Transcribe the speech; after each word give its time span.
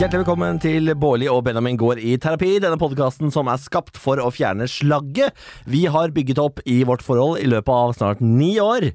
Hjertelig 0.00 0.22
velkommen 0.22 0.56
til 0.56 0.88
Bårli 0.96 1.26
og 1.28 1.42
Benjamin 1.44 1.76
går 1.76 1.98
i 2.00 2.14
terapi. 2.16 2.54
Denne 2.64 2.78
podkasten 2.80 3.28
som 3.34 3.50
er 3.52 3.58
skapt 3.60 3.98
for 4.00 4.16
å 4.16 4.30
fjerne 4.32 4.64
slagget 4.64 5.36
vi 5.68 5.82
har 5.92 6.14
bygget 6.16 6.40
opp 6.40 6.62
i 6.64 6.78
vårt 6.88 7.04
forhold 7.04 7.36
i 7.42 7.50
løpet 7.52 7.68
av 7.68 7.92
snart 7.98 8.22
ni 8.24 8.54
år. 8.64 8.86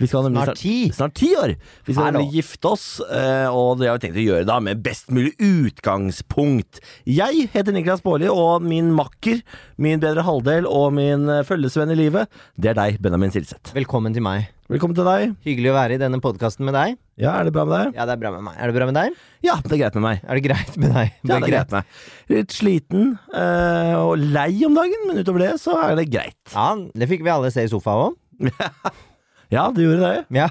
Vi 0.00 0.08
skal 0.08 0.24
nemlig 0.24 0.46
Snart 0.46 0.62
ti? 0.62 0.78
Snart 0.96 1.14
ti 1.20 1.28
år! 1.36 1.52
Vi 1.84 1.92
skal 1.92 2.06
Hallo. 2.06 2.22
nemlig 2.22 2.40
gifte 2.40 2.72
oss, 2.72 2.86
eh, 3.04 3.44
og 3.52 3.82
det 3.82 3.90
har 3.90 4.00
vi 4.00 4.06
tenkt 4.06 4.22
å 4.22 4.24
gjøre 4.24 4.48
da 4.48 4.56
med 4.64 4.80
best 4.88 5.12
mulig 5.12 5.36
utgangspunkt. 5.36 6.80
Jeg 7.04 7.50
heter 7.52 7.76
Niklas 7.76 8.00
Bårli, 8.00 8.32
og 8.32 8.64
min 8.64 8.88
makker, 8.96 9.44
min 9.76 10.00
bedre 10.00 10.24
halvdel 10.24 10.64
og 10.64 10.94
min 10.96 11.28
eh, 11.28 11.44
følgesvenn 11.44 11.92
i 11.92 12.00
livet, 12.06 12.32
det 12.56 12.72
er 12.72 12.80
deg, 12.80 13.02
Benjamin 13.04 13.36
Silseth. 13.36 13.76
Velkommen 13.76 14.16
til 14.16 14.24
meg. 14.24 14.48
Velkommen 14.64 14.96
til 14.96 15.04
deg. 15.04 15.32
Hyggelig 15.44 15.68
å 15.68 15.74
være 15.76 15.96
i 15.98 16.00
denne 16.00 16.16
podkasten 16.24 16.64
med 16.64 16.72
deg. 16.72 16.94
Ja, 17.20 17.34
er 17.36 17.44
det 17.44 17.52
bra 17.52 17.66
med 17.68 17.74
deg? 17.74 17.98
Ja, 17.98 18.06
det 18.08 18.14
er 18.14 18.20
bra 18.22 18.30
med 18.32 18.46
meg. 18.46 18.54
Er 18.56 18.70
det 18.70 18.74
bra 18.78 18.86
med 18.88 18.96
deg? 18.96 19.18
Ja, 19.44 19.58
det 19.60 19.74
er 19.76 19.80
greit 19.82 19.98
med 19.98 20.04
meg. 20.06 20.22
Er 20.24 20.38
det 20.38 20.42
greit 20.46 20.78
med 20.80 20.94
deg? 20.94 21.10
Ja, 21.12 21.26
det 21.28 21.34
er 21.36 21.44
greit 21.52 21.74
med 21.74 21.76
meg. 21.76 21.98
Litt 22.32 22.54
sliten 22.56 23.10
øh, 23.12 23.90
og 23.98 24.24
lei 24.24 24.48
om 24.64 24.78
dagen, 24.78 25.04
men 25.10 25.20
utover 25.20 25.44
det 25.44 25.50
så 25.60 25.76
er 25.82 25.98
det 26.00 26.06
greit. 26.08 26.38
Ja, 26.54 26.70
det 26.80 27.10
fikk 27.12 27.26
vi 27.26 27.34
alle 27.34 27.52
se 27.52 27.66
i 27.66 27.72
sofaen 27.74 28.06
òg. 28.06 28.48
Ja, 29.52 29.68
du 29.70 29.82
gjorde 29.84 30.08
det. 30.08 30.22
Ja. 30.34 30.48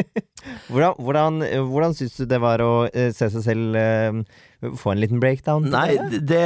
hvordan 0.72 0.96
hvordan, 1.04 1.36
hvordan 1.68 1.92
syns 1.94 2.16
du 2.16 2.24
det 2.26 2.40
var 2.42 2.64
å 2.64 2.70
eh, 2.88 3.12
se 3.14 3.28
seg 3.30 3.44
selv 3.44 3.76
øh, 3.78 4.22
få 4.80 4.94
en 4.94 5.02
liten 5.04 5.20
breakdown? 5.22 5.68
Nei, 5.70 5.92
det? 6.00 6.24
det, 6.24 6.40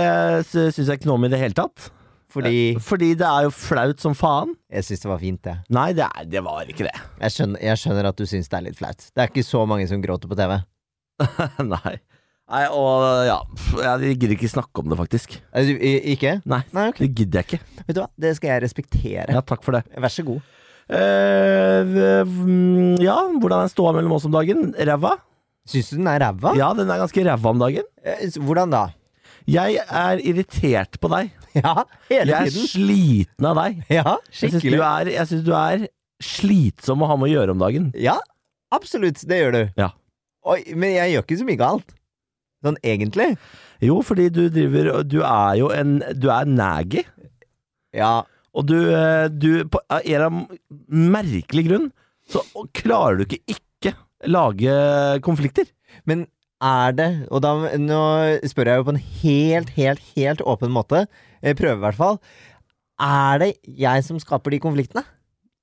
det 0.50 0.66
syns 0.74 0.90
jeg 0.90 0.98
ikke 0.98 1.08
noe 1.08 1.20
om 1.22 1.28
i 1.28 1.32
det 1.32 1.40
hele 1.40 1.56
tatt. 1.56 1.86
Fordi 2.36 2.56
Fordi 2.84 3.08
det 3.16 3.26
er 3.26 3.46
jo 3.46 3.50
flaut 3.56 4.00
som 4.04 4.14
faen. 4.18 4.52
jeg 4.70 4.84
syns 4.84 5.00
det 5.06 5.08
var 5.10 5.18
fint, 5.22 5.40
det. 5.46 5.54
Nei, 5.72 5.88
det, 5.96 6.04
er, 6.04 6.24
det 6.28 6.42
var 6.44 6.68
ikke 6.68 6.84
det. 6.88 6.92
Jeg 7.22 7.32
skjønner, 7.36 7.62
jeg 7.64 7.80
skjønner 7.82 8.08
at 8.10 8.16
du 8.20 8.26
syns 8.28 8.48
det 8.52 8.58
er 8.58 8.66
litt 8.68 8.76
flaut. 8.76 8.98
Det 9.14 9.22
er 9.24 9.30
ikke 9.32 9.46
så 9.46 9.62
mange 9.68 9.88
som 9.88 10.02
gråter 10.04 10.28
på 10.28 10.36
TV. 10.38 10.58
Nei. 11.74 11.94
Nei, 12.46 12.60
og 12.70 13.02
ja 13.26 13.36
Jeg 13.98 14.18
gidder 14.20 14.34
ikke 14.36 14.50
snakke 14.52 14.78
om 14.84 14.92
det, 14.92 14.98
faktisk. 15.00 15.32
Eh, 15.50 15.64
du, 15.66 15.72
i- 15.80 16.12
Ikke? 16.12 16.36
Nei, 16.46 16.60
Nei, 16.76 16.84
ok. 16.92 17.00
det 17.02 17.08
gidder 17.18 17.40
jeg 17.42 17.48
ikke. 17.48 17.82
Vet 17.88 17.96
du 17.96 18.00
hva, 18.04 18.10
det 18.22 18.34
skal 18.38 18.52
jeg 18.52 18.62
respektere. 18.68 19.24
Ja, 19.34 19.40
takk 19.42 19.64
for 19.66 19.74
det. 19.78 19.82
Vær 19.98 20.12
så 20.14 20.22
god. 20.28 20.44
Eh, 20.86 21.80
v- 21.90 22.22
mm, 22.28 23.00
ja, 23.02 23.16
hvordan 23.42 23.64
er 23.64 23.72
ståa 23.72 23.90
mellom 23.96 24.14
oss 24.14 24.28
om 24.28 24.36
dagen? 24.36 24.68
Ræva? 24.78 25.16
Syns 25.66 25.90
du 25.90 25.96
den 25.98 26.06
er 26.12 26.20
ræva? 26.22 26.52
Ja, 26.54 26.68
den 26.78 26.86
er 26.94 27.00
ganske 27.02 27.24
ræva 27.26 27.50
om 27.50 27.58
dagen. 27.64 27.88
Eh, 28.04 28.22
s- 28.28 28.38
Hvordan 28.38 28.70
da? 28.70 28.84
Jeg 29.50 29.80
er 29.82 30.18
irritert 30.22 31.00
på 31.02 31.10
deg. 31.10 31.32
Ja, 31.64 31.84
hele 32.10 32.32
Jeg 32.32 32.50
er 32.50 32.70
sliten 32.70 33.48
av 33.48 33.60
deg. 33.60 33.82
Ja, 33.92 34.16
Jeg 34.28 34.50
syns 34.50 34.56
du, 34.56 34.58
skikkelig. 34.60 35.12
jeg 35.16 35.44
du 35.46 35.52
er 35.56 35.86
slitsom 36.22 37.04
å 37.04 37.10
ha 37.10 37.16
med 37.20 37.30
å 37.30 37.32
gjøre 37.34 37.54
om 37.56 37.62
dagen. 37.62 37.90
Ja, 38.00 38.16
absolutt. 38.74 39.22
Det 39.28 39.38
gjør 39.42 39.56
du. 39.56 39.62
Ja. 39.80 39.90
Oi, 40.46 40.60
men 40.78 40.94
jeg 40.94 41.14
gjør 41.14 41.26
ikke 41.26 41.38
så 41.40 41.48
mye 41.48 41.60
galt. 41.60 41.96
Sånn 42.64 42.78
egentlig. 42.86 43.32
Jo, 43.84 43.98
fordi 44.04 44.30
du 44.32 44.46
driver 44.48 45.02
Du 45.04 45.18
er 45.20 45.58
jo 45.60 45.68
en 45.74 45.98
Du 46.16 46.30
er 46.32 46.48
naggy. 46.48 47.02
Ja. 47.96 48.24
Og 48.56 48.64
du, 48.70 48.76
eh, 48.88 49.26
du 49.28 49.66
På 49.68 49.82
en 49.90 50.00
eller 50.00 50.26
annen 50.30 51.12
merkelig 51.12 51.66
grunn 51.68 51.90
så 52.26 52.40
klarer 52.74 53.20
du 53.20 53.26
ikke 53.26 53.54
ikke 53.54 53.92
lage 54.26 54.72
konflikter. 55.22 55.68
Men 56.10 56.24
er 56.64 56.96
det 56.96 57.28
Og 57.30 57.42
da, 57.44 57.52
nå 57.78 58.00
spør 58.48 58.70
jeg 58.72 58.80
jo 58.80 58.86
på 58.88 58.94
en 58.96 59.04
helt, 59.20 59.70
helt, 59.76 60.02
helt 60.16 60.42
åpen 60.42 60.72
måte. 60.74 61.04
Jeg 61.42 61.58
prøver 61.58 61.80
i 61.80 61.84
hvert 61.86 61.98
fall. 61.98 62.20
Er 63.02 63.42
det 63.42 63.50
jeg 63.66 64.04
som 64.06 64.20
skaper 64.22 64.54
de 64.54 64.62
konfliktene? 64.62 65.04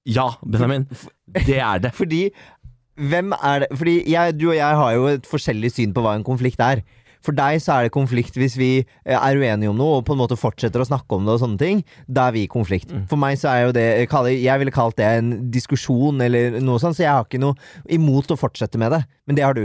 Ja, 0.05 0.33
Benjamin. 0.43 0.88
Det 1.47 1.57
er 1.59 1.80
det. 1.80 1.93
Fordi 1.95 2.27
Hvem 2.93 3.31
er 3.33 3.63
det 3.63 3.77
Fordi 3.77 4.03
jeg, 4.11 4.35
du 4.38 4.49
og 4.52 4.55
jeg 4.57 4.75
har 4.77 4.91
jo 4.93 5.07
et 5.09 5.25
forskjellig 5.25 5.71
syn 5.73 5.93
på 5.95 6.03
hva 6.05 6.14
en 6.14 6.25
konflikt 6.25 6.61
er. 6.61 6.83
For 7.23 7.31
deg 7.36 7.61
så 7.64 7.77
er 7.77 7.87
det 7.87 7.93
konflikt 7.95 8.36
hvis 8.36 8.58
vi 8.59 8.71
eh, 8.83 9.15
er 9.15 9.39
uenige 9.39 9.71
om 9.71 9.77
noe 9.80 10.02
og 10.02 10.05
på 10.05 10.14
en 10.14 10.20
måte 10.20 10.36
fortsetter 10.37 10.83
å 10.83 10.87
snakke 10.89 11.15
om 11.15 11.23
det 11.25 11.37
og 11.37 11.39
sånne 11.39 11.61
ting. 11.61 11.81
Da 12.05 12.27
er 12.27 12.36
vi 12.36 12.43
i 12.43 12.52
konflikt. 12.52 12.92
For 13.09 13.17
meg 13.17 13.39
så 13.39 13.53
er 13.53 13.61
jo 13.64 13.75
det 13.77 13.86
jeg 14.43 14.59
ville 14.59 14.75
kalt 14.75 14.99
det 14.99 15.08
en 15.08 15.31
diskusjon 15.53 16.19
eller 16.21 16.59
noe 16.59 16.83
sånt, 16.83 16.99
så 16.99 17.05
jeg 17.05 17.15
har 17.15 17.23
ikke 17.23 17.42
noe 17.42 17.55
imot 17.95 18.36
å 18.36 18.39
fortsette 18.39 18.81
med 18.81 18.92
det. 18.93 19.02
Men 19.25 19.39
det 19.39 19.48
har 19.48 19.55
du. 19.58 19.64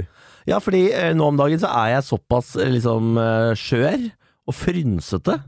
Ja, 0.48 0.62
fordi 0.62 0.86
eh, 0.94 1.10
nå 1.18 1.32
om 1.32 1.40
dagen 1.40 1.60
så 1.60 1.68
er 1.82 1.96
jeg 1.96 2.06
såpass 2.06 2.54
eh, 2.56 2.70
liksom 2.78 3.18
eh, 3.20 3.52
skjør 3.58 4.06
og 4.48 4.56
frynsete 4.56 5.40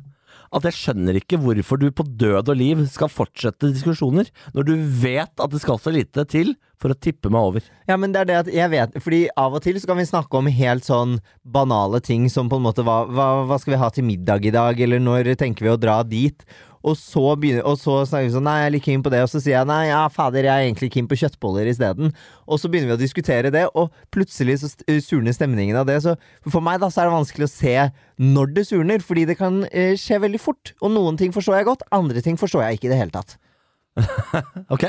at 0.51 0.67
jeg 0.67 0.77
skjønner 0.77 1.19
ikke 1.21 1.39
hvorfor 1.41 1.79
du 1.79 1.89
på 1.95 2.05
død 2.05 2.51
og 2.51 2.59
liv 2.59 2.83
skal 2.91 3.11
fortsette 3.13 3.71
diskusjoner, 3.71 4.31
når 4.57 4.67
du 4.67 4.75
vet 5.03 5.31
at 5.31 5.53
det 5.53 5.61
skal 5.63 5.79
så 5.79 5.93
lite 5.95 6.25
til 6.31 6.57
for 6.81 6.95
å 6.95 6.97
tippe 6.97 7.31
meg 7.31 7.51
over. 7.51 7.67
Ja, 7.91 7.99
men 8.01 8.15
det 8.15 8.23
er 8.23 8.29
det 8.29 8.39
at 8.39 8.49
jeg 8.55 8.73
vet 8.73 8.95
Fordi 9.05 9.21
av 9.39 9.53
og 9.59 9.61
til 9.65 9.77
så 9.77 9.91
kan 9.91 9.99
vi 10.01 10.09
snakke 10.09 10.39
om 10.39 10.49
helt 10.49 10.87
sånn 10.87 11.19
banale 11.45 12.01
ting 12.01 12.25
som 12.33 12.49
på 12.49 12.57
en 12.57 12.65
måte 12.65 12.85
hva, 12.87 13.03
hva, 13.05 13.29
hva 13.49 13.59
skal 13.61 13.75
vi 13.75 13.83
ha 13.83 13.91
til 13.93 14.07
middag 14.09 14.49
i 14.49 14.55
dag, 14.55 14.81
eller 14.81 15.03
når 15.03 15.35
tenker 15.41 15.67
vi 15.67 15.75
å 15.75 15.81
dra 15.81 16.01
dit? 16.07 16.45
Og 16.81 16.97
så, 16.97 17.23
begynner, 17.37 17.67
og 17.69 17.77
så 17.77 17.99
snakker 18.09 18.29
vi 18.29 18.35
sånn 18.35 18.47
Nei, 18.49 18.57
jeg 18.63 18.71
er 18.71 18.75
litt 18.77 18.87
keen 18.87 19.03
på 19.05 19.13
det. 19.13 19.21
Og 19.27 19.31
så 19.33 19.41
sier 19.43 19.59
jeg 19.59 19.69
nei, 19.69 19.83
ja, 19.91 20.01
fader, 20.13 20.49
jeg 20.49 20.53
er 20.53 20.69
egentlig 20.69 20.91
keen 20.95 21.09
på 21.11 21.19
kjøttboller 21.21 21.69
isteden. 21.69 22.15
Og 22.49 22.63
så 22.63 22.71
begynner 22.73 22.95
vi 22.95 22.97
å 22.97 23.03
diskutere 23.03 23.53
det, 23.53 23.67
og 23.77 23.93
plutselig 24.15 24.61
så 24.63 24.73
surner 25.05 25.37
stemningen 25.37 25.77
av 25.81 25.91
det. 25.91 26.01
Så 26.07 26.17
for 26.49 26.65
meg 26.65 26.81
da 26.81 26.89
så 26.89 27.03
er 27.03 27.11
det 27.11 27.19
vanskelig 27.19 27.49
å 27.49 27.53
se 27.53 27.77
når 28.21 28.57
det 28.57 28.67
surner, 28.71 29.05
fordi 29.05 29.27
det 29.29 29.37
kan 29.41 29.63
eh, 29.69 29.93
skje 30.01 30.23
veldig 30.25 30.41
fort. 30.41 30.75
Og 30.81 30.95
noen 30.97 31.21
ting 31.21 31.37
forstår 31.37 31.61
jeg 31.61 31.71
godt, 31.71 31.87
andre 31.95 32.25
ting 32.25 32.41
forstår 32.41 32.67
jeg 32.67 32.81
ikke 32.81 32.91
i 32.91 32.95
det 32.95 33.03
hele 33.03 33.17
tatt. 33.19 33.37
Ok, 34.75 34.85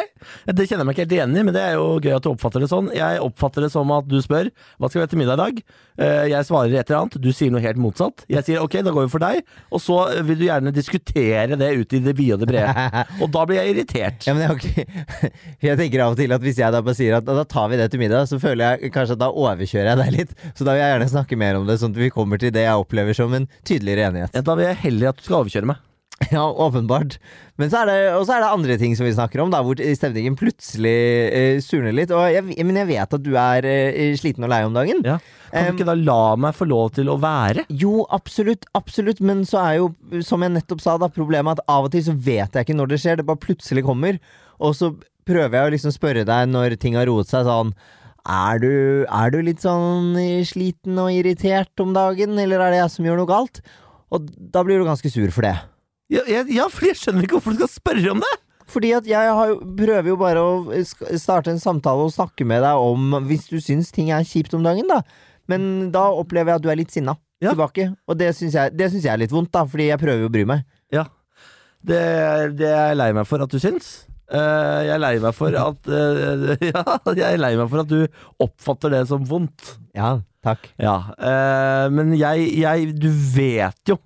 Det 0.46 0.66
kjenner 0.70 0.84
jeg 0.84 0.88
meg 0.88 0.94
ikke 0.96 1.04
helt 1.06 1.14
igjen 1.16 1.34
i, 1.36 1.44
men 1.48 1.56
det 1.56 1.62
er 1.66 1.74
jo 1.76 1.86
gøy 2.04 2.14
at 2.16 2.24
du 2.26 2.30
oppfatter 2.32 2.62
det 2.64 2.70
sånn. 2.72 2.92
Jeg 2.96 3.22
oppfatter 3.24 3.66
det 3.66 3.72
som 3.74 3.90
at 3.96 4.06
du 4.08 4.18
spør 4.24 4.50
hva 4.78 4.90
skal 4.92 5.00
vi 5.00 5.04
ha 5.04 5.10
til 5.12 5.20
middag 5.22 5.40
i 5.40 5.42
dag. 5.42 5.62
Eh, 6.02 6.28
Jeg 6.32 6.48
svarer 6.48 6.76
et 6.78 6.86
eller 6.92 7.00
annet, 7.02 7.18
du 7.24 7.30
sier 7.36 7.52
noe 7.54 7.64
helt 7.64 7.80
motsatt. 7.82 8.24
Jeg 8.32 8.46
sier 8.48 8.62
ok, 8.64 8.78
da 8.86 8.94
går 8.94 9.08
vi 9.08 9.12
for 9.16 9.24
deg, 9.26 9.42
og 9.74 9.82
så 9.84 9.98
vil 10.28 10.40
du 10.40 10.46
gjerne 10.48 10.74
diskutere 10.76 11.58
det 11.60 11.72
ut 11.82 11.98
i 11.98 12.02
det 12.06 12.16
vide 12.20 12.38
og 12.38 12.44
det 12.46 12.50
brede. 12.54 12.88
Og 13.26 13.34
da 13.34 13.44
blir 13.50 13.60
jeg 13.62 13.74
irritert. 13.76 14.26
Ja, 14.30 14.36
men 14.38 14.46
jeg, 14.46 14.54
har 14.54 15.36
jeg 15.72 15.80
tenker 15.82 16.06
av 16.06 16.16
og 16.16 16.22
til 16.22 16.34
at 16.38 16.46
hvis 16.46 16.62
jeg 16.62 16.74
da 16.78 16.82
bare 16.86 16.98
sier 16.98 17.18
at 17.20 17.28
da 17.28 17.44
tar 17.50 17.70
vi 17.74 17.80
det 17.82 17.90
til 17.94 18.02
middag, 18.06 18.30
så 18.30 18.40
føler 18.42 18.78
jeg 18.82 18.94
kanskje 18.96 19.18
at 19.18 19.24
da 19.26 19.32
overkjører 19.34 19.92
jeg 19.92 20.02
deg 20.04 20.16
litt. 20.20 20.36
Så 20.54 20.66
da 20.68 20.76
vil 20.78 20.84
jeg 20.86 20.94
gjerne 20.96 21.12
snakke 21.18 21.40
mer 21.42 21.60
om 21.60 21.68
det, 21.70 21.80
sånn 21.82 21.94
at 21.96 22.02
vi 22.06 22.12
kommer 22.14 22.42
til 22.42 22.54
det 22.56 22.66
jeg 22.68 22.86
opplever 22.86 23.18
som 23.18 23.34
en 23.38 23.50
tydeligere 23.68 24.12
enighet. 24.12 24.36
Ja, 24.38 24.46
Da 24.46 24.58
vil 24.60 24.70
jeg 24.70 24.80
heller 24.86 25.12
at 25.12 25.20
du 25.22 25.26
skal 25.28 25.42
overkjøre 25.44 25.74
meg. 25.74 25.88
Ja, 26.32 26.44
åpenbart. 26.52 27.18
Men 27.60 27.72
så 27.72 27.82
er 27.82 27.90
det, 27.90 27.98
og 28.16 28.26
så 28.28 28.36
er 28.36 28.44
det 28.44 28.50
andre 28.54 28.78
ting 28.80 28.96
som 28.98 29.06
vi 29.08 29.14
snakker 29.16 29.42
om, 29.44 29.52
da, 29.54 29.62
hvor 29.66 29.78
stemningen 29.78 30.38
plutselig 30.40 30.94
eh, 31.34 31.60
surner 31.64 31.96
litt. 31.96 32.14
Jeg, 32.34 32.46
men 32.66 32.80
jeg 32.80 32.90
vet 32.92 33.16
at 33.18 33.24
du 33.26 33.32
er 33.40 33.68
eh, 33.68 34.14
sliten 34.20 34.46
og 34.46 34.52
lei 34.54 34.62
om 34.66 34.76
dagen. 34.78 35.02
Ja. 35.06 35.18
Kan 35.52 35.72
du 35.72 35.82
ikke 35.82 35.90
da 35.90 35.98
la 35.98 36.36
meg 36.40 36.56
få 36.56 36.68
lov 36.70 36.94
til 36.96 37.12
å 37.12 37.18
være? 37.22 37.66
Jo, 37.68 38.06
absolutt, 38.14 38.68
absolutt, 38.78 39.20
men 39.26 39.44
så 39.48 39.60
er 39.66 39.80
jo, 39.82 39.90
som 40.26 40.46
jeg 40.46 40.56
nettopp 40.56 40.84
sa, 40.84 40.96
da, 41.02 41.12
problemet 41.12 41.60
at 41.60 41.66
av 41.72 41.90
og 41.90 41.96
til 41.96 42.06
så 42.08 42.16
vet 42.16 42.56
jeg 42.56 42.68
ikke 42.68 42.78
når 42.78 42.94
det 42.94 43.02
skjer, 43.04 43.20
det 43.20 43.28
bare 43.28 43.44
plutselig 43.44 43.84
kommer. 43.88 44.22
Og 44.62 44.78
så 44.78 44.94
prøver 45.28 45.58
jeg 45.58 45.68
å 45.68 45.74
liksom 45.76 45.96
spørre 45.96 46.28
deg 46.28 46.54
når 46.54 46.78
ting 46.82 46.96
har 46.98 47.10
roet 47.10 47.30
seg 47.30 47.46
sånn 47.50 47.76
er 48.22 48.60
du, 48.62 48.74
er 49.10 49.32
du 49.34 49.40
litt 49.42 49.64
sånn 49.64 50.14
eh, 50.22 50.44
sliten 50.46 51.00
og 51.02 51.10
irritert 51.14 51.82
om 51.82 51.94
dagen, 51.96 52.38
eller 52.38 52.62
er 52.62 52.76
det 52.76 52.82
jeg 52.84 52.94
som 52.94 53.08
gjør 53.08 53.18
noe 53.24 53.30
galt? 53.30 53.64
Og 54.14 54.28
da 54.54 54.62
blir 54.68 54.78
du 54.78 54.86
ganske 54.86 55.10
sur 55.10 55.32
for 55.34 55.48
det. 55.48 55.56
Ja, 56.12 56.24
jeg, 56.28 56.48
ja, 56.58 56.66
fordi 56.72 56.92
jeg 56.92 57.00
skjønner 57.00 57.24
ikke 57.26 57.38
hvorfor 57.40 57.56
du 57.56 57.62
skal 57.62 57.72
spørre 57.72 58.14
om 58.14 58.24
det! 58.24 58.32
Fordi 58.72 58.90
at 58.96 59.08
jeg 59.10 59.32
har 59.36 59.50
prøver 59.80 60.08
jo 60.12 60.16
bare 60.20 60.40
å 60.44 60.84
starte 61.20 61.52
en 61.52 61.60
samtale 61.60 62.06
og 62.08 62.14
snakke 62.16 62.46
med 62.48 62.64
deg 62.64 62.80
om 62.80 63.18
hvis 63.28 63.50
du 63.52 63.58
syns 63.64 63.90
ting 63.96 64.12
er 64.16 64.24
kjipt 64.28 64.54
om 64.56 64.64
dagen, 64.64 64.88
da. 64.92 65.02
Men 65.52 65.90
da 65.92 66.06
opplever 66.16 66.54
jeg 66.54 66.62
at 66.62 66.64
du 66.64 66.70
er 66.72 66.80
litt 66.80 66.94
sinna 66.94 67.18
Ja. 67.42 67.52
tilbake. 67.56 67.90
Og 68.08 68.20
det 68.20 68.30
syns 68.38 68.56
jeg, 68.56 68.76
det 68.80 68.92
syns 68.94 69.04
jeg 69.08 69.12
er 69.16 69.20
litt 69.24 69.34
vondt, 69.34 69.52
da, 69.56 69.66
fordi 69.68 69.90
jeg 69.90 70.00
prøver 70.00 70.24
jo 70.24 70.30
å 70.30 70.34
bry 70.36 70.46
meg. 70.48 70.64
Ja. 70.94 71.08
Det, 71.82 72.00
det 72.60 72.70
er 72.70 72.92
jeg 72.94 73.00
lei 73.02 73.10
meg 73.18 73.28
for 73.28 73.44
at 73.44 73.52
du 73.52 73.60
syns. 73.60 73.90
Uh, 74.32 74.80
jeg 74.86 74.94
er 74.96 75.02
lei 75.04 75.16
meg 75.20 75.34
for 75.36 75.56
at 75.60 75.90
uh, 75.92 76.54
Ja, 76.72 76.84
jeg 77.12 77.26
er 77.34 77.42
lei 77.42 77.50
meg 77.60 77.68
for 77.74 77.82
at 77.84 77.90
du 77.92 78.06
oppfatter 78.46 78.94
det 78.94 79.02
som 79.10 79.26
vondt. 79.28 79.74
Ja, 79.98 80.14
takk. 80.46 80.70
Ja. 80.80 80.94
uh, 81.20 81.88
men 81.92 82.14
jeg, 82.16 82.46
jeg 82.62 82.94
Du 82.96 83.10
vet 83.12 83.92
jo 83.92 83.98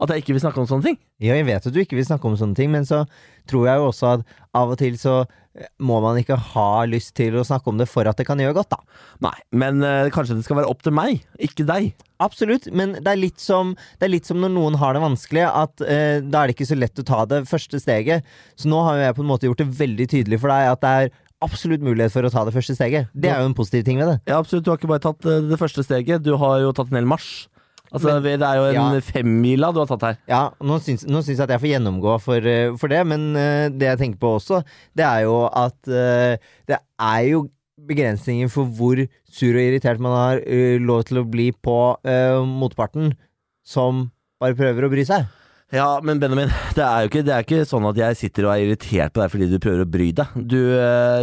at 0.00 0.12
jeg 0.12 0.22
ikke 0.22 0.34
vil 0.36 0.42
snakke 0.42 0.62
om 0.62 0.68
sånne 0.68 0.88
ting. 0.88 0.98
Ja, 1.20 1.36
jeg 1.36 1.46
vet 1.48 1.66
at 1.68 1.74
du 1.74 1.80
ikke 1.82 1.98
vil 1.98 2.06
snakke 2.08 2.28
om 2.28 2.36
sånne 2.40 2.56
ting, 2.56 2.72
men 2.72 2.86
så 2.88 3.04
tror 3.50 3.68
jeg 3.68 3.80
jo 3.80 3.90
også 3.90 4.14
at 4.14 4.34
av 4.56 4.72
og 4.72 4.78
til 4.80 4.96
så 5.00 5.14
eh, 5.26 5.68
må 5.82 5.98
man 6.00 6.18
ikke 6.20 6.38
ha 6.54 6.68
lyst 6.88 7.12
til 7.18 7.36
å 7.36 7.44
snakke 7.46 7.68
om 7.72 7.80
det 7.80 7.88
for 7.90 8.08
at 8.08 8.18
det 8.18 8.26
kan 8.28 8.40
gjøre 8.40 8.56
godt, 8.56 8.72
da. 8.72 8.80
Nei, 9.28 9.36
men 9.62 9.84
øh, 9.84 10.08
kanskje 10.14 10.38
det 10.38 10.46
skal 10.46 10.60
være 10.60 10.72
opp 10.72 10.84
til 10.86 10.96
meg, 10.96 11.20
ikke 11.42 11.68
deg. 11.68 11.92
Absolutt, 12.22 12.70
men 12.76 12.96
det 12.98 13.12
er 13.12 13.20
litt 13.20 13.44
som, 13.44 13.74
det 14.00 14.08
er 14.08 14.14
litt 14.16 14.28
som 14.28 14.40
når 14.40 14.54
noen 14.56 14.80
har 14.80 14.96
det 14.96 15.04
vanskelig, 15.04 15.44
at 15.48 15.84
øh, 15.84 16.24
da 16.24 16.42
er 16.42 16.50
det 16.50 16.56
ikke 16.56 16.70
så 16.72 16.80
lett 16.80 17.04
å 17.04 17.08
ta 17.12 17.26
det 17.28 17.44
første 17.50 17.82
steget. 17.82 18.28
Så 18.56 18.72
nå 18.72 18.80
har 18.86 18.96
jo 18.96 19.08
jeg 19.08 19.18
på 19.20 19.26
en 19.26 19.32
måte 19.34 19.50
gjort 19.50 19.64
det 19.64 19.70
veldig 19.84 20.08
tydelig 20.16 20.40
for 20.40 20.52
deg 20.52 20.72
at 20.72 20.84
det 20.84 20.96
er 20.96 21.14
absolutt 21.44 21.84
mulighet 21.84 22.12
for 22.12 22.24
å 22.24 22.32
ta 22.32 22.44
det 22.44 22.52
første 22.56 22.76
steget. 22.76 23.12
Det 23.16 23.30
er 23.32 23.40
jo 23.40 23.48
en 23.48 23.56
positiv 23.56 23.86
ting 23.86 24.00
ved 24.00 24.14
det. 24.14 24.18
Ja, 24.28 24.40
absolutt. 24.40 24.66
Du 24.66 24.72
har 24.72 24.80
ikke 24.80 24.90
bare 24.90 25.04
tatt 25.04 25.24
det 25.24 25.60
første 25.60 25.84
steget, 25.84 26.24
du 26.24 26.34
har 26.40 26.60
jo 26.64 26.74
tatt 26.76 26.92
en 26.92 27.00
hel 27.00 27.08
marsj. 27.08 27.48
Altså, 27.90 28.20
Men- 28.20 28.38
det 28.38 28.46
er 28.46 28.56
jo 28.56 28.66
en 28.70 28.94
ja. 28.94 29.00
femmila 29.02 29.72
du 29.74 29.80
har 29.82 29.88
tatt 29.90 30.04
her. 30.06 30.18
Ja, 30.30 30.42
nå 30.62 30.78
syns, 30.78 31.06
nå 31.06 31.22
syns 31.24 31.38
jeg 31.38 31.46
at 31.46 31.54
jeg 31.56 31.62
får 31.64 31.72
gjennomgå 31.74 32.20
for, 32.22 32.46
eh, 32.46 32.76
for 32.78 32.92
det, 32.92 33.00
men 33.06 33.32
uh, 33.34 33.66
det 33.68 33.88
jeg 33.88 33.98
tenker 33.98 34.20
på 34.22 34.36
også, 34.38 34.62
det 34.94 35.06
er 35.06 35.24
jo 35.26 35.48
at 35.48 35.78
uh, 35.90 36.38
det 36.70 36.78
er 36.78 37.24
jo 37.26 37.48
begrensninger 37.90 38.50
for 38.52 38.68
hvor 38.68 39.00
sur 39.30 39.56
og 39.56 39.64
irritert 39.64 39.98
man 39.98 40.14
har 40.14 40.44
uh, 40.44 40.78
lov 40.78 41.04
til 41.08 41.22
å 41.22 41.26
bli 41.26 41.50
på 41.50 41.76
motparten, 42.46 43.14
som 43.66 44.10
bare 44.40 44.54
prøver 44.54 44.86
å 44.86 44.92
bry 44.92 45.04
seg. 45.04 45.26
Ja, 45.74 46.00
men 46.02 46.18
Benjamin, 46.18 46.50
det 46.78 46.86
er 46.86 47.02
jo 47.02 47.10
ikke, 47.10 47.26
det 47.26 47.34
er 47.34 47.46
ikke 47.46 47.66
sånn 47.66 47.86
at 47.90 47.98
jeg 47.98 48.18
sitter 48.18 48.46
og 48.46 48.54
er 48.54 48.68
irritert 48.68 49.14
på 49.14 49.22
deg 49.22 49.34
fordi 49.34 49.50
du 49.50 49.58
prøver 49.62 49.82
å 49.82 49.90
bry 49.90 50.10
deg. 50.14 50.38
Du, 50.46 50.58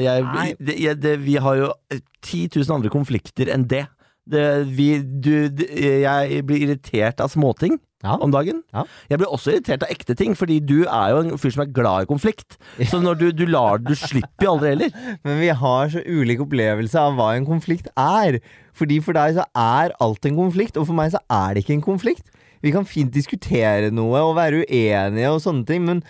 jeg, 0.04 0.56
det, 0.60 0.80
jeg, 0.84 1.00
det, 1.04 1.20
vi 1.24 1.40
har 1.40 1.60
jo 1.60 1.72
10 1.92 2.60
000 2.60 2.76
andre 2.76 2.92
konflikter 2.92 3.52
enn 3.56 3.68
det. 3.72 3.86
Det 4.32 4.46
vi, 4.78 4.88
du, 5.02 5.50
jeg 5.58 6.42
blir 6.48 6.66
irritert 6.68 7.22
av 7.24 7.32
småting 7.34 7.78
Ja. 8.06 8.14
om 8.22 8.30
dagen. 8.32 8.60
Ja. 8.76 8.84
Jeg 9.10 9.18
blir 9.20 9.32
også 9.34 9.56
irritert 9.56 9.82
av 9.84 9.90
ekte 9.90 10.14
ting, 10.16 10.36
fordi 10.38 10.60
du 10.62 10.84
er 10.86 11.10
jo 11.16 11.22
en 11.24 11.38
fyr 11.42 11.56
som 11.56 11.64
er 11.64 11.72
glad 11.74 12.06
i 12.06 12.10
konflikt. 12.12 12.60
Så 12.86 13.00
når 13.02 13.18
du, 13.18 13.26
du 13.34 13.46
lar 13.50 13.82
Du 13.82 13.96
slipper 13.98 14.46
jo 14.46 14.52
aldri 14.54 14.70
heller. 14.76 14.92
Men 15.26 15.40
vi 15.42 15.50
har 15.50 15.90
så 15.90 16.04
ulik 16.06 16.44
opplevelse 16.46 17.00
av 17.02 17.18
hva 17.18 17.32
en 17.36 17.48
konflikt 17.50 17.90
er. 17.98 18.38
Fordi 18.78 19.00
for 19.02 19.18
deg 19.18 19.40
så 19.40 19.48
er 19.58 19.96
alt 20.04 20.30
en 20.30 20.38
konflikt, 20.38 20.78
og 20.78 20.86
for 20.92 20.94
meg 21.00 21.10
så 21.16 21.24
er 21.26 21.56
det 21.58 21.66
ikke 21.66 21.74
en 21.80 21.88
konflikt. 21.90 22.30
Vi 22.62 22.72
kan 22.74 22.86
fint 22.90 23.14
diskutere 23.14 23.90
noe 23.94 24.22
og 24.30 24.36
være 24.38 24.62
uenige 24.66 25.34
og 25.34 25.42
sånne 25.44 25.66
ting, 25.70 25.84
men 25.90 26.04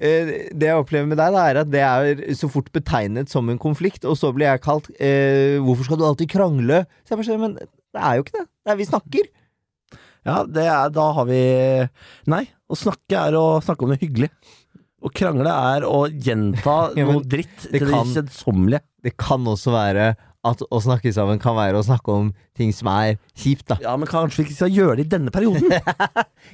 det 0.00 0.68
jeg 0.70 0.80
opplever 0.80 1.08
med 1.10 1.18
deg, 1.20 1.34
da, 1.34 1.42
er 1.50 1.58
at 1.60 1.70
det 1.72 1.82
er 1.84 2.20
så 2.38 2.48
fort 2.52 2.70
betegnet 2.72 3.28
som 3.32 3.48
en 3.52 3.58
konflikt, 3.60 4.06
og 4.08 4.16
så 4.16 4.30
blir 4.32 4.48
jeg 4.48 4.62
kalt 4.64 4.88
eh, 4.96 5.58
'Hvorfor 5.60 5.84
skal 5.84 6.00
du 6.00 6.06
alltid 6.08 6.30
krangle?' 6.32 6.86
Så 7.04 7.12
jeg 7.12 7.20
bare 7.20 7.28
sier, 7.28 7.42
men 7.42 7.54
det 7.60 8.00
er 8.00 8.16
jo 8.16 8.24
ikke 8.24 8.38
det. 8.38 8.46
Det 8.64 8.72
er 8.72 8.80
vi 8.80 8.88
snakker. 8.88 9.28
Ja, 10.26 10.38
det 10.44 10.64
er, 10.68 10.88
da 10.92 11.06
har 11.16 11.24
vi 11.28 11.42
Nei, 12.28 12.44
å 12.68 12.76
snakke 12.76 13.16
er 13.16 13.36
å 13.36 13.60
snakke 13.64 13.84
om 13.84 13.92
det 13.94 14.00
hyggelig. 14.02 14.30
Å 15.00 15.08
krangle 15.16 15.48
er 15.48 15.86
å 15.88 16.04
gjenta 16.12 16.92
Ja, 16.98 17.06
noe 17.08 17.24
dritt 17.24 17.56
til 17.64 17.72
det 17.78 17.86
kan- 17.88 18.14
kjedsommelige. 18.14 18.82
Det 19.02 19.14
kan 19.16 19.44
også 19.48 19.72
være 19.72 20.10
at 20.46 20.62
å 20.64 20.80
snakke 20.80 21.12
sammen 21.12 21.40
kan 21.40 21.56
være 21.58 21.76
å 21.80 21.84
snakke 21.84 22.14
om 22.14 22.30
ting 22.56 22.72
som 22.76 22.88
er 22.92 23.16
kjipt, 23.38 23.66
da. 23.70 23.78
Ja, 23.84 23.94
men 24.00 24.08
kanskje 24.08 24.42
vi 24.42 24.48
ikke 24.48 24.58
skal 24.58 24.74
gjøre 24.74 24.98
det 25.00 25.06
i 25.08 25.12
denne 25.16 25.34
perioden? 25.34 25.72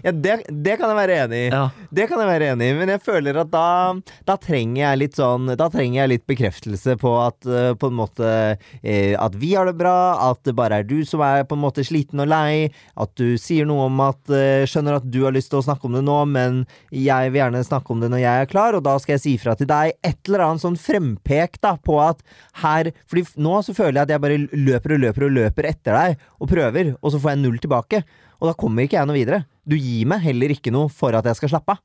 Ja, 0.03 0.11
det, 0.11 0.33
det 0.51 0.75
kan 0.81 0.91
jeg 0.91 0.99
være 0.99 1.17
enig 1.25 1.39
i. 1.47 1.51
Ja. 1.53 1.63
Det 1.95 2.09
kan 2.11 2.19
jeg 2.21 2.29
være 2.29 2.49
enig 2.53 2.67
i, 2.69 2.75
men 2.77 2.91
jeg 2.91 3.01
føler 3.05 3.39
at 3.39 3.49
da, 3.53 3.95
da 4.27 4.35
trenger 4.43 4.81
jeg 4.81 4.99
litt 4.99 5.17
sånn 5.17 5.53
Da 5.57 5.69
trenger 5.73 6.01
jeg 6.01 6.11
litt 6.11 6.25
bekreftelse 6.29 6.97
på 6.99 7.13
at 7.23 7.47
uh, 7.47 7.71
på 7.79 7.89
en 7.89 7.97
måte 7.97 8.27
uh, 8.27 9.15
At 9.23 9.39
vi 9.39 9.53
har 9.55 9.71
det 9.71 9.77
bra, 9.79 9.95
at 10.27 10.43
det 10.45 10.57
bare 10.59 10.81
er 10.83 10.89
du 10.89 10.99
som 11.07 11.23
er 11.25 11.47
på 11.47 11.57
en 11.57 11.63
måte 11.63 11.85
sliten 11.87 12.21
og 12.25 12.29
lei, 12.29 12.67
at 12.99 13.15
du 13.17 13.39
sier 13.41 13.69
noe 13.69 13.87
om 13.87 14.03
at 14.05 14.21
uh, 14.35 14.67
Skjønner 14.69 14.99
at 14.99 15.07
du 15.07 15.21
har 15.23 15.37
lyst 15.37 15.53
til 15.55 15.63
å 15.63 15.65
snakke 15.69 15.87
om 15.89 15.97
det 15.97 16.03
nå, 16.05 16.19
men 16.35 16.61
jeg 16.91 17.31
vil 17.31 17.41
gjerne 17.45 17.63
snakke 17.71 17.95
om 17.95 18.03
det 18.03 18.11
når 18.13 18.25
jeg 18.25 18.43
er 18.43 18.51
klar, 18.51 18.77
og 18.77 18.85
da 18.85 18.99
skal 19.01 19.17
jeg 19.17 19.25
si 19.25 19.37
fra 19.41 19.55
til 19.57 19.71
deg 19.71 19.95
et 20.03 20.19
eller 20.27 20.49
annet 20.49 20.67
sånn 20.67 20.81
frempek 20.81 21.61
da 21.63 21.77
på 21.79 22.01
at 22.03 22.27
her 22.65 22.91
Fordi 23.07 23.25
nå 23.47 23.61
så 23.63 23.76
føler 23.77 23.99
jeg 24.01 24.07
at 24.07 24.13
jeg 24.17 24.23
bare 24.25 24.39
løper 24.67 24.95
og 24.97 25.03
løper 25.05 25.27
og 25.29 25.35
løper 25.37 25.69
etter 25.71 25.97
deg 25.99 26.25
og 26.41 26.49
prøver, 26.51 26.91
og 27.01 27.13
så 27.15 27.21
får 27.23 27.35
jeg 27.35 27.43
null 27.45 27.59
tilbake. 27.63 28.03
Og 28.41 28.51
da 28.51 28.57
kommer 28.59 28.85
ikke 28.87 28.99
jeg 28.99 29.09
noe 29.09 29.17
videre. 29.17 29.43
Du 29.69 29.77
gir 29.79 30.09
meg 30.11 30.21
heller 30.27 30.53
ikke 30.57 30.73
noe 30.75 30.91
for 30.93 31.17
at 31.17 31.25
jeg 31.31 31.39
skal 31.39 31.53
slappe 31.55 31.77
av. 31.77 31.81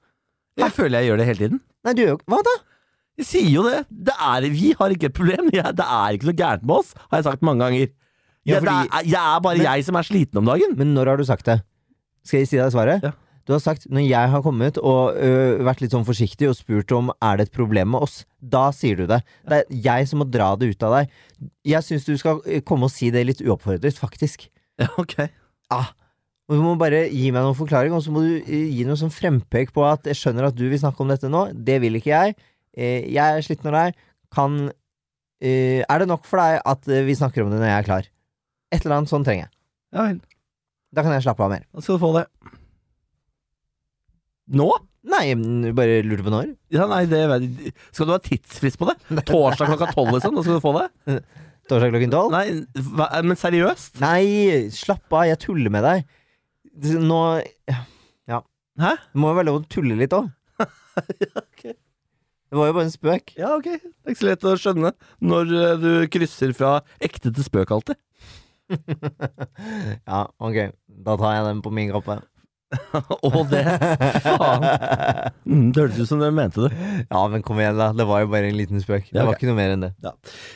Jeg 0.59 0.73
føler 0.75 0.99
jeg 0.99 1.11
gjør 1.11 1.21
det 1.21 1.27
hele 1.29 1.41
tiden. 1.45 1.61
Nei, 1.87 1.93
du 1.95 2.01
gjør 2.03 2.13
jo 2.15 2.19
Hva 2.29 2.41
da? 2.47 2.53
Jeg 3.21 3.27
sier 3.27 3.49
jo 3.53 3.63
det. 3.67 3.79
det 4.09 4.13
er, 4.17 4.45
vi 4.51 4.71
har 4.79 4.93
ikke 4.95 5.09
et 5.11 5.15
problem. 5.17 5.49
Jeg, 5.53 5.75
det 5.77 5.85
er 5.85 6.15
ikke 6.17 6.27
noe 6.31 6.37
gærent 6.41 6.63
med 6.67 6.75
oss, 6.81 6.93
har 7.11 7.19
jeg 7.21 7.27
sagt 7.29 7.43
mange 7.45 7.63
ganger. 7.65 7.89
Ja, 8.47 8.55
Jeg, 8.57 8.63
det 8.65 8.71
er, 8.73 9.03
jeg 9.11 9.21
er 9.35 9.41
bare 9.45 9.57
Men- 9.59 9.67
jeg 9.67 9.85
som 9.85 9.97
er 9.99 10.07
sliten 10.07 10.39
om 10.41 10.47
dagen. 10.49 10.75
Men 10.79 10.93
når 10.95 11.11
har 11.13 11.19
du 11.21 11.25
sagt 11.27 11.45
det? 11.45 11.59
Skal 12.25 12.41
jeg 12.43 12.49
si 12.49 12.57
deg 12.59 12.71
svaret? 12.73 13.03
Ja. 13.05 13.11
Du 13.47 13.53
har 13.55 13.61
sagt 13.63 13.87
når 13.89 14.03
jeg 14.05 14.29
har 14.33 14.41
kommet 14.45 14.77
og 14.77 15.15
ø, 15.17 15.29
vært 15.65 15.81
litt 15.81 15.93
sånn 15.95 16.05
forsiktig 16.07 16.49
og 16.51 16.57
spurt 16.59 16.91
om 16.95 17.09
er 17.23 17.39
det 17.39 17.47
et 17.49 17.55
problem 17.55 17.93
med 17.95 18.03
oss, 18.05 18.19
da 18.37 18.67
sier 18.75 18.99
du 19.01 19.07
det. 19.09 19.21
Det 19.49 19.61
er 19.63 19.79
jeg 19.87 20.09
som 20.11 20.21
må 20.21 20.27
dra 20.29 20.51
det 20.61 20.69
ut 20.75 20.83
av 20.87 20.97
deg. 20.99 21.15
Jeg 21.67 21.83
syns 21.87 22.05
du 22.05 22.13
skal 22.21 22.41
komme 22.67 22.85
og 22.89 22.93
si 22.93 23.09
det 23.13 23.23
litt 23.27 23.41
uoppfordret, 23.41 23.97
faktisk. 23.97 24.47
Ja, 24.81 24.87
ok. 25.01 25.17
Ah. 25.73 25.89
Og 26.49 26.57
Du 26.57 26.61
må 26.65 26.75
bare 26.79 27.03
gi 27.13 27.29
meg 27.31 27.45
noen 27.45 27.55
forklaring, 27.57 27.93
og 27.95 28.01
så 28.03 28.11
må 28.11 28.23
du 28.25 28.39
gi 28.45 28.83
noe 28.87 28.97
sånn 28.99 29.11
frempek 29.13 29.69
på 29.75 29.83
at 29.87 30.07
jeg 30.09 30.17
skjønner 30.19 30.49
at 30.49 30.57
du 30.57 30.65
vil 30.71 30.79
snakke 30.81 30.99
om 31.05 31.11
dette 31.11 31.29
nå. 31.31 31.45
Det 31.55 31.77
vil 31.83 31.95
ikke 31.99 32.11
jeg. 32.11 32.35
Eh, 32.75 33.05
Jeg 33.11 33.21
er 33.37 33.45
sliten 33.45 33.69
av 33.71 33.77
deg. 33.77 33.99
Kan 34.33 34.71
Er 35.41 35.97
det 36.03 36.07
nok 36.11 36.25
for 36.29 36.37
deg 36.41 36.59
at 36.69 36.85
vi 37.07 37.15
snakker 37.17 37.41
om 37.45 37.49
det 37.53 37.57
når 37.61 37.69
jeg 37.71 37.77
er 37.79 37.87
klar? 37.87 38.09
Et 38.71 38.83
eller 38.85 38.99
annet 38.99 39.09
sånt 39.09 39.25
trenger 39.25 39.47
jeg. 39.47 39.53
Ja 39.95 40.03
vel. 40.09 40.19
Da 40.93 41.01
kan 41.05 41.15
jeg 41.15 41.23
slappe 41.25 41.43
av 41.45 41.49
mer. 41.53 41.63
Da 41.73 41.81
skal 41.81 41.97
du 41.97 42.03
få 42.03 42.11
det. 42.19 42.25
Nå? 44.49 44.69
Nei, 45.11 45.25
bare 45.77 46.01
lurte 46.05 46.25
på 46.25 46.33
når. 46.33 46.51
Ja, 46.73 46.85
nei, 46.89 47.03
det 47.09 47.21
Skal 47.91 48.09
du 48.09 48.13
ha 48.13 48.19
tidsfrist 48.21 48.77
på 48.81 48.89
det? 48.89 48.97
Torsdag 49.29 49.71
klokka 49.71 49.91
tolv, 49.95 50.13
liksom? 50.17 50.37
Da 50.37 50.45
skal 50.45 50.59
du 50.59 50.63
få 50.63 50.73
det? 50.77 50.87
Torsdag 51.69 51.93
klokken 51.93 52.13
tolv? 52.13 52.33
Nei, 52.35 52.45
hva, 52.93 53.07
men 53.25 53.39
seriøst? 53.39 54.01
Nei, 54.03 54.69
slapp 54.75 55.07
av, 55.13 55.27
jeg 55.29 55.41
tuller 55.45 55.73
med 55.73 55.87
deg. 55.87 56.05
Nå 57.01 57.01
Nå 57.01 58.41
Hæ? 58.81 58.95
Det 59.11 59.19
må 59.19 59.29
jo 59.33 59.37
være 59.37 59.47
lov 59.49 59.57
å 59.59 59.65
tulle 59.69 59.97
litt 59.99 60.13
òg. 60.15 60.29
Det 62.51 62.59
var 62.59 62.67
jo 62.67 62.73
bare 62.75 62.87
en 62.89 62.91
spøk. 62.91 63.31
Ja, 63.39 63.53
ok. 63.55 63.67
Det 63.79 63.91
er 64.03 64.11
ikke 64.11 64.19
så 64.19 64.27
lett 64.27 64.41
å 64.43 64.55
skjønne 64.59 64.89
når 65.23 65.51
eh, 65.55 65.75
du 65.79 65.91
krysser 66.11 66.51
fra 66.55 66.71
ekte 66.99 67.31
til 67.31 67.45
spøk 67.47 67.71
alltid. 67.71 67.99
Ja, 70.07 70.25
ok. 70.39 70.57
Da 71.05 71.15
tar 71.19 71.37
jeg 71.37 71.45
den 71.47 71.61
på 71.63 71.71
min 71.75 71.91
kappe. 71.93 72.17
Og 73.27 73.49
det 73.51 73.61
Faen. 74.23 74.63
Mm, 75.43 75.65
det 75.73 75.81
hørtes 75.83 75.99
ut 75.99 76.09
som 76.09 76.21
dere 76.21 76.35
mente 76.35 76.63
det. 76.63 76.71
Ja, 77.09 77.21
men 77.31 77.43
kom 77.45 77.59
igjen, 77.59 77.79
da. 77.79 77.89
Det 77.95 78.05
var 78.07 78.23
jo 78.23 78.29
bare 78.31 78.47
en 78.51 78.57
liten 78.57 78.81
spøk. 78.83 79.09
Det 79.09 79.19
Ja, 79.19 79.25
var 79.27 79.35
ikke 79.35 79.49
noe 79.49 79.57
mer 79.59 79.73
enn 79.75 79.85
det. 79.85 79.91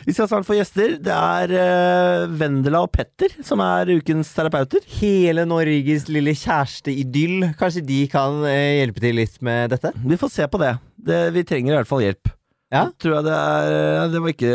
Vi 0.08 0.16
skal 0.16 0.30
snart 0.32 0.48
få 0.48 0.58
gjester. 0.58 0.96
Det 1.04 1.16
er 1.16 1.56
uh, 1.56 2.36
Vendela 2.40 2.86
og 2.86 2.92
Petter 2.96 3.36
som 3.46 3.64
er 3.66 3.92
ukens 3.98 4.32
terapeuter. 4.36 4.86
Hele 5.02 5.46
Norges 5.50 6.08
lille 6.12 6.36
kjæresteidyll. 6.40 7.52
Kanskje 7.60 7.86
de 7.86 8.02
kan 8.12 8.40
uh, 8.46 8.52
hjelpe 8.52 9.04
til 9.04 9.20
litt 9.20 9.40
med 9.46 9.76
dette? 9.76 9.92
Vi 10.06 10.20
får 10.22 10.34
se 10.38 10.48
på 10.52 10.62
det. 10.64 10.76
det 11.12 11.22
vi 11.36 11.44
trenger 11.48 11.76
i 11.76 11.80
hvert 11.82 11.92
fall 11.92 12.06
hjelp. 12.06 12.32
Ja. 12.74 12.88
Tror 13.00 13.20
jeg 13.20 13.28
det 13.28 13.36
er 13.40 14.08
Det 14.12 14.22
var 14.24 14.32
ikke, 14.34 14.54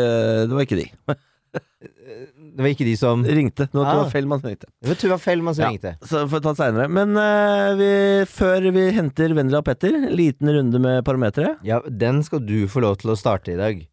det 0.49 0.57
var 0.57 0.65
ikke 0.67 0.81
de. 0.81 0.89
Det 2.51 2.63
var 2.65 2.69
ikke 2.73 2.85
de 2.87 2.93
som 2.99 3.21
Ringte. 3.23 3.67
Det 3.71 3.77
var 3.77 3.85
Ah. 3.87 3.93
Tuva 3.95 4.09
Fellmann 4.11 4.41
som 4.41 4.49
ringte. 4.51 4.67
Det 4.81 4.89
var 4.91 4.97
Tuva 4.99 5.17
Fellmann 5.23 5.55
som 5.55 5.63
Ja. 5.63 5.69
ringte. 5.71 5.93
Så 6.03 6.23
får 6.27 6.33
vi 6.37 6.41
ta 6.45 6.53
det 6.53 6.59
seinere. 6.59 6.87
Men 6.91 7.15
uh, 7.15 7.75
vi, 7.79 7.91
før 8.27 8.67
vi 8.75 8.83
henter 8.97 9.33
Vendela 9.37 9.61
og 9.61 9.65
Petter, 9.69 9.95
liten 10.11 10.51
runde 10.51 10.81
med 10.83 11.05
parameteret. 11.07 11.61
Ja, 11.63 11.79
den 11.87 12.21
skal 12.27 12.43
du 12.45 12.67
få 12.67 12.83
lov 12.83 12.97
til 13.01 13.13
å 13.13 13.17
starte 13.19 13.53
i 13.53 13.57
dag. 13.59 13.85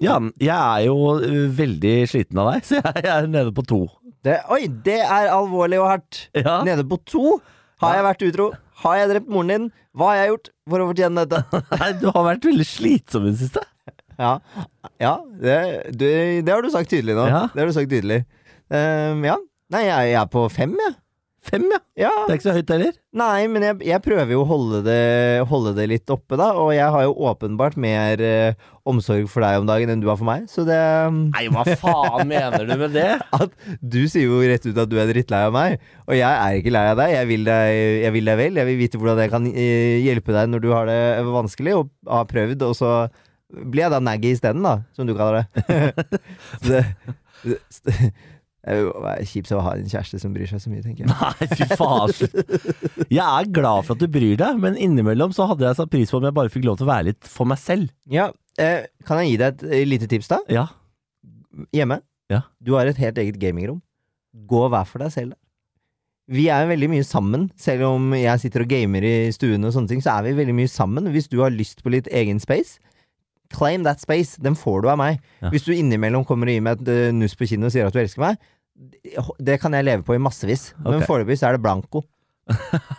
Ja, 0.00 0.16
jeg 0.38 0.54
er 0.54 0.84
jo 0.86 0.96
eh, 1.18 1.48
veldig 1.58 1.94
sliten 2.08 2.38
av 2.38 2.52
deg, 2.54 2.64
så 2.68 2.78
jeg, 2.78 3.02
jeg 3.02 3.12
er 3.16 3.26
nede 3.32 3.52
på 3.52 3.64
to. 3.66 3.80
Det, 4.24 4.36
oi, 4.50 4.64
det 4.86 5.00
er 5.04 5.28
alvorlig 5.34 5.80
og 5.82 5.88
hardt. 5.90 6.20
Ja. 6.38 6.60
Nede 6.66 6.84
på 6.88 6.98
to. 7.06 7.36
Har 7.82 7.94
jeg 7.98 8.04
vært 8.06 8.22
utro? 8.28 8.46
Har 8.84 8.96
jeg 9.00 9.10
drept 9.12 9.28
moren 9.30 9.50
din? 9.52 9.66
Hva 9.98 10.12
har 10.12 10.16
jeg 10.20 10.30
gjort 10.32 10.48
for 10.70 10.82
å 10.84 10.86
fortjene 10.92 11.24
dette? 11.26 11.62
Nei, 11.82 11.90
du 11.98 12.06
har 12.14 12.24
vært 12.32 12.46
veldig 12.46 12.66
slitsom 12.66 13.26
i 13.26 13.32
det 13.34 13.40
siste. 13.42 13.62
Ja, 14.18 14.32
ja 14.98 15.14
det, 15.38 15.58
det, 15.94 16.14
det 16.46 16.54
har 16.54 16.64
du 16.64 16.72
sagt 16.74 16.90
tydelig 16.90 17.14
nå. 17.18 17.28
Ja. 17.30 17.44
Det 17.54 17.62
har 17.62 17.70
du 17.70 17.76
sagt 17.76 17.92
tydelig. 17.92 18.24
Um, 18.68 19.22
ja. 19.26 19.38
Nei, 19.72 19.84
jeg, 19.86 20.14
jeg 20.14 20.18
er 20.22 20.32
på 20.32 20.48
fem, 20.52 20.74
jeg. 20.80 20.96
Fem, 21.48 21.64
ja. 21.70 21.78
Ja. 21.98 22.10
Det 22.26 22.34
er 22.34 22.38
ikke 22.38 22.46
så 22.48 22.54
høyt 22.56 22.70
heller. 22.72 22.96
Nei, 23.16 23.46
men 23.50 23.64
jeg, 23.64 23.76
jeg 23.88 24.02
prøver 24.04 24.32
jo 24.34 24.42
å 24.42 24.48
holde 24.48 24.80
det, 24.84 24.98
holde 25.48 25.72
det 25.76 25.86
litt 25.90 26.10
oppe, 26.12 26.36
da. 26.38 26.50
Og 26.60 26.72
jeg 26.74 26.88
har 26.92 27.04
jo 27.06 27.14
åpenbart 27.30 27.78
mer 27.80 28.20
eh, 28.24 28.58
omsorg 28.88 29.28
for 29.30 29.44
deg 29.46 29.62
om 29.62 29.68
dagen 29.68 29.92
enn 29.92 30.02
du 30.02 30.08
har 30.10 30.18
for 30.20 30.28
meg. 30.28 30.48
Så 30.50 30.66
det 30.68 30.78
Nei, 31.14 31.46
hva 31.54 31.64
faen 31.78 32.28
mener 32.28 32.66
du 32.68 32.74
med 32.74 32.96
det? 32.96 33.06
at 33.38 33.54
Du 33.80 34.00
sier 34.10 34.26
jo 34.26 34.42
rett 34.42 34.66
ut 34.66 34.82
at 34.82 34.90
du 34.90 34.98
er 35.00 35.08
drittlei 35.10 35.44
av 35.46 35.54
meg, 35.54 35.78
og 36.06 36.18
jeg 36.18 36.28
er 36.28 36.58
ikke 36.58 36.74
lei 36.74 36.84
av 36.90 37.00
deg. 37.00 37.14
Jeg 37.14 37.30
vil 37.30 37.48
deg, 37.48 37.78
jeg 38.04 38.16
vil 38.18 38.32
deg 38.32 38.42
vel. 38.42 38.60
Jeg 38.60 38.70
vil 38.72 38.82
vite 38.82 39.00
hvordan 39.00 39.24
jeg 39.24 39.34
kan 39.36 39.48
eh, 39.54 39.96
hjelpe 40.04 40.36
deg 40.36 40.52
når 40.52 40.66
du 40.66 40.68
har 40.74 40.90
det 40.90 41.00
vanskelig, 41.32 41.78
og 41.80 42.12
har 42.18 42.28
prøvd, 42.28 42.66
og 42.68 42.76
så 42.76 42.92
blir 43.48 43.86
jeg 43.86 43.94
da 43.94 44.00
naggy 44.04 44.32
isteden, 44.34 44.66
da, 44.66 44.78
som 44.96 45.08
du 45.08 45.14
kaller 45.16 45.44
det. 45.44 45.78
det, 46.68 46.82
det 47.86 47.96
det 48.68 48.74
er 48.74 48.82
jo 48.82 49.12
kjipt 49.30 49.52
å 49.54 49.60
ha 49.64 49.70
en 49.78 49.86
kjæreste 49.88 50.18
som 50.20 50.32
bryr 50.34 50.48
seg 50.50 50.60
så 50.60 50.68
mye, 50.68 50.82
tenker 50.84 51.06
jeg. 51.06 51.12
Nei, 51.14 51.46
fy 51.56 51.68
faen. 51.78 52.10
Jeg 53.06 53.22
er 53.24 53.46
glad 53.54 53.86
for 53.86 53.94
at 53.94 54.02
du 54.02 54.10
bryr 54.12 54.34
deg, 54.40 54.58
men 54.60 54.76
innimellom 54.76 55.32
så 55.32 55.46
hadde 55.48 55.64
jeg 55.64 55.78
satt 55.78 55.92
pris 55.92 56.12
på 56.12 56.18
om 56.18 56.26
jeg 56.26 56.36
bare 56.36 56.52
fikk 56.52 56.66
lov 56.66 56.76
til 56.76 56.84
å 56.84 56.90
være 56.90 57.06
litt 57.08 57.30
for 57.30 57.48
meg 57.48 57.60
selv. 57.62 57.88
Ja, 58.12 58.26
eh, 58.60 58.90
kan 59.08 59.22
jeg 59.22 59.30
gi 59.30 59.38
deg 59.40 59.54
et 59.54 59.64
eh, 59.70 59.86
lite 59.88 60.10
tips, 60.10 60.28
da? 60.34 60.40
Ja. 60.52 60.66
Hjemme. 61.72 62.02
Ja. 62.28 62.42
Du 62.60 62.74
har 62.76 62.90
et 62.90 63.00
helt 63.00 63.22
eget 63.22 63.38
gamingrom. 63.40 63.80
Gå 64.50 64.66
hver 64.68 64.90
for 64.90 65.06
deg 65.06 65.14
selv. 65.14 65.32
da. 65.32 65.40
Vi 66.36 66.50
er 66.52 66.68
veldig 66.68 66.90
mye 66.92 67.06
sammen. 67.08 67.48
Selv 67.56 67.86
om 67.88 68.12
jeg 68.18 68.42
sitter 68.42 68.66
og 68.66 68.72
gamer 68.74 69.06
i 69.06 69.16
stuen, 69.32 69.64
og 69.64 69.72
sånne 69.72 69.94
ting, 69.94 70.04
så 70.04 70.18
er 70.18 70.28
vi 70.28 70.36
veldig 70.42 70.58
mye 70.58 70.68
sammen. 70.68 71.08
Hvis 71.14 71.30
du 71.32 71.38
har 71.40 71.54
lyst 71.54 71.80
på 71.80 71.94
litt 71.94 72.10
egen 72.12 72.42
space, 72.42 72.82
claim 73.54 73.84
that 73.84 74.00
space. 74.00 74.36
Den 74.40 74.54
får 74.58 74.82
du 74.84 74.88
av 74.92 74.98
meg. 75.00 75.20
Ja. 75.42 75.50
Hvis 75.50 75.64
du 75.64 75.72
innimellom 75.72 76.24
kommer 76.28 76.46
og 76.50 76.54
gir 76.56 76.62
meg 76.66 76.80
et 76.82 76.88
eh, 76.92 77.10
nuss 77.16 77.34
på 77.38 77.48
kinnet 77.48 77.70
og 77.70 77.72
sier 77.74 77.86
at 77.88 77.92
du 77.96 78.00
elsker 78.02 78.20
meg, 78.24 78.38
det- 79.40 79.60
kan 79.60 79.72
jeg 79.74 79.84
leve 79.84 80.02
på 80.06 80.14
i 80.14 80.18
massevis. 80.22 80.72
Men 80.84 81.00
Ok. 81.02 81.06
foreløpig 81.08 81.38
så 81.40 81.48
er 81.48 81.56
det 81.58 81.62
blanko. 81.64 82.04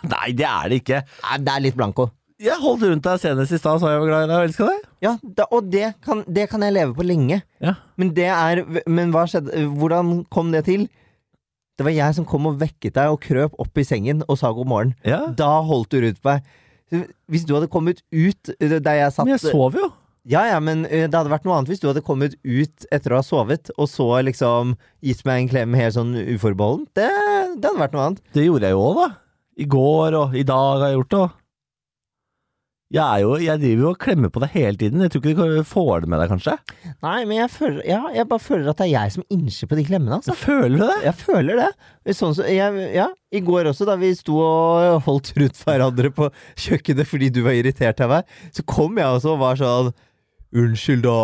Nei, 0.04 0.32
det 0.36 0.46
er 0.46 0.68
det 0.68 0.80
ikke. 0.82 1.02
Nei, 1.24 1.38
det 1.38 1.52
er 1.54 1.60
litt 1.64 1.76
blanko. 1.78 2.10
Jeg 2.40 2.56
holdt 2.56 2.82
rundt 2.88 3.02
deg 3.04 3.18
senest 3.20 3.52
i 3.52 3.58
stad 3.60 3.74
og 3.76 3.80
sa 3.82 3.90
jeg 3.92 4.00
var 4.00 4.08
glad 4.08 4.22
i 4.24 4.28
deg 4.30 4.36
og 4.38 4.46
elska 4.48 4.66
deg. 4.70 4.84
Ja, 5.04 5.10
da, 5.36 5.44
og 5.52 5.66
det 5.72 5.90
kan, 6.04 6.22
det 6.28 6.46
kan 6.48 6.62
jeg 6.64 6.72
leve 6.72 6.94
på 6.96 7.04
lenge. 7.04 7.42
Ja. 7.60 7.74
Men 8.00 8.14
det 8.16 8.28
er 8.32 8.62
Men 8.88 9.12
hva 9.12 9.26
skjedde? 9.28 9.52
Hvordan 9.76 10.24
kom 10.32 10.50
det 10.54 10.64
til? 10.64 10.86
Det 11.76 11.84
var 11.84 11.92
jeg 11.96 12.14
som 12.16 12.24
kom 12.28 12.46
og 12.48 12.58
vekket 12.60 12.94
deg 12.96 13.12
og 13.12 13.20
krøp 13.24 13.54
opp 13.60 13.76
i 13.80 13.84
sengen 13.84 14.22
og 14.28 14.38
sa 14.40 14.50
god 14.52 14.66
morgen. 14.68 14.94
ja. 15.04 15.26
Da 15.36 15.50
holdt 15.64 15.90
du 15.92 16.00
rundt 16.00 16.24
meg. 16.24 16.42
Hvis 17.30 17.44
du 17.46 17.54
hadde 17.54 17.68
kommet 17.70 18.00
ut 18.10 18.50
eh, 18.58 18.78
der 18.80 18.96
jeg 18.98 19.12
satt 19.14 19.24
Men 19.28 19.36
jeg 19.36 19.52
sov 19.52 19.76
jo. 19.78 19.92
Ja, 20.28 20.42
ja, 20.50 20.60
men 20.60 20.84
eh, 20.84 21.06
det 21.08 21.16
hadde 21.16 21.32
vært 21.32 21.46
noe 21.48 21.56
annet 21.56 21.72
hvis 21.72 21.80
du 21.80 21.88
hadde 21.88 22.04
kommet 22.04 22.36
ut 22.44 22.86
etter 22.92 23.14
å 23.14 23.20
ha 23.22 23.24
sovet, 23.24 23.72
og 23.80 23.88
så 23.88 24.08
liksom 24.26 24.74
gitt 25.04 25.24
meg 25.28 25.44
en 25.46 25.50
klem 25.54 25.76
helt 25.78 25.96
sånn 25.96 26.12
uforbeholden. 26.36 26.86
Det, 26.92 27.08
det 27.56 27.70
hadde 27.70 27.80
vært 27.86 27.96
noe 27.96 28.06
annet. 28.10 28.24
Det 28.36 28.44
gjorde 28.44 28.68
jeg 28.68 28.76
jo 28.76 28.86
òg, 28.90 29.00
da. 29.00 29.10
I 29.60 29.68
går 29.68 30.16
og 30.20 30.36
i 30.36 30.46
dag 30.48 30.82
har 30.82 30.90
jeg 30.90 30.98
gjort 31.00 31.14
det. 31.16 31.28
Jeg, 32.90 33.06
er 33.06 33.20
jo, 33.22 33.34
jeg 33.38 33.60
driver 33.62 33.84
jo 33.84 33.90
og 33.92 33.98
klemmer 34.02 34.30
på 34.34 34.40
deg 34.42 34.54
hele 34.56 34.78
tiden. 34.80 35.02
Jeg 35.04 35.12
tror 35.14 35.22
ikke 35.30 35.44
du 35.46 35.58
får 35.70 36.02
det 36.02 36.08
med 36.10 36.18
deg, 36.18 36.32
kanskje? 36.32 36.56
Nei, 37.06 37.18
men 37.22 37.36
jeg 37.36 37.52
føler 37.54 37.84
Ja, 37.86 38.00
jeg 38.16 38.26
bare 38.32 38.42
føler 38.42 38.70
at 38.72 38.80
det 38.80 38.88
er 38.88 38.90
jeg 38.96 39.12
som 39.14 39.26
innser 39.30 39.70
på 39.70 39.78
de 39.78 39.84
klemmene, 39.86 40.18
altså. 40.18 40.34
Føler 40.34 40.74
du 40.74 40.82
det? 40.88 40.96
Jeg 41.06 41.16
føler 41.20 41.60
det. 41.62 41.68
Sånn 42.18 42.34
så, 42.34 42.48
jeg, 42.50 42.88
ja, 42.96 43.06
I 43.30 43.42
går 43.46 43.70
også, 43.70 43.86
da 43.86 43.94
vi 44.00 44.10
sto 44.18 44.40
og 44.42 45.06
holdt 45.06 45.30
rundt 45.38 45.62
hverandre 45.62 46.10
på 46.16 46.32
kjøkkenet 46.66 47.10
fordi 47.12 47.30
du 47.30 47.44
var 47.46 47.60
irritert 47.60 48.02
av 48.02 48.16
meg, 48.16 48.38
så 48.58 48.66
kom 48.66 48.98
jeg 48.98 49.06
også 49.20 49.36
og 49.36 49.42
var 49.44 49.62
sånn 49.62 49.94
Unnskyld, 50.56 51.02
da. 51.06 51.14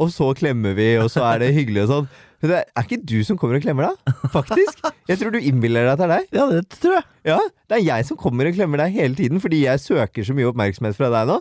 Og 0.00 0.08
så 0.10 0.32
klemmer 0.38 0.74
vi, 0.74 0.88
og 0.98 1.10
så 1.12 1.22
er 1.28 1.42
det 1.44 1.52
hyggelig 1.54 1.84
og 1.84 1.90
sånn. 1.92 2.08
Men 2.42 2.50
det 2.50 2.56
er 2.74 2.82
ikke 2.88 2.96
du 3.06 3.18
som 3.22 3.36
kommer 3.38 3.60
og 3.60 3.62
klemmer 3.62 3.86
da, 3.92 4.14
faktisk. 4.32 4.80
Jeg 5.06 5.20
tror 5.20 5.30
du 5.30 5.38
innbiller 5.38 5.84
deg 5.86 5.92
at 5.92 6.00
det 6.00 6.06
er 6.08 6.14
deg. 6.16 6.24
Ja, 6.34 6.46
det 6.50 6.62
tror 6.82 6.96
jeg. 6.96 7.04
Ja, 7.30 7.36
det 7.70 7.76
er 7.78 7.84
jeg 7.86 8.08
som 8.08 8.18
kommer 8.18 8.48
og 8.50 8.56
klemmer 8.56 8.82
deg 8.82 8.96
hele 8.98 9.14
tiden, 9.14 9.38
fordi 9.44 9.60
jeg 9.68 9.78
søker 9.84 10.26
så 10.26 10.34
mye 10.34 10.48
oppmerksomhet 10.50 10.98
fra 10.98 11.12
deg 11.14 11.30
nå. 11.30 11.36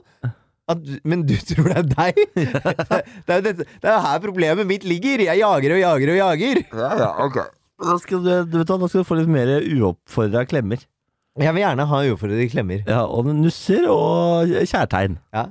At, 0.70 0.84
men 1.10 1.24
du 1.26 1.34
tror 1.42 1.72
det 1.72 1.80
er 1.82 1.88
deg? 1.90 2.22
Det 3.26 3.34
er 3.34 3.40
jo 3.42 3.46
dette- 3.48 3.66
det 3.66 3.90
er 3.90 3.96
jo 3.98 4.04
her 4.06 4.22
problemet 4.24 4.70
mitt 4.70 4.86
ligger. 4.88 5.24
Jeg 5.26 5.42
jager 5.42 5.74
og 5.76 5.82
jager 5.82 6.12
og 6.14 6.20
jager. 6.22 6.62
Ja, 6.78 6.92
ja, 7.02 7.10
ok. 7.26 7.40
Da 7.82 7.96
skal 8.04 8.22
du, 8.22 8.30
du 8.46 8.60
vet 8.62 8.70
da 8.70 8.78
skal 8.86 9.02
du 9.02 9.08
få 9.10 9.18
litt 9.18 9.32
mer 9.34 9.50
uoppfordra 9.66 10.46
klemmer. 10.46 10.86
Jeg 11.40 11.56
vil 11.56 11.64
gjerne 11.64 11.86
ha 11.88 12.00
uoppfordrede 12.10 12.50
klemmer. 12.52 12.82
Ja, 12.84 13.06
Og 13.08 13.30
nusser 13.32 13.86
og 13.88 14.52
kjærtegn. 14.68 15.16
Ja. 15.32 15.46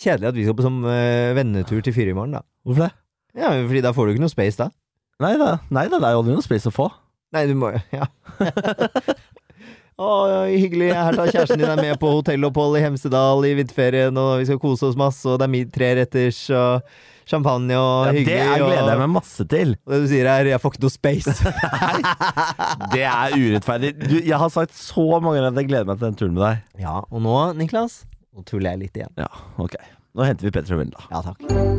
Kjedelig 0.00 0.30
at 0.30 0.38
vi 0.38 0.46
skal 0.46 0.56
på 0.56 0.64
sånn 0.64 0.80
uh, 0.86 1.34
vennetur 1.36 1.82
til 1.84 1.92
Fyre 1.92 2.14
i 2.14 2.16
morgen, 2.16 2.38
da. 2.38 2.44
Hvorfor 2.64 2.86
det? 2.86 2.92
Ja, 3.36 3.50
fordi 3.52 3.82
da 3.84 3.92
får 3.92 4.06
du 4.08 4.14
ikke 4.14 4.24
noe 4.24 4.32
space 4.32 4.56
da. 4.62 4.70
Nei 5.20 5.34
da, 5.40 5.58
nei 5.72 5.86
da, 5.92 6.00
det 6.00 6.08
er 6.08 6.14
jo 6.16 6.22
aldri 6.22 6.36
noe 6.36 6.44
space 6.44 6.70
å 6.70 6.74
få. 6.74 6.88
Nei, 7.36 7.44
du 7.50 7.56
må 7.58 7.74
jo 7.74 7.82
Ja. 7.92 8.08
Å, 9.96 10.08
hyggelig. 10.44 10.90
Her 10.92 11.16
tar 11.16 11.30
kjæresten 11.32 11.60
din 11.62 11.70
deg 11.70 11.78
med 11.80 11.96
på 12.00 12.10
hotellopphold 12.18 12.74
i 12.76 12.82
Hemsedal 12.84 13.46
i 13.48 13.54
vinterferien, 13.56 14.18
og 14.20 14.42
vi 14.42 14.48
skal 14.48 14.58
kose 14.60 14.90
oss 14.90 14.98
masse, 15.00 15.24
og 15.24 15.38
det 15.40 15.48
er 15.48 15.70
tre 15.72 15.88
retters, 15.96 16.40
og 16.52 16.84
champagne 17.26 17.74
og 17.76 18.06
Ja, 18.06 18.12
det 18.12 18.20
hyggelig. 18.22 18.38
er, 18.38 18.64
gleder 18.64 18.90
jeg 18.94 18.98
meg 19.02 19.10
masse 19.16 19.46
til. 19.50 19.76
og 19.86 19.92
det 19.92 20.00
du 20.02 20.08
sier 20.12 20.26
er 20.30 20.44
'jeg 20.52 20.60
får 20.62 20.72
ikke 20.72 20.84
noe 20.86 20.94
space'. 20.94 21.38
Det 22.94 23.02
er 23.02 23.36
urettferdig. 23.36 23.92
Du, 24.08 24.16
jeg 24.22 24.38
har 24.38 24.48
sagt 24.48 24.74
så 24.74 25.20
mange 25.20 25.40
ganger 25.40 25.48
at 25.52 25.56
jeg 25.62 25.68
gleder 25.68 25.84
meg 25.90 25.98
til 25.98 26.06
den 26.08 26.14
turen 26.20 26.34
med 26.34 26.42
deg. 26.46 26.62
ja, 26.86 27.00
og 27.10 27.22
nå, 27.22 27.52
Niklas, 27.58 28.04
nå 28.34 28.44
tuller 28.44 28.70
jeg 28.70 28.78
litt 28.86 28.96
igjen. 28.96 29.12
Ja, 29.18 29.26
ok. 29.58 29.74
Nå 30.16 30.24
henter 30.24 30.44
vi 30.48 30.50
Petter 30.50 30.74
og 30.78 30.80
Vendela. 30.84 31.02
Ja, 31.10 31.20
takk. 31.20 31.75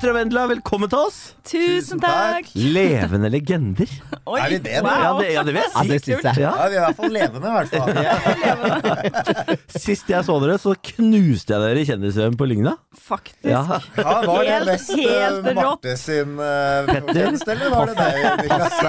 Petter 0.00 0.14
og 0.14 0.16
Vendela, 0.16 0.42
velkommen 0.48 0.88
til 0.88 0.96
oss! 0.96 1.16
Tusen 1.44 2.00
takk! 2.00 2.46
Levende 2.56 3.28
legender. 3.28 3.90
Oi, 4.32 4.38
Er 4.40 4.46
vi 4.48 4.60
det, 4.64 4.78
da? 4.80 4.94
Ja, 4.96 5.10
det, 5.18 5.26
ja, 5.34 5.42
det 5.44 5.52
vil 5.52 5.60
jeg 5.60 5.72
Ja, 5.74 5.82
det 5.90 5.98
syns 6.06 6.24
jeg. 6.24 6.40
Ja. 6.40 6.52
Ja, 6.56 6.68
vi 6.72 6.78
er 6.78 6.80
i 6.80 6.84
hvert 6.86 6.96
fall 7.02 7.12
levende, 7.12 7.50
i 7.50 7.52
hvert 7.58 7.68
fall. 7.74 9.58
Sist 9.84 10.08
jeg 10.08 10.24
så 10.24 10.38
dere, 10.40 10.56
så 10.62 10.72
knuste 10.88 11.52
jeg 11.52 11.66
dere 11.66 11.82
i 11.82 11.90
Kjendisøen 11.90 12.38
på 12.40 12.48
Lygna. 12.48 12.72
Faktisk. 13.10 13.44
Ja. 13.44 13.60
Ja, 14.00 14.16
var 14.24 14.48
det 14.48 14.56
mest 14.70 14.94
helt 15.02 15.50
uh, 15.50 15.52
Marte 15.60 15.98
sin 16.00 16.32
uh, 16.40 16.88
fortjeneste, 16.88 17.58
eller 17.58 17.76
var 17.76 17.92
det 17.92 17.98
deg, 18.00 18.40
Niklas? 18.40 18.80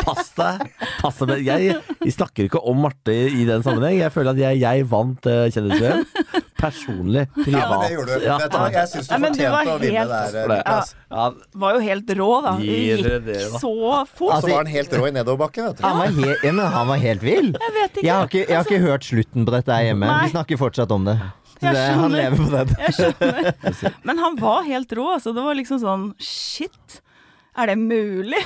Pass 0.00 0.32
deg. 0.40 0.64
Pass 1.02 1.20
deg. 1.26 1.36
Vi 1.44 1.50
Jeg, 1.50 1.76
jeg 2.06 2.16
snakker 2.16 2.48
ikke 2.48 2.64
om 2.64 2.80
Marte 2.86 3.12
i 3.12 3.44
den 3.52 3.68
sammenheng. 3.68 4.00
Jeg 4.00 4.16
føler 4.16 4.32
at 4.32 4.44
jeg, 4.46 4.64
jeg 4.64 4.88
vant 4.96 5.28
uh, 5.28 5.44
Kjendisøen. 5.52 6.08
Personlig. 6.64 7.24
Ja, 7.24 7.44
Privat. 7.44 7.70
men 7.70 7.84
det 7.84 7.90
gjorde 7.94 8.18
du. 8.18 8.24
Ja. 8.26 8.38
Vet 8.42 8.54
du 8.54 8.58
hva, 8.58 8.70
jeg 8.74 8.90
syns 8.92 9.08
du 9.08 9.14
fortjente 9.14 9.74
å 9.74 9.78
vinne 9.82 9.98
helt- 9.98 10.14
der. 10.34 10.48
Niklas. 10.54 10.94
Ja, 11.14 11.28
Var 11.64 11.78
jo 11.78 11.84
helt 11.84 12.12
rå, 12.20 12.30
da. 12.48 12.56
Det 12.58 12.80
gikk 12.80 13.04
det, 13.04 13.20
da. 13.28 13.62
så 13.62 13.74
fort. 14.10 14.32
Altså, 14.34 14.48
Så 14.48 14.52
var 14.54 14.58
han 14.64 14.72
helt 14.74 14.98
rå 14.98 15.06
i 15.08 15.14
nedoverbakken, 15.18 15.70
vet 15.70 15.78
du. 15.78 15.86
Han 15.86 15.98
var, 16.02 16.18
he 16.18 16.34
ja, 16.42 16.52
men 16.52 16.66
han 16.78 16.90
var 16.90 17.00
helt 17.04 17.22
vill. 17.22 17.52
Jeg 17.54 17.76
vet 17.78 17.90
ikke. 17.96 18.06
Jeg 18.08 18.14
har 18.14 18.28
ikke, 18.32 18.44
jeg 18.48 18.56
har 18.56 18.68
ikke 18.68 18.82
hørt 18.88 19.08
slutten 19.12 19.46
på 19.46 19.56
dette 19.56 19.78
her 19.78 19.88
hjemme. 19.90 20.10
Nei. 20.10 20.20
Vi 20.26 20.34
snakker 20.34 20.60
fortsatt 20.64 20.90
om 20.94 21.04
det. 21.08 21.18
Det 21.64 21.86
han 21.96 22.12
lever 22.12 22.36
på 22.36 22.50
den. 22.52 22.74
Jeg 22.82 22.94
skjønner. 22.98 23.94
Men 24.08 24.18
han 24.20 24.36
var 24.40 24.66
helt 24.66 24.92
rå, 24.92 25.06
altså. 25.16 25.32
Det 25.36 25.44
var 25.46 25.56
liksom 25.56 25.80
sånn 25.80 26.10
Shit. 26.20 27.00
Er 27.54 27.70
det 27.70 27.76
mulig? 27.78 28.40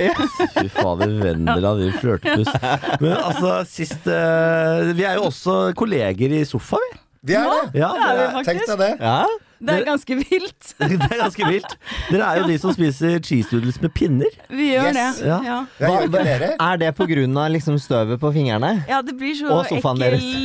Fy 0.53 0.67
fader, 0.69 1.09
Vendela, 1.23 1.71
din 1.79 1.95
flørtepus. 1.97 2.51
Men 3.01 3.15
altså, 3.17 3.55
sist 3.69 4.05
uh, 4.05 4.91
Vi 4.93 5.07
er 5.09 5.17
jo 5.17 5.31
også 5.31 5.73
kolleger 5.79 6.35
i 6.37 6.43
sofa, 6.49 6.77
vi. 6.83 6.99
Vi 7.23 7.35
er 7.35 7.49
det. 7.51 7.81
Ja, 7.81 7.89
Det 7.97 8.09
er 8.09 8.37
vi 8.39 8.45
Tenk 8.47 8.67
deg 8.69 8.79
det. 8.79 8.91
Ja? 9.01 9.27
Det 9.61 9.75
er 9.75 9.85
ganske 9.89 10.15
vilt. 10.21 10.69
det 10.79 11.09
er 11.11 11.19
ganske 11.19 11.47
vilt. 11.49 11.73
Dere 12.13 12.27
er 12.29 12.41
jo 12.43 12.47
de 12.47 12.59
som 12.63 12.73
spiser 12.77 13.19
cheese 13.27 13.51
doodles 13.51 13.81
med 13.83 13.91
pinner. 13.97 14.31
Vi 14.51 14.69
gjør 14.75 14.89
Yes. 14.95 15.19
det. 15.19 15.27
Ja. 15.27 15.39
Ja. 15.81 16.07
Dere. 16.15 16.51
Er 16.63 16.77
det 16.79 16.93
av 17.43 17.51
liksom 17.51 17.79
støvet 17.83 18.21
på 18.23 18.31
fingrene? 18.35 18.85
ja, 18.89 19.01
det 19.03 19.17
blir 19.19 19.35
så 19.35 19.49
ekkel 19.67 19.83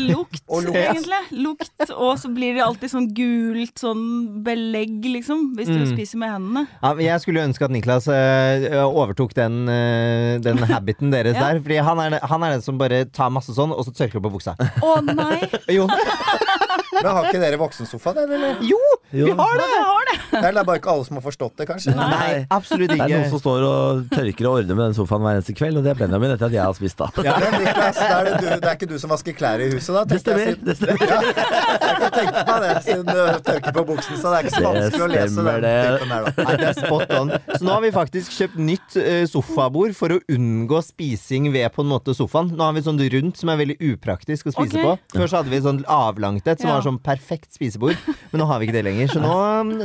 lukt, 0.10 0.42
Og 0.50 0.64
lukt. 0.66 0.78
egentlig. 0.78 1.20
Lukt, 1.44 1.72
og 1.94 2.18
så 2.20 2.32
blir 2.34 2.56
det 2.58 2.64
alltid 2.66 2.90
sånn 2.92 3.08
gult 3.16 3.80
sånn 3.84 4.04
belegg, 4.44 5.00
liksom, 5.06 5.54
hvis 5.58 5.68
du 5.70 5.78
Mm. 5.84 5.94
spiser 5.94 6.18
med 6.22 6.30
hendene. 6.34 6.66
Ja, 6.82 6.94
jeg 7.04 7.22
skulle 7.22 7.44
ønske 7.44 7.66
at 7.66 7.72
Niklas 7.74 8.08
øh, 8.08 8.82
overtok 8.88 9.34
den, 9.38 9.68
øh, 9.70 10.40
den 10.44 10.58
habiten 10.74 11.12
deres 11.14 11.36
Ja. 11.38 11.52
der. 11.54 11.62
Fordi 11.62 11.78
han 11.84 12.00
er, 12.00 12.20
han 12.24 12.44
er 12.44 12.52
den 12.58 12.62
som 12.66 12.78
bare 12.78 13.06
tar 13.06 13.30
masse 13.30 13.54
sånn, 13.54 13.72
og 13.74 13.86
så 13.86 13.92
tørker 13.94 14.22
på 14.24 14.32
buksa. 14.34 14.56
Å 14.82 14.94
nei! 15.06 15.50
Jo, 15.74 15.88
Men 15.88 17.10
har 17.12 17.26
ikke 17.30 17.42
dere 17.42 17.58
voksensofa, 17.62 18.14
dere? 18.18 18.34
Eller? 18.38 18.62
jo 18.66 18.80
Jo. 19.12 19.26
vi 19.26 19.32
har 19.38 19.58
det! 19.60 19.68
Vi 19.74 19.82
har 19.84 20.06
det. 20.10 20.20
Det 20.44 20.50
er 20.50 20.66
bare 20.66 20.80
ikke 20.80 20.90
alle 20.90 21.06
som 21.06 21.18
har 21.20 21.24
forstått 21.24 21.60
det, 21.60 21.66
kanskje. 21.70 21.94
Nei. 21.96 22.08
Nei, 22.10 22.38
absolutt 22.54 22.90
Det 22.90 22.98
er 22.98 23.12
noen 23.12 23.30
som 23.30 23.42
står 23.42 23.66
og 23.68 24.00
tørker 24.12 24.48
og 24.50 24.58
ordner 24.60 24.78
med 24.78 24.84
den 24.88 24.96
sofaen 24.98 25.22
hver 25.26 25.38
eneste 25.38 25.54
kveld, 25.58 25.78
og 25.78 25.86
det 25.86 25.92
er 25.94 26.00
Benjamin 26.00 26.34
etter 26.34 26.48
at 26.50 26.56
jeg 26.56 26.64
har 26.64 26.78
spist, 26.78 26.98
da. 26.98 27.10
Men 27.20 27.58
Niklas, 27.62 28.00
det 28.00 28.08
er 28.08 28.28
det, 28.28 28.34
du, 28.40 28.48
det 28.50 28.70
er 28.72 28.78
ikke 28.78 28.90
du 28.90 28.96
som 29.02 29.14
vasker 29.14 29.36
klær 29.38 29.62
i 29.62 29.68
huset, 29.70 29.92
da? 29.94 30.04
Det 30.10 30.20
stemmer. 30.24 30.48
jeg, 30.50 30.58
Det 30.66 30.76
stemmer. 30.80 31.04
Jeg 31.04 32.00
kan 32.02 32.16
tenke 32.18 32.44
meg 32.50 32.66
det, 32.66 32.72
siden 32.88 33.06
du 33.12 33.22
tørker 33.50 33.78
på 33.78 33.86
buksen, 33.92 34.18
så 34.18 34.34
det 34.34 34.40
er 34.40 34.48
ikke 34.48 34.56
så 34.56 34.64
vanskelig 34.66 35.06
å 35.06 35.10
lese 35.14 35.46
den 35.50 35.68
det. 35.68 35.76
typen 35.84 36.16
der, 36.16 36.26
da. 36.26 36.48
Nei, 36.50 36.58
det 36.64 36.70
er 36.72 36.80
spot 36.80 37.16
on. 37.20 37.34
Så 37.54 37.62
nå 37.68 37.76
har 37.76 37.86
vi 37.86 37.94
faktisk 38.00 38.38
kjøpt 38.40 38.58
nytt 38.72 38.98
eh, 39.04 39.24
sofabord 39.30 39.94
for 39.98 40.18
å 40.18 40.20
unngå 40.34 40.82
spising 40.90 41.52
ved 41.54 41.70
på 41.76 41.86
en 41.86 41.92
måte 41.94 42.18
sofaen. 42.18 42.50
Nå 42.58 42.66
har 42.66 42.74
vi 42.78 42.86
sånn 42.86 43.02
rundt 43.14 43.40
som 43.40 43.54
er 43.54 43.62
veldig 43.62 43.78
upraktisk 43.94 44.50
å 44.50 44.56
spise 44.58 44.74
okay. 44.74 44.90
på. 44.90 45.20
Før 45.20 45.30
så 45.30 45.42
hadde 45.42 45.54
vi 45.54 45.62
sånn 45.66 45.84
avlangt 45.92 46.48
et 46.50 46.64
som 46.64 46.72
Ja. 46.72 46.80
var 46.80 46.88
sånn 46.88 47.02
perfekt 47.04 47.54
spisebord. 47.54 48.00
Men 48.32 48.42
nå 48.42 48.50
har 48.50 48.58
vi 48.62 48.70
ikke 48.70 48.78
det 48.80 48.86
lenger. 48.88 48.93
Så 49.12 49.22
nå, 49.24 49.34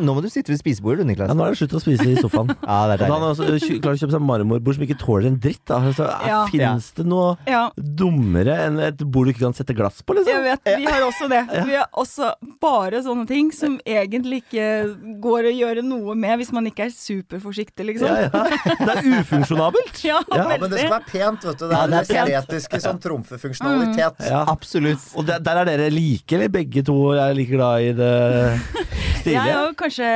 nå 0.02 0.14
må 0.16 0.22
du 0.24 0.28
sitte 0.32 0.52
ved 0.52 0.60
spisebordet 0.60 1.04
du, 1.04 1.08
Niklas. 1.10 1.30
Ja, 1.30 1.36
nå 1.38 1.44
er 1.46 1.54
det 1.54 1.60
slutt 1.62 1.76
å 1.78 1.82
spise 1.82 2.06
i 2.10 2.16
sofaen. 2.20 2.52
Ja, 2.68 2.78
det 2.90 2.98
er 2.98 3.04
Og 3.04 3.04
da 3.04 3.08
har 3.08 3.22
han 3.22 3.30
også 3.32 3.46
klart 3.80 3.96
å 3.96 4.00
kjøpe 4.02 4.14
seg 4.16 4.24
marmorbord 4.28 4.76
som 4.78 4.84
ikke 4.86 4.98
tåler 5.00 5.28
en 5.30 5.38
dritt. 5.42 5.62
Da. 5.68 5.78
Altså, 5.90 6.08
Ja. 6.28 6.40
Fins 6.52 6.90
det 6.98 7.06
noe 7.08 7.36
Ja. 7.48 7.62
dummere 7.76 8.56
enn 8.66 8.78
et 8.82 8.98
bord 9.04 9.26
du 9.28 9.32
ikke 9.32 9.44
kan 9.46 9.54
sette 9.56 9.74
glass 9.76 10.02
på, 10.02 10.14
Jeg 10.16 10.24
liksom? 10.26 10.44
vet, 10.44 10.70
Vi 10.78 10.86
har 10.90 11.02
også 11.06 11.28
det. 11.32 11.42
Vi 11.68 11.74
har 11.78 11.88
også 11.96 12.32
bare 12.60 13.02
sånne 13.04 13.26
ting 13.28 13.50
som 13.52 13.78
egentlig 13.86 14.42
ikke 14.44 15.18
går 15.22 15.48
å 15.50 15.54
gjøre 15.54 15.82
noe 15.86 16.14
med 16.18 16.38
hvis 16.40 16.52
man 16.52 16.66
ikke 16.70 16.86
er 16.88 16.92
superforsiktig, 16.94 17.86
liksom. 17.92 18.08
Ja, 18.08 18.28
ja. 18.28 18.74
Det 18.78 18.96
er 18.96 19.02
ufunksjonabelt. 19.20 19.94
Ja, 20.08 20.20
men 20.30 20.60
det 20.70 20.78
skal 20.78 20.92
være 20.94 21.08
pent, 21.10 21.44
vet 21.44 21.58
du. 21.60 21.64
Det 21.68 21.76
er 21.78 21.90
det 21.92 21.98
det 22.08 22.16
estetiske 22.22 22.80
som 22.84 22.98
trumfer 23.02 23.40
funksjonalitet. 23.42 24.22
Ja. 24.28 24.44
Absolutt. 24.48 25.02
Og 25.18 25.26
der, 25.28 25.40
der 25.44 25.62
er 25.62 25.68
dere 25.68 25.88
like, 25.92 26.32
eller 26.36 26.48
begge 26.52 26.82
to 26.86 26.94
er 27.12 27.34
like 27.36 27.50
glad 27.52 27.82
i 27.82 27.92
det 27.98 28.12
Jeg 29.26 29.36
er 29.42 29.68
jo 29.68 29.74
kanskje 29.78 30.08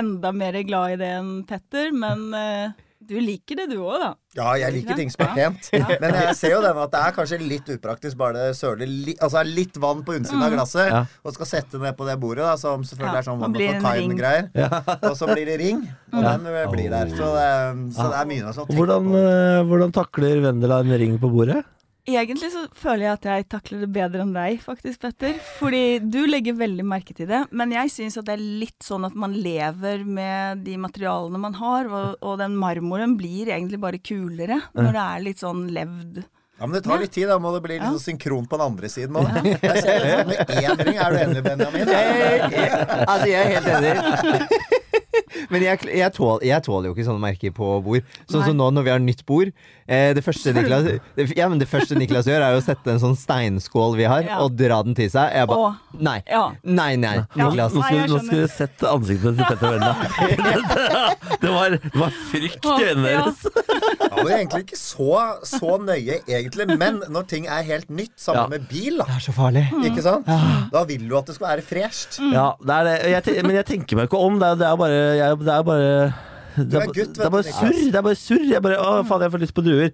enda 0.00 0.30
mer 0.32 0.56
glad 0.66 0.94
i 0.94 1.00
det 1.00 1.10
enn 1.18 1.30
Petter, 1.48 1.90
men 1.96 2.28
uh, 2.34 2.70
du 3.00 3.16
liker 3.18 3.56
det 3.58 3.64
du 3.72 3.78
òg, 3.82 3.96
da. 3.98 4.10
Ja, 4.38 4.52
jeg 4.60 4.74
liker 4.76 4.94
ting 4.98 5.08
som 5.10 5.24
er 5.26 5.32
pent. 5.34 5.66
Men 6.02 6.12
jeg 6.14 6.34
ser 6.38 6.52
jo 6.52 6.60
den 6.62 6.76
at 6.78 6.92
det 6.92 6.98
er 7.00 7.14
kanskje 7.16 7.38
litt 7.42 7.66
upraktisk 7.74 8.14
bare 8.20 8.36
det 8.36 8.52
søler 8.54 8.86
li 8.86 9.16
altså 9.18 9.42
litt 9.42 9.74
vann 9.82 10.04
på 10.06 10.14
utsiden 10.20 10.44
av 10.46 10.52
glasset, 10.54 10.92
Ja. 10.92 11.00
og 11.26 11.34
skal 11.34 11.48
sette 11.50 11.80
ned 11.82 11.96
på 11.98 12.06
det 12.06 12.14
bordet, 12.22 12.44
da, 12.46 12.52
som 12.60 12.84
selvfølgelig 12.86 13.16
Ja, 13.18 13.24
er 13.24 13.26
sånn 13.26 13.40
og 13.42 13.48
One 13.48 13.56
blir 13.56 13.72
of 13.72 13.80
en 13.80 13.88
a 13.88 13.94
ring. 13.96 14.12
kind-greier. 14.14 14.46
Og 15.10 15.16
så 15.18 15.26
blir 15.32 15.50
det 15.50 15.56
ring, 15.64 15.82
og 16.12 16.22
den 16.28 16.46
eh, 16.52 16.68
blir 16.70 16.94
der. 16.94 17.10
Så 17.16 17.32
det, 17.34 17.50
så 17.98 18.06
det 18.12 18.20
er 18.20 18.30
mye 18.30 18.46
å 18.46 18.54
tenke 18.60 18.78
Hvordan, 18.78 19.10
på. 19.10 19.24
eh, 19.26 19.60
hvordan 19.72 19.96
takler 19.98 20.44
Vendela 20.46 20.78
en 20.84 20.94
ring 21.02 21.18
på 21.18 21.32
bordet? 21.34 21.58
Egentlig 22.18 22.50
så 22.54 22.64
føler 22.76 23.06
jeg 23.06 23.18
at 23.18 23.28
jeg 23.30 23.46
takler 23.52 23.84
det 23.84 23.90
bedre 23.94 24.24
enn 24.24 24.34
deg, 24.34 24.58
faktisk, 24.64 25.00
Petter. 25.04 25.38
Fordi 25.58 26.00
du 26.02 26.22
legger 26.28 26.58
veldig 26.58 26.86
merke 26.86 27.14
til 27.16 27.30
det. 27.30 27.44
Men 27.54 27.74
jeg 27.74 27.92
syns 27.94 28.18
at 28.20 28.28
det 28.28 28.36
er 28.36 28.48
litt 28.64 28.82
sånn 28.86 29.06
at 29.08 29.16
man 29.18 29.36
lever 29.36 30.04
med 30.06 30.64
de 30.66 30.76
materialene 30.80 31.40
man 31.40 31.56
har, 31.60 31.88
og, 31.88 32.18
og 32.24 32.36
den 32.42 32.58
marmoren 32.60 33.16
blir 33.20 33.52
egentlig 33.52 33.80
bare 33.82 34.02
kulere 34.02 34.60
når 34.74 34.92
det 34.96 35.06
er 35.06 35.24
litt 35.28 35.42
sånn 35.42 35.66
levd. 35.74 36.22
Ja, 36.60 36.66
Men 36.66 36.74
det 36.76 36.82
tar 36.84 36.98
litt 37.00 37.12
tid, 37.12 37.24
da 37.30 37.38
må 37.40 37.54
det 37.54 37.62
bli 37.64 37.78
litt 37.78 37.86
ja. 37.88 37.98
synkron 38.02 38.44
på 38.44 38.58
den 38.60 38.66
andre 38.66 38.88
siden 38.92 39.16
òg. 39.16 39.30
Ja. 39.32 39.76
sånn 39.80 40.28
med 40.28 40.50
én 40.60 40.82
ring. 40.84 40.98
Er 41.00 41.14
du 41.14 41.20
enig, 41.22 41.44
Benjamin? 41.46 41.88
Jeg, 41.88 42.50
jeg, 42.52 42.82
altså, 43.06 43.28
jeg 43.30 43.40
er 43.40 43.50
helt 43.54 43.70
enig. 43.78 44.80
Men 45.50 45.62
jeg, 45.62 45.80
jeg, 45.94 46.12
tål, 46.16 46.40
jeg 46.46 46.62
tåler 46.66 46.90
jo 46.90 46.94
ikke 46.96 47.06
sånne 47.08 47.22
merker 47.22 47.52
på 47.56 47.68
bord. 47.84 48.02
Sånn 48.26 48.40
som 48.42 48.48
så 48.50 48.56
nå 48.56 48.70
når 48.74 48.86
vi 48.86 48.90
har 48.94 49.02
nytt 49.04 49.24
bord. 49.28 49.52
Eh, 49.90 50.12
det, 50.14 50.22
første 50.22 50.52
Niklas, 50.54 50.84
det, 51.16 51.24
ja, 51.36 51.48
men 51.50 51.58
det 51.58 51.66
første 51.70 51.96
Niklas 51.98 52.28
gjør, 52.30 52.44
er 52.46 52.54
jo 52.54 52.60
å 52.60 52.64
sette 52.64 52.92
en 52.92 53.00
sånn 53.02 53.16
steinskål 53.18 53.96
vi 53.98 54.04
har, 54.06 54.22
Ja. 54.22 54.38
og 54.44 54.54
dra 54.58 54.82
den 54.86 54.94
til 54.94 55.10
seg. 55.10 55.32
Jeg 55.34 55.48
bare 55.50 55.72
Nei. 55.98 56.22
ja. 56.30 56.44
Nei, 56.62 56.94
nei, 56.96 57.16
Ja. 57.34 57.48
Niklas. 57.48 57.74
Nå 57.74 57.80
Nei, 57.82 58.06
nå 58.06 58.20
skulle 58.22 58.46
du 58.46 58.52
sett 58.54 58.84
ansiktet 58.86 59.36
til 59.36 59.44
Petter 59.44 59.74
Wella. 59.74 59.94
det, 61.40 61.50
var, 61.50 61.70
det 61.80 61.94
var 61.98 62.14
frykt 62.30 62.64
i 62.70 62.84
øynene 62.90 63.10
deres. 63.16 63.42
Ja, 64.00 64.10
var 64.20 64.30
egentlig 64.36 64.62
ikke 64.68 64.78
så, 64.78 65.10
så 65.48 65.76
nøye, 65.82 66.20
egentlig. 66.28 66.66
Men 66.80 67.02
når 67.10 67.26
ting 67.30 67.48
er 67.50 67.66
helt 67.66 67.90
nytt, 67.90 68.14
sammen 68.20 68.44
Ja. 68.44 68.46
med 68.48 68.68
bil, 68.70 68.98
da. 69.00 69.04
Det 69.10 69.16
er 69.18 69.24
så 69.26 69.34
farlig. 69.36 69.64
Ikke 69.90 70.02
sant? 70.06 70.30
Da 70.72 70.84
vil 70.88 71.06
du 71.10 71.16
at 71.18 71.26
det 71.30 71.34
skal 71.36 71.48
være 71.56 71.66
fresht. 71.66 72.20
Ja, 72.32 72.52
det 72.62 72.76
er 72.78 72.88
det. 72.88 72.96
Jeg, 73.10 73.44
men 73.46 73.58
jeg 73.58 73.66
tenker 73.68 73.98
meg 73.98 74.08
ikke 74.10 74.20
om. 74.22 74.38
Det 74.40 74.48
er, 74.54 74.60
det 74.62 74.68
er 74.70 74.78
bare 74.80 75.00
jeg, 75.20 75.38
Det 75.38 75.48
er 75.54 75.62
bare 75.62 76.12
det 76.68 76.80
er 76.80 76.92
gutt, 76.94 77.14
det 77.16 77.26
er 77.26 77.32
bare 77.32 77.46
surr. 77.46 77.78
Det 77.90 77.98
er 78.00 78.04
bare 78.06 78.18
surr. 78.18 78.44
Jeg 78.50 78.62
bare, 78.64 78.78
å 78.80 79.00
faen, 79.08 79.24
jeg 79.24 79.32
får 79.34 79.42
lyst 79.44 79.56
på 79.56 79.64
druer. 79.66 79.92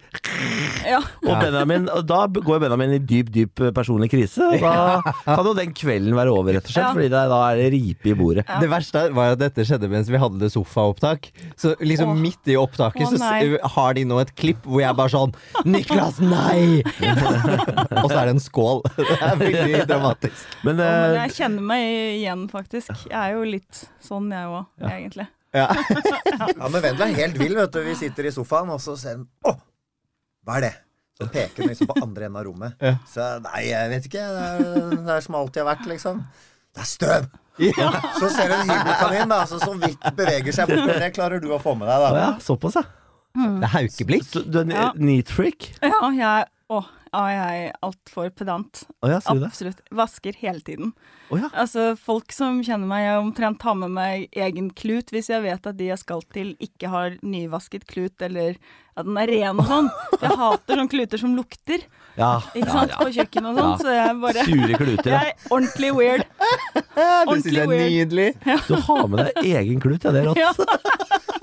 Ja. 0.87 1.01
Og 1.27 1.33
Benjamin, 1.41 1.89
og 1.91 2.05
da 2.07 2.21
går 2.31 2.61
Benjamin 2.63 2.95
i 2.97 3.01
dyp, 3.03 3.31
dyp 3.35 3.63
eh, 3.67 3.73
personlig 3.75 4.09
krise. 4.13 4.47
Og 4.55 4.63
da 4.63 5.01
kan 5.27 5.49
jo 5.49 5.55
den 5.59 5.73
kvelden 5.77 6.15
være 6.17 6.35
over, 6.35 6.55
rett 6.57 6.69
og 6.69 6.73
slett. 6.73 6.85
Ja. 6.85 6.93
Fordi 6.97 7.11
det, 7.13 7.23
da 7.33 7.41
er 7.51 7.61
det 7.61 7.69
ripe 7.75 8.13
i 8.13 8.17
bordet. 8.19 8.47
Det 8.63 8.71
verste 8.71 9.07
var 9.17 9.35
at 9.35 9.43
dette 9.43 9.67
skjedde 9.67 9.91
mens 9.93 10.11
vi 10.13 10.21
hadde 10.23 10.51
sofaopptak. 10.53 11.31
Så 11.59 11.75
liksom 11.83 12.15
Åh. 12.15 12.21
midt 12.23 12.53
i 12.53 12.59
opptaket 12.61 13.07
Åh, 13.09 13.17
så 13.19 13.73
har 13.77 13.97
de 13.99 14.07
nå 14.09 14.21
et 14.23 14.33
klipp 14.39 14.63
hvor 14.67 14.83
jeg 14.83 14.97
bare 14.99 15.13
sånn 15.13 15.35
Niklas, 15.67 16.21
nei! 16.23 16.83
Og 18.03 18.11
så 18.11 18.21
er 18.21 18.29
det 18.29 18.37
en 18.37 18.43
skål. 18.43 18.85
Det 18.97 19.17
er 19.23 19.39
veldig 19.41 19.83
dramatisk. 19.89 20.47
Men, 20.67 20.77
Ja, 20.77 20.93
men 21.01 21.15
eh, 21.17 21.21
jeg 21.25 21.37
kjenner 21.39 21.67
meg 21.73 21.85
igjen, 22.21 22.47
faktisk. 22.53 22.93
Jeg 23.09 23.17
er 23.17 23.35
jo 23.37 23.47
litt 23.49 23.83
sånn, 24.05 24.29
jeg 24.35 24.51
òg, 24.53 24.67
egentlig. 24.91 25.27
Ja. 25.57 25.69
Ja, 26.37 26.69
men 26.69 26.83
Vendela 26.85 27.07
er 27.09 27.17
helt 27.17 27.39
vill, 27.41 27.55
vet 27.57 27.73
du. 27.73 27.79
Vi 27.87 27.95
sitter 27.97 28.29
i 28.29 28.33
sofaen, 28.35 28.69
og 28.75 28.81
så 28.85 28.93
ser 29.01 29.17
hun 29.17 29.25
Å! 29.49 29.55
Hva 30.47 30.59
er 30.59 30.67
det? 30.67 30.75
Så 31.17 31.27
peker 31.33 31.65
hun 31.65 31.71
liksom 31.73 31.89
på 31.89 31.97
andre 32.05 32.27
enden 32.29 32.37
av 32.43 32.45
rommet. 32.45 32.75
Ja. 32.85 32.91
Så 33.09 33.25
nei, 33.47 33.63
jeg 33.71 33.89
vet 33.95 34.09
ikke. 34.11 34.25
Det 34.37 34.45
er, 34.51 34.91
det 35.07 35.15
er 35.17 35.25
som 35.25 35.39
alltid 35.39 35.63
har 35.63 35.69
vært, 35.71 35.87
liksom. 35.89 36.21
Det 36.77 36.83
er 36.85 36.89
støv! 36.91 37.29
Ja. 37.65 37.89
Så 38.21 38.29
ser 38.35 38.51
du 38.53 38.55
en 38.59 38.69
hybelkanin 38.69 39.31
da, 39.33 39.39
som 39.49 39.63
så 39.63 39.73
vidt 39.81 40.03
beveger 40.19 40.53
seg 40.53 40.69
bortover. 40.69 40.99
Det 41.01 41.09
klarer 41.17 41.41
du 41.41 41.49
å 41.57 41.61
få 41.63 41.73
med 41.81 41.89
deg, 41.89 42.05
da. 42.05 42.11
ja, 42.21 42.29
såpass, 42.45 42.77
ja. 42.77 42.85
Mm. 43.37 43.55
Det 43.63 43.69
er 43.71 43.73
haukeblikk. 43.79 44.27
Så 44.29 44.43
du 44.45 44.59
er 44.61 44.75
Ja. 44.77 44.91
neat 45.01 45.33
freak? 45.33 45.71
Ja, 45.81 46.03
jeg 46.13 46.47
Å, 46.69 46.83
jeg 47.17 47.65
er 47.71 47.77
altfor 47.87 48.29
pedant. 48.35 48.85
Å 49.01 49.09
ja? 49.15 49.23
Absolutt. 49.33 49.81
Vasker 49.95 50.37
hele 50.43 50.61
tiden. 50.67 50.93
Å 51.31 51.39
ja. 51.41 51.49
Altså, 51.59 51.89
folk 51.99 52.31
som 52.35 52.61
kjenner 52.63 52.87
meg, 52.87 53.03
jeg 53.09 53.19
omtrent 53.25 53.59
tar 53.63 53.75
med 53.75 53.91
meg 53.97 54.29
egen 54.37 54.69
klut 54.79 55.11
hvis 55.11 55.31
jeg 55.33 55.43
vet 55.43 55.67
at 55.67 55.77
de 55.79 55.89
jeg 55.91 55.99
skal 56.03 56.23
til, 56.35 56.53
ikke 56.63 56.91
har 56.93 57.17
nyvasket 57.27 57.87
klut, 57.91 58.15
eller 58.23 58.55
at 58.97 59.05
den 59.05 59.19
er 59.21 59.29
ren 59.29 59.59
og 59.61 59.67
sånn. 59.69 59.89
Jeg 60.23 60.37
hater 60.41 60.79
sånne 60.79 60.89
kluter 60.89 61.21
som 61.21 61.35
lukter, 61.37 61.83
Ja, 62.17 62.39
ikke 62.57 62.63
ja, 62.65 62.73
sant, 62.79 62.95
på 62.97 63.11
kjøkkenet 63.13 63.51
og 63.51 63.59
sånn, 63.59 63.73
Ja. 63.75 63.77
så 63.83 63.93
jeg 63.93 64.15
bare 64.23 64.45
Sure 64.47 64.79
kluter. 64.81 65.11
Jeg 65.13 65.35
er 65.35 65.51
ordentlig 65.53 65.91
weird. 65.99 66.25
Det 66.97 67.05
syns 67.29 67.49
jeg 67.51 67.61
er 67.61 67.69
weird. 67.69 67.91
nydelig. 67.93 68.29
Du 68.71 68.75
har 68.87 69.03
med 69.13 69.21
deg 69.27 69.51
egen 69.61 69.83
klut, 69.85 70.01
ja. 70.07 70.15
Det 70.17 70.23
er 70.23 70.31
rått. 70.31 70.41
Ja. 70.41 70.53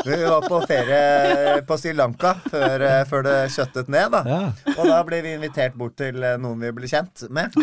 Vi 0.04 0.18
var 0.25 0.44
på 0.50 0.58
ferie 0.68 1.62
på 1.70 1.78
Sri 1.80 1.94
Lanka 1.96 2.34
før, 2.50 2.82
eh, 2.84 3.04
før 3.08 3.22
det 3.28 3.36
kjøttet 3.54 3.92
ned, 3.94 4.10
da. 4.18 4.24
Ja. 4.28 4.74
Og 4.74 4.90
da 4.90 4.98
ble 5.08 5.22
vi 5.24 5.36
invitert 5.38 5.78
bort 5.80 5.94
til 6.02 6.18
eh, 6.25 6.40
noen 6.42 6.58
vi 6.66 6.74
ble 6.75 6.90
kjent 6.90 7.27
med. 7.34 7.53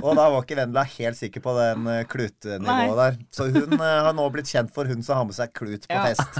Og 0.00 0.08
da 0.16 0.24
var 0.32 0.40
ikke 0.40 0.56
Vendela 0.58 0.86
helt 0.96 1.20
sikker 1.20 1.44
på 1.44 1.54
den 1.72 1.86
eh, 1.90 2.02
klutenivået 2.10 2.98
der. 3.00 3.16
Så 3.34 3.46
hun 3.50 3.74
eh, 3.78 3.98
har 4.06 4.12
nå 4.16 4.26
blitt 4.34 4.50
kjent 4.52 4.72
for 4.74 4.88
hun 4.90 5.02
som 5.06 5.18
har 5.20 5.26
med 5.28 5.36
seg 5.36 5.52
klut 5.56 5.88
på 5.88 5.94
Ja. 5.96 6.04
fest. 6.10 6.38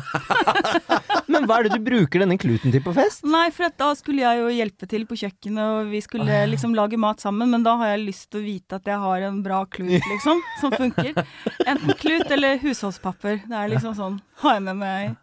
Men 1.33 1.47
hva 1.49 1.59
er 1.59 1.69
det 1.69 1.79
du 1.79 1.85
bruker 1.87 2.23
denne 2.23 2.37
kluten 2.39 2.71
til 2.75 2.83
på 2.85 2.93
fest? 2.95 3.25
Nei, 3.27 3.47
for 3.55 3.67
at 3.71 3.77
da 3.81 3.89
skulle 3.99 4.23
jeg 4.23 4.43
jo 4.43 4.51
hjelpe 4.53 4.89
til 4.91 5.07
på 5.09 5.17
kjøkkenet, 5.19 5.65
og 5.65 5.91
vi 5.91 6.03
skulle 6.05 6.43
liksom 6.53 6.75
lage 6.77 6.99
mat 7.01 7.25
sammen, 7.25 7.51
men 7.51 7.65
da 7.67 7.75
har 7.81 7.95
jeg 7.95 8.05
lyst 8.05 8.29
til 8.31 8.43
å 8.43 8.45
vite 8.45 8.79
at 8.79 8.87
jeg 8.93 9.01
har 9.03 9.27
en 9.31 9.41
bra 9.45 9.63
klut, 9.67 9.97
liksom, 10.13 10.43
som 10.61 10.75
funker. 10.77 11.17
Enten 11.65 11.97
klut 12.01 12.31
eller 12.35 12.61
husholdspapper. 12.63 13.41
Det 13.49 13.57
er 13.65 13.73
liksom 13.73 13.97
sånn, 13.99 14.21
har 14.45 14.59
jeg 14.59 14.67
med 14.69 14.81
meg 14.85 15.17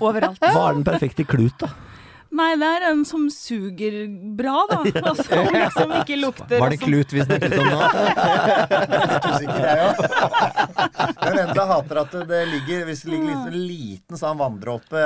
overalt. 0.00 0.38
Hva 0.44 0.68
er 0.70 0.78
den 0.78 0.86
perfekte 0.86 1.26
klut, 1.28 1.56
da? 1.64 1.72
Nei, 2.30 2.50
det 2.60 2.66
er 2.68 2.84
en 2.90 3.04
som 3.08 3.24
suger 3.32 3.94
bra, 4.36 4.56
da. 4.68 4.78
Og 5.10 5.20
som 5.24 5.48
liksom 5.54 5.94
ikke 6.02 6.18
lukter. 6.20 6.58
Var 6.60 6.74
det 6.74 6.80
klut 6.82 7.12
vi 7.14 7.22
snakket 7.24 7.54
om 7.56 7.70
nå? 7.72 7.78
Litt 9.08 9.28
usikker, 9.32 9.64
jeg 9.64 9.86
òg. 9.86 10.02
Men 11.22 11.38
Vendela 11.38 11.64
hater 11.72 12.00
at 12.02 12.14
det 12.28 12.40
ligger 12.50 12.84
Hvis 12.88 13.02
det 13.04 13.10
ligger 13.12 13.28
litt 13.30 13.48
en 13.50 13.56
liten 13.68 14.20
sånn 14.20 14.38
vanndråpe 14.38 15.00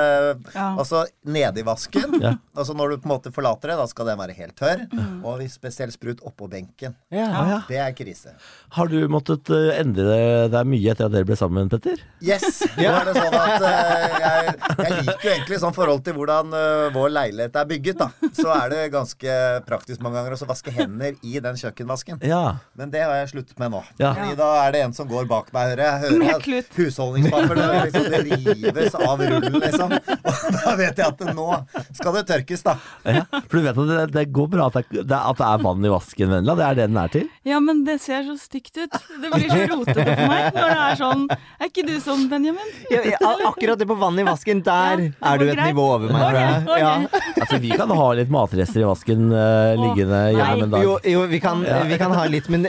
Ja. 0.53 0.67
altså 0.79 1.03
nedi 1.25 1.63
vasken 1.65 2.17
Ja. 2.21 2.33
Altså 2.55 2.75
Når 2.77 2.93
du 2.93 2.97
på 3.03 3.07
en 3.09 3.13
måte 3.15 3.31
forlater 3.35 3.71
det, 3.73 3.77
da 3.79 3.87
skal 3.89 4.11
den 4.11 4.19
være 4.19 4.35
helt 4.37 4.55
tørr. 4.59 4.83
Mm. 4.91 5.23
Og 5.25 5.39
hvis 5.41 5.55
spesielt 5.57 5.95
sprut 5.95 6.21
oppå 6.27 6.47
benken. 6.51 6.95
Ja. 7.13 7.27
Ja. 7.53 7.59
Det 7.69 7.79
er 7.81 7.95
krise. 7.97 8.35
Har 8.73 8.87
du 8.89 9.03
måttet 9.05 9.49
eh, 9.53 9.67
endre 9.77 10.15
deg 10.49 10.65
mye 10.65 10.93
etter 10.95 11.05
at 11.05 11.13
dere 11.13 11.27
ble 11.29 11.35
sammen, 11.37 11.67
Petter? 11.69 11.99
Yes! 12.25 12.63
Nå 12.79 12.87
er 12.89 13.05
det 13.05 13.11
sånn 13.19 13.35
at 13.37 13.61
uh, 13.61 14.15
jeg, 14.23 14.53
jeg 14.79 14.95
liker 15.03 15.27
jo 15.27 15.33
egentlig 15.35 15.59
sånn 15.61 15.75
forhold 15.75 16.01
til 16.07 16.15
hvordan 16.17 16.49
uh, 16.49 16.87
vår 16.95 17.11
leilighet 17.13 17.59
er 17.61 17.67
bygget, 17.69 18.01
da. 18.01 18.31
Så 18.33 18.47
er 18.49 18.73
det 18.73 18.79
ganske 18.95 19.35
praktisk 19.67 20.01
mange 20.01 20.17
ganger 20.17 20.33
å 20.41 20.47
vaske 20.49 20.73
hender 20.73 21.19
i 21.21 21.35
den 21.43 21.59
kjøkkenvasken. 21.61 22.23
Ja. 22.25 22.39
Men 22.79 22.89
det 22.95 23.03
har 23.05 23.13
jeg 23.19 23.29
sluttet 23.35 23.61
med 23.61 23.75
nå. 23.75 23.83
Ja. 24.01 24.15
Fordi 24.17 24.39
da 24.41 24.49
er 24.63 24.73
det 24.73 24.81
en 24.87 24.97
som 24.97 25.11
går 25.11 25.29
bak 25.29 25.53
meg, 25.53 25.75
hører 25.75 25.83
jeg. 25.85 26.01
Hører 26.07 26.33
at 26.63 26.79
husholdningspapir 26.79 27.61
det, 27.61 27.69
liksom, 27.91 28.09
det 28.09 28.23
rives 28.31 28.97
av 28.97 29.21
rullen, 29.21 29.59
liksom. 29.67 29.95
Og 30.17 30.57
da 30.57 30.75
vet 30.81 31.03
jeg 31.03 31.11
at 31.11 31.23
nå 31.37 31.47
skal 31.91 32.17
det 32.17 32.25
tørkes, 32.33 32.65
da. 32.65 32.77
ja. 33.05 33.27
For 33.37 33.59
du 33.59 33.69
vet 33.69 33.77
at 33.85 33.93
det, 33.93 34.01
det 34.17 34.25
går 34.33 34.49
bra 34.57 34.71
at 34.73 34.81
det, 34.81 35.05
at 35.05 35.37
det 35.43 35.51
er 35.51 35.63
vann 35.69 35.85
i 35.85 35.93
vasken, 35.93 36.33
Vendela? 36.33 36.57
Det 36.57 36.67
er 36.71 36.81
det 36.81 36.89
den 36.89 37.01
er 37.05 37.15
til? 37.19 37.31
Ja, 37.45 37.61
men 37.61 37.85
det 37.85 38.01
ser 38.01 38.25
så 38.25 38.39
stygt 38.41 38.62
ut. 38.71 38.95
Det 39.23 39.29
blir 39.33 39.49
så 39.49 39.59
rotete 39.73 40.03
for 40.15 40.29
meg 40.31 40.47
når 40.55 40.69
det 40.73 40.77
er 40.83 40.99
sånn. 40.99 41.23
Er 41.33 41.69
ikke 41.69 41.83
du 41.87 41.93
sånn, 42.03 42.23
Benjamin? 42.31 42.69
Ja, 42.91 43.01
ja, 43.11 43.31
akkurat 43.49 43.79
det 43.81 43.87
på 43.89 43.97
vann 43.99 44.19
i 44.19 44.25
vasken, 44.27 44.61
der 44.65 45.03
Ja, 45.09 45.33
er 45.33 45.41
du 45.41 45.45
et 45.49 45.55
greit. 45.57 45.73
nivå 45.73 45.85
over 45.97 46.13
meg, 46.13 46.23
Okay, 46.23 46.41
jeg. 46.41 46.61
Ok, 46.63 46.69
ok. 46.69 46.79
Ja. 46.79 47.41
Altså, 47.43 47.59
vi 47.65 47.73
kan 47.83 47.93
ha 47.99 48.07
litt 48.19 48.31
matrester 48.33 48.81
i 48.81 48.87
vasken 48.87 49.27
uh, 49.33 49.73
liggende 49.83 50.21
gjennom 50.37 50.63
en 50.67 50.73
dag. 50.77 50.87
Jo, 50.87 50.95
jo 51.13 51.25
vi, 51.33 51.39
kan, 51.43 51.65
vi 51.91 51.99
kan 52.01 52.15
ha 52.15 52.23
litt, 52.31 52.47
men 52.53 52.67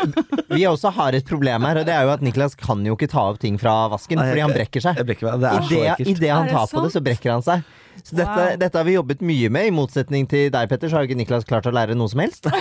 vi 0.50 0.66
også 0.70 0.90
har 0.98 1.16
et 1.18 1.26
problem 1.28 1.64
her, 1.68 1.83
og 1.83 1.88
det 1.88 1.94
er 1.94 2.09
jo 2.09 2.12
at 2.16 2.24
Niklas 2.26 2.59
kan 2.59 2.83
jo 2.87 2.98
ikke 2.98 3.11
ta 3.14 3.28
opp 3.30 3.40
ting 3.42 3.57
fra 3.61 3.76
vasken 3.92 4.18
Nei, 4.20 4.28
fordi 4.33 4.44
han 4.46 4.54
brekker 4.59 4.85
seg. 4.88 5.00
Brekker 5.07 5.30
meg. 5.30 5.40
Det 5.44 5.52
er 5.54 5.64
så 5.70 5.80
Idet 5.85 6.11
i 6.11 6.18
det 6.24 6.30
han 6.35 6.48
det 6.50 6.57
tar 6.59 6.68
på 6.72 6.85
det, 6.85 6.92
så 6.94 7.02
brekker 7.04 7.35
han 7.37 7.44
seg. 7.46 7.64
Så 8.02 8.16
dette, 8.18 8.35
Wow. 8.35 8.57
dette 8.61 8.78
har 8.80 8.85
vi 8.88 8.94
jobbet 8.96 9.20
mye 9.24 9.48
med. 9.52 9.68
I 9.68 9.74
motsetning 9.74 10.26
til 10.28 10.50
deg, 10.52 10.68
Petter, 10.68 10.88
så 10.90 10.98
har 10.98 11.07
ikke 11.07 11.16
Niklas 11.18 11.44
klart 11.48 11.66
å 11.68 11.72
lære 11.74 11.94
noe 11.96 12.11
som 12.11 12.20
helst. 12.24 12.48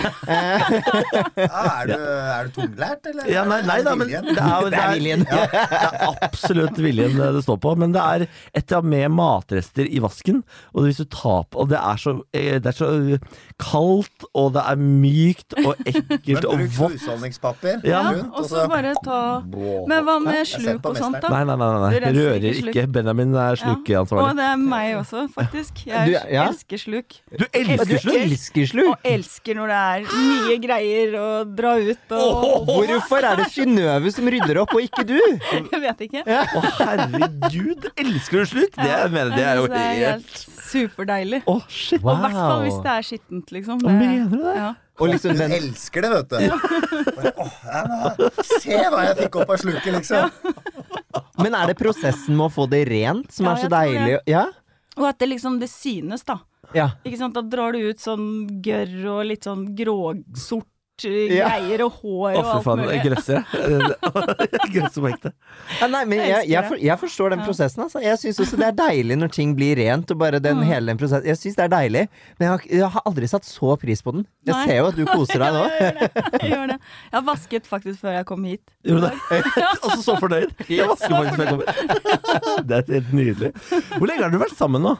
Ja, 1.34 1.62
er, 1.82 1.88
du, 1.88 1.94
er 1.94 2.48
du 2.48 2.52
tunglært, 2.54 3.06
eller? 3.10 3.26
Ja, 3.30 3.42
nei, 3.48 3.58
nei 3.66 3.78
er 3.80 3.82
det 3.82 3.88
da, 3.88 3.94
men 3.98 4.10
det 4.10 4.18
er, 4.20 4.68
Det 4.70 4.78
er 4.80 4.92
viljen. 4.94 5.24
Ja, 5.28 5.42
det 5.50 5.78
er 5.78 6.22
absolutt 6.28 6.78
viljen 6.80 7.16
det 7.18 7.42
står 7.44 7.58
på. 7.62 7.74
Men 7.80 7.94
det 7.94 8.02
er 8.02 8.24
et 8.26 8.62
eller 8.64 8.78
annet 8.80 8.90
med 8.94 9.14
matrester 9.18 9.88
i 9.88 10.00
vasken, 10.04 10.42
og 10.72 10.86
hvis 10.86 11.00
du 11.02 11.06
tar 11.10 11.44
på 11.50 11.64
Og 11.64 11.70
det 11.72 11.78
er 11.80 12.00
så, 12.00 12.14
eh, 12.36 12.58
det 12.62 12.70
er 12.72 12.76
så 12.78 12.88
kaldt, 13.60 14.26
og 14.34 14.52
det 14.56 14.64
er 14.70 14.80
mykt 14.80 15.56
og 15.64 15.74
ekkelt 15.90 16.48
og 16.48 16.62
bruk 16.62 16.94
husholdningspapir 16.96 17.84
Ja, 17.86 18.02
rundt, 18.10 18.32
Og 18.38 18.48
så 18.50 18.64
bare 18.70 18.94
ta 19.04 19.20
Men 19.44 20.06
hva 20.06 20.18
med 20.22 20.42
sluk 20.48 20.84
og 20.90 20.98
sånt, 20.98 21.20
da? 21.22 21.30
Nei, 21.34 21.42
nei, 21.48 21.56
nei, 21.60 21.70
nei, 21.74 21.92
nei. 21.92 22.12
rører 22.18 22.48
ikke. 22.52 22.86
Benjamin 22.94 23.34
er 23.34 23.60
Ja. 23.64 23.74
Og 24.04 24.36
det 24.36 24.44
er 24.44 24.58
meg 24.60 24.94
også, 24.98 25.23
faktisk. 25.32 25.84
Jeg 25.86 26.06
Du- 26.06 26.32
ja. 26.34 26.44
elsker 26.48 26.78
sluk. 26.78 27.16
Du 27.38 27.44
elsker 27.52 27.84
Du 27.86 27.98
sluk! 27.98 28.14
elsker 28.20 28.66
sluk! 28.70 28.88
Og 28.92 28.96
elsker 29.04 29.54
når 29.58 29.72
det 29.72 29.80
er 29.80 30.00
mye 30.14 30.58
greier 30.64 31.14
å 31.20 31.28
dra 31.56 31.74
ut 31.78 32.12
og 32.18 32.66
Hvorfor 32.68 33.24
er 33.24 33.36
det 33.42 33.48
Synnøve 33.52 34.12
som 34.12 34.26
rydder 34.28 34.60
opp, 34.62 34.74
og 34.74 34.80
ikke 34.84 35.04
du? 35.06 35.18
Jeg 35.72 35.80
vet 35.84 36.04
ikke. 36.08 36.24
Å, 36.26 36.64
herregud! 36.80 37.90
Elsker 37.96 38.38
du 38.44 38.46
sluk? 38.54 38.72
Det, 38.76 38.88
jeg 38.90 39.10
mener, 39.14 39.30
det 39.36 39.44
er 39.44 39.56
jo 39.60 39.66
synes 39.66 39.74
det 39.74 39.82
er 39.84 39.94
helt 39.94 40.24
helt 40.24 40.48
superdeilig. 40.74 41.42
Å, 41.46 41.54
shit. 41.70 42.00
Og 42.02 42.10
i 42.10 42.20
hvert 42.24 42.34
fall 42.38 42.62
hvis 42.64 42.80
det 42.82 42.90
er 42.94 43.04
skittent, 43.06 43.52
liksom. 43.54 43.78
Det- 43.84 43.92
mener 43.94 44.28
du 44.32 44.40
det? 44.42 44.54
Ja. 44.56 44.72
Og 45.00 45.08
liksom 45.10 45.30
Hun 45.34 45.38
den 45.38 45.52
elsker 45.56 46.02
det, 46.02 46.10
vet 46.10 46.28
du. 46.28 46.36
Åh, 47.34 47.54
ja, 47.66 47.80
nå, 47.90 48.28
se 48.46 48.76
hva 48.78 49.00
jeg 49.08 49.16
fikk 49.24 49.38
opp 49.42 49.50
av 49.50 49.58
sluket, 49.58 49.90
liksom. 49.96 50.30
Men 51.42 51.54
er 51.58 51.66
det 51.72 51.76
prosessen 51.78 52.36
med 52.38 52.46
å 52.46 52.52
få 52.54 52.68
det 52.70 52.84
rent 52.88 53.32
som 53.34 53.46
Ja, 53.46 53.52
er 53.52 53.56
så 53.56 53.66
jeg 53.66 53.70
tror 53.70 53.80
deilig? 53.80 54.12
det. 54.14 54.32
Ja? 54.32 54.44
Og 54.96 55.08
at 55.08 55.18
det 55.18 55.30
liksom 55.32 55.58
det 55.62 55.70
synes, 55.72 56.24
da. 56.26 56.38
Ja. 56.74 56.90
Ikke 57.04 57.18
sant? 57.20 57.34
Da 57.36 57.42
drar 57.42 57.74
du 57.74 57.82
ut 57.90 58.00
sånn 58.02 58.60
gørr 58.64 58.94
og 59.16 59.24
litt 59.30 59.48
sånn 59.48 59.66
gråsort. 59.76 60.70
Greier 61.02 61.82
og 61.84 61.92
hår 62.02 62.36
og 62.38 62.50
alt 62.54 62.66
mulig. 62.80 62.98
Grøsser. 63.04 63.42
Grøsser 64.72 65.00
på 65.02 65.08
ekte. 65.10 65.32
Ja, 65.80 65.88
nei, 65.90 66.04
men 66.08 66.18
Jeg 66.22 66.48
jeg, 66.52 66.64
for, 66.68 66.76
jeg 66.80 66.98
forstår 67.00 67.34
den 67.34 67.42
prosessen. 67.44 67.82
Altså. 67.86 68.02
Jeg 68.04 68.18
syns 68.20 68.40
også 68.44 68.58
det 68.60 68.66
er 68.68 68.76
deilig 68.78 69.16
når 69.18 69.32
ting 69.34 69.54
blir 69.58 69.76
rent. 69.80 70.10
Og 70.14 70.18
bare 70.20 70.38
den, 70.38 70.56
Mm. 70.60 70.66
hele 70.70 70.86
den 70.92 70.98
prosessen 71.00 71.26
Jeg 71.26 71.36
syns 71.40 71.56
det 71.58 71.64
er 71.64 71.72
deilig, 71.74 72.04
men 72.38 72.44
jeg 72.46 72.50
har, 72.50 72.60
jeg 72.70 72.90
har 72.94 73.02
aldri 73.06 73.26
satt 73.28 73.44
så 73.48 73.76
pris 73.80 74.02
på 74.02 74.12
den. 74.14 74.26
Jeg 74.46 74.54
Nei. 74.54 74.66
ser 74.66 74.76
jo 74.78 74.86
at 74.86 74.96
du 74.96 75.04
koser 75.06 75.38
deg 75.42 75.52
nå. 75.58 75.64
Jeg 75.80 76.50
gjør 76.52 76.66
det. 76.74 76.78
Jeg 76.78 77.18
har 77.18 77.24
vasket 77.26 77.66
faktisk 77.66 78.00
før 78.04 78.14
jeg 78.18 78.26
kom 78.26 78.44
hit. 78.44 78.62
Gjorde 78.84 79.00
du 79.00 79.06
det? 79.08 79.54
Altså 79.82 80.02
så 80.08 80.16
fornøyd. 80.20 80.54
Jeg 80.68 80.88
vasker 80.88 81.16
faktisk 81.16 81.36
før 81.36 81.44
jeg 81.44 81.52
kommer. 81.54 82.62
Det 82.68 82.76
er 82.78 82.92
helt 83.00 83.12
nydelig. 83.12 83.50
Hvor 83.98 84.06
lenge 84.06 84.22
har 84.22 84.30
dere 84.30 84.40
vært 84.46 84.56
sammen 84.58 84.82
nå? 84.84 84.94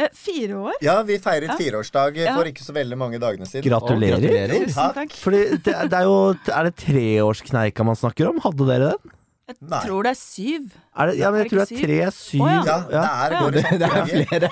Eh, 0.00 0.08
fire 0.16 0.56
år? 0.64 0.80
Ja, 0.84 0.96
vi 1.04 1.18
feiret 1.20 1.50
Ja. 1.52 1.56
fireårsdag 1.60 2.16
Ja. 2.22 2.34
for 2.38 2.48
ikke 2.48 2.64
så 2.64 2.72
veldig 2.72 2.96
mange 2.98 3.18
dagene 3.20 3.44
siden. 3.48 3.66
Gratulerer. 3.68 4.20
Gratulerer. 4.22 4.66
Tusen 4.66 4.94
takk. 4.96 5.16
Fordi 5.20 5.40
det, 5.60 5.74
det 5.90 5.92
er 6.00 6.04
jo 6.08 6.18
Er 6.56 6.68
det 6.70 6.76
treårskneika 6.80 7.84
man 7.84 7.98
snakker 8.00 8.30
om? 8.32 8.40
Hadde 8.44 8.66
dere 8.70 8.92
den? 8.94 9.16
Jeg 9.50 9.56
Nei. 9.66 9.80
tror 9.82 10.04
det 10.06 10.10
er 10.12 10.18
syv. 10.20 10.66
Er 10.96 11.06
det, 11.10 11.14
ja, 11.18 11.30
men 11.34 11.40
jeg 11.42 11.50
tror 11.50 11.58
det 11.58 11.72
er 11.74 11.80
tre, 11.82 12.10
syv 12.14 12.40
oh, 12.40 12.50
Ja, 12.50 12.62
ja. 12.64 12.84
det 12.86 13.40
er, 13.40 13.50
Det, 13.50 13.64
det 13.80 13.88
er 13.90 14.04
flere. 14.06 14.50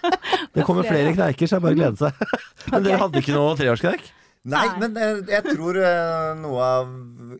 Det 0.54 0.64
kommer 0.68 0.84
flere 0.84 1.10
flere. 1.10 1.14
kneiker, 1.16 1.48
så 1.48 1.56
jeg 1.56 1.62
bare 1.64 1.74
gleder 1.78 1.96
seg. 1.96 2.12
Men 2.70 2.84
dere 2.84 2.98
hadde 3.00 3.22
ikke 3.22 3.32
noe 3.34 3.56
treårskneik? 3.58 4.04
Nei, 4.44 4.66
men 4.76 4.96
eh, 5.00 5.22
jeg 5.32 5.44
tror 5.54 5.78
eh, 5.80 6.34
noe 6.36 6.60
av 6.60 6.88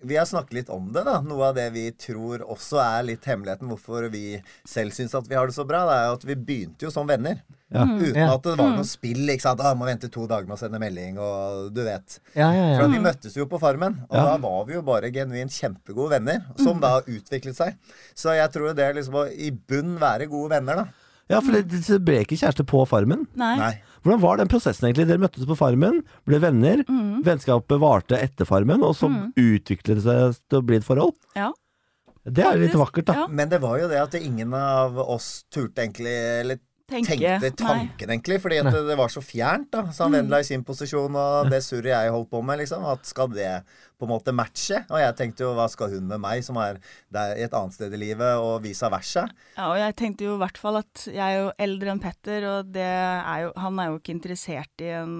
Vi 0.08 0.16
har 0.16 0.24
snakket 0.24 0.54
litt 0.56 0.70
om 0.72 0.86
det, 0.94 1.02
da. 1.04 1.18
Noe 1.20 1.50
av 1.50 1.58
det 1.58 1.66
vi 1.74 1.82
tror 2.00 2.40
også 2.48 2.78
er 2.80 3.02
litt 3.10 3.26
hemmeligheten 3.28 3.68
hvorfor 3.68 4.06
vi 4.12 4.38
selv 4.64 4.94
syns 4.96 5.12
at 5.18 5.28
vi 5.28 5.36
har 5.36 5.46
det 5.50 5.54
så 5.56 5.66
bra, 5.68 5.82
det 5.88 5.98
er 5.98 6.06
jo 6.08 6.16
at 6.16 6.24
vi 6.30 6.36
begynte 6.48 6.86
jo 6.88 6.92
som 6.94 7.06
venner. 7.08 7.42
Ja. 7.74 7.84
Uten 7.84 8.16
Ja. 8.22 8.30
at 8.34 8.42
det 8.46 8.56
var 8.56 8.72
noe 8.72 8.86
spill. 8.88 9.22
ikke 9.28 9.42
sant? 9.44 9.60
Ah, 9.60 9.74
må 9.76 9.84
vente 9.88 10.08
to 10.12 10.24
dager 10.30 10.48
med 10.48 10.56
å 10.56 10.60
sende 10.60 10.80
melding, 10.80 11.18
og 11.20 11.70
du 11.76 11.82
vet. 11.84 12.18
Ja, 12.38 12.48
ja, 12.56 12.66
For 12.80 12.88
Vi 12.88 13.00
møttes 13.04 13.36
jo 13.36 13.46
på 13.50 13.60
Farmen, 13.60 14.00
og 14.08 14.16
Ja. 14.16 14.24
da 14.24 14.36
var 14.38 14.64
vi 14.64 14.74
jo 14.78 14.82
bare 14.82 15.10
genuint 15.12 15.52
kjempegode 15.52 16.10
venner. 16.16 16.44
Som 16.56 16.80
da 16.80 17.00
utviklet 17.02 17.56
seg. 17.56 17.76
Så 18.14 18.32
jeg 18.36 18.48
tror 18.52 18.72
det 18.74 18.84
er 18.84 18.94
liksom 18.94 19.14
å 19.14 19.28
i 19.28 19.50
bunn 19.50 19.98
være 20.00 20.28
gode 20.30 20.50
venner, 20.56 20.74
da. 20.84 20.86
Ja, 21.32 21.40
for 21.40 21.56
det 21.56 21.62
det 21.72 21.98
ble 22.04 22.18
ikke 22.20 22.36
kjæreste 22.36 22.66
på 22.68 22.82
Farmen. 22.88 23.24
Nei. 23.40 23.54
Nei. 23.60 23.72
Hvordan 24.04 24.20
var 24.20 24.40
den 24.40 24.50
prosessen 24.52 24.90
egentlig? 24.90 25.06
Dere 25.08 25.22
møttes 25.22 25.46
på 25.48 25.56
Farmen, 25.56 26.02
ble 26.28 26.40
venner. 26.42 26.82
Vennskapet 27.24 27.80
varte 27.80 28.18
etter 28.20 28.48
Farmen, 28.48 28.84
og 28.84 28.92
så 28.98 29.08
utviklet 29.40 30.02
det 30.02 30.04
seg 30.04 30.40
til 30.50 30.60
å 30.60 30.66
bli 30.68 30.80
et 30.80 30.84
forhold. 30.86 31.14
Ja. 31.38 31.48
Det 32.24 32.44
er 32.44 32.56
litt 32.60 32.76
vakkert, 32.76 33.08
da. 33.08 33.14
ja. 33.22 33.24
Men 33.28 33.50
det 33.52 33.58
var 33.60 33.78
jo 33.80 33.88
det 33.90 33.98
at 34.00 34.14
ingen 34.16 34.52
av 34.56 34.96
oss 35.02 35.44
turte 35.52 35.82
egentlig 35.84 36.12
Eller 36.40 36.60
Tenke. 36.90 37.16
tenkte 37.16 37.48
Nei. 37.48 37.54
tanken, 37.88 38.10
egentlig. 38.12 38.36
Fordi 38.44 38.58
at 38.60 38.68
det, 38.74 38.82
det 38.90 38.96
var 39.00 39.08
så 39.12 39.22
fjernt, 39.24 39.70
da. 39.72 39.86
Så 39.94 40.04
han 40.04 40.12
Vendela 40.18 40.40
i 40.42 40.46
sin 40.48 40.64
posisjon, 40.66 41.14
og 41.16 41.48
det 41.52 41.62
surret 41.64 41.94
jeg 41.94 42.12
holdt 42.12 42.28
på 42.32 42.42
med, 42.44 42.60
liksom. 42.60 42.84
At 42.90 43.06
skal 43.08 43.30
det 43.32 43.50
på 43.96 44.04
en 44.04 44.12
måte 44.12 44.34
matche? 44.36 44.82
Og 44.90 45.00
jeg 45.00 45.16
tenkte 45.16 45.46
jo 45.46 45.54
hva 45.56 45.64
skal 45.72 45.94
hun 45.94 46.10
med 46.10 46.20
meg, 46.20 46.42
som 46.44 46.58
er 46.60 46.80
der 47.14 47.38
et 47.46 47.54
annet 47.56 47.76
sted 47.78 47.94
i 47.96 48.00
livet, 48.02 48.34
og 48.36 48.58
vice 48.66 48.90
versa? 48.92 49.24
Ja, 49.56 49.70
og 49.70 49.78
jeg 49.80 49.96
tenkte 50.02 50.28
jo 50.28 50.34
i 50.36 50.42
hvert 50.44 50.60
fall 50.60 50.82
at 50.82 51.06
jeg 51.08 51.22
er 51.24 51.40
jo 51.46 51.48
eldre 51.68 51.94
enn 51.94 52.02
Petter, 52.04 52.48
og 52.52 52.74
det 52.76 52.84
er 52.90 53.46
jo, 53.46 53.54
han 53.64 53.80
er 53.80 53.90
jo 53.94 53.98
ikke 54.02 54.14
interessert 54.18 54.84
i 54.84 54.92
en 55.00 55.16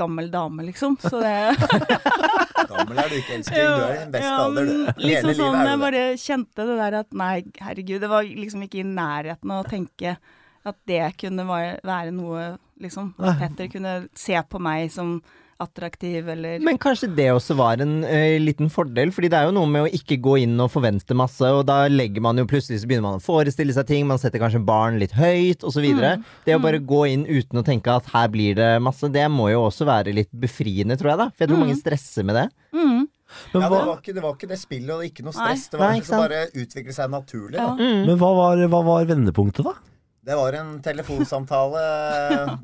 gammel 0.00 0.30
dame, 0.32 0.64
liksom. 0.66 0.96
Så 0.98 1.20
det 1.22 1.34
Gammel 2.74 2.98
er 2.98 3.10
du 3.12 3.16
ikke, 3.20 3.36
elskling. 3.38 3.60
Du 3.60 3.82
er 3.84 3.92
i 3.94 3.98
din 4.02 4.14
beste 4.14 4.28
Ja, 4.30 4.38
alder, 4.48 4.64
du. 4.66 4.72
Hele 4.86 5.10
Liksom 5.10 5.28
livet 5.28 5.40
sånn, 5.42 5.58
er 5.58 5.60
jeg 5.60 5.66
du 5.66 5.74
det. 5.74 5.82
bare 5.84 6.04
kjente 6.22 6.66
det 6.70 6.76
der 6.80 6.96
at 7.02 7.18
nei, 7.22 7.34
herregud, 7.66 8.00
det 8.02 8.10
var 8.10 8.24
liksom 8.44 8.64
ikke 8.66 8.80
i 8.82 8.86
nærheten 8.88 9.52
av 9.54 9.62
å 9.62 9.68
tenke 9.68 10.16
at 10.64 10.76
det 10.88 11.02
kunne 11.20 11.44
være, 11.46 12.10
noe 12.12 12.54
liksom 12.80 13.12
At 13.20 13.38
Petter 13.38 13.68
kunne 13.70 14.08
se 14.18 14.34
på 14.50 14.58
meg 14.62 14.90
som 14.92 15.18
attraktiv, 15.62 16.26
eller 16.28 16.58
Men 16.64 16.78
kanskje 16.82 17.08
det 17.14 17.28
også 17.32 17.54
var 17.56 17.78
en 17.82 18.02
eh, 18.04 18.40
liten 18.42 18.70
fordel, 18.72 19.12
fordi 19.14 19.30
det 19.30 19.38
er 19.38 19.46
jo 19.48 19.54
noe 19.54 19.70
med 19.70 19.86
å 19.86 19.92
ikke 19.98 20.18
gå 20.24 20.34
inn 20.42 20.58
og 20.60 20.72
forvente 20.72 21.14
masse, 21.16 21.46
og 21.46 21.62
da 21.68 21.84
legger 21.88 22.24
man 22.24 22.40
jo 22.40 22.46
plutselig 22.50 22.80
så 22.82 22.88
begynner 22.90 23.06
man 23.06 23.20
å 23.20 23.24
forestille 23.24 23.72
seg 23.76 23.86
ting, 23.88 24.08
man 24.10 24.18
setter 24.20 24.42
kanskje 24.42 24.64
barn 24.66 24.98
litt 25.00 25.14
høyt, 25.16 25.62
osv. 25.66 25.86
Mm. 25.94 26.24
Det 26.46 26.56
å 26.58 26.62
bare 26.62 26.82
gå 26.82 27.04
inn 27.12 27.22
uten 27.28 27.62
å 27.62 27.64
tenke 27.66 27.94
at 27.94 28.10
her 28.12 28.28
blir 28.34 28.58
det 28.58 28.72
masse, 28.82 29.08
det 29.14 29.28
må 29.30 29.48
jo 29.52 29.62
også 29.68 29.86
være 29.88 30.16
litt 30.16 30.32
befriende, 30.34 30.98
tror 31.00 31.14
jeg, 31.14 31.22
da. 31.22 31.30
For 31.30 31.46
jeg 31.46 31.52
tror 31.54 31.62
mange 31.62 31.78
stresser 31.78 32.26
med 32.26 32.40
det. 32.42 32.48
mm, 32.74 33.06
Men, 33.54 33.62
Ja, 33.62 33.68
det 33.68 33.70
var, 33.70 33.96
ikke, 34.02 34.12
det 34.18 34.22
var 34.26 34.34
ikke 34.36 34.50
det 34.50 34.60
spillet, 34.60 34.94
og 34.98 35.06
ikke 35.06 35.24
noe 35.24 35.38
Nei. 35.38 35.54
stress. 35.54 35.70
Det 35.70 35.78
var 35.80 35.86
Nei, 35.86 35.96
ikke 35.96 36.04
liksom 36.04 36.18
sant? 36.18 36.28
bare 36.28 36.64
utvikle 36.66 36.98
seg 36.98 37.14
naturlig. 37.14 37.58
ja. 37.62 37.70
Mm. 37.78 38.06
men 38.10 38.18
hva, 38.18 38.34
var, 38.42 38.68
hva 38.74 38.84
var 38.90 39.10
vendepunktet, 39.14 39.64
da? 39.70 39.78
Det 40.24 40.36
var 40.38 40.56
en 40.56 40.70
telefonsamtale. 40.80 41.80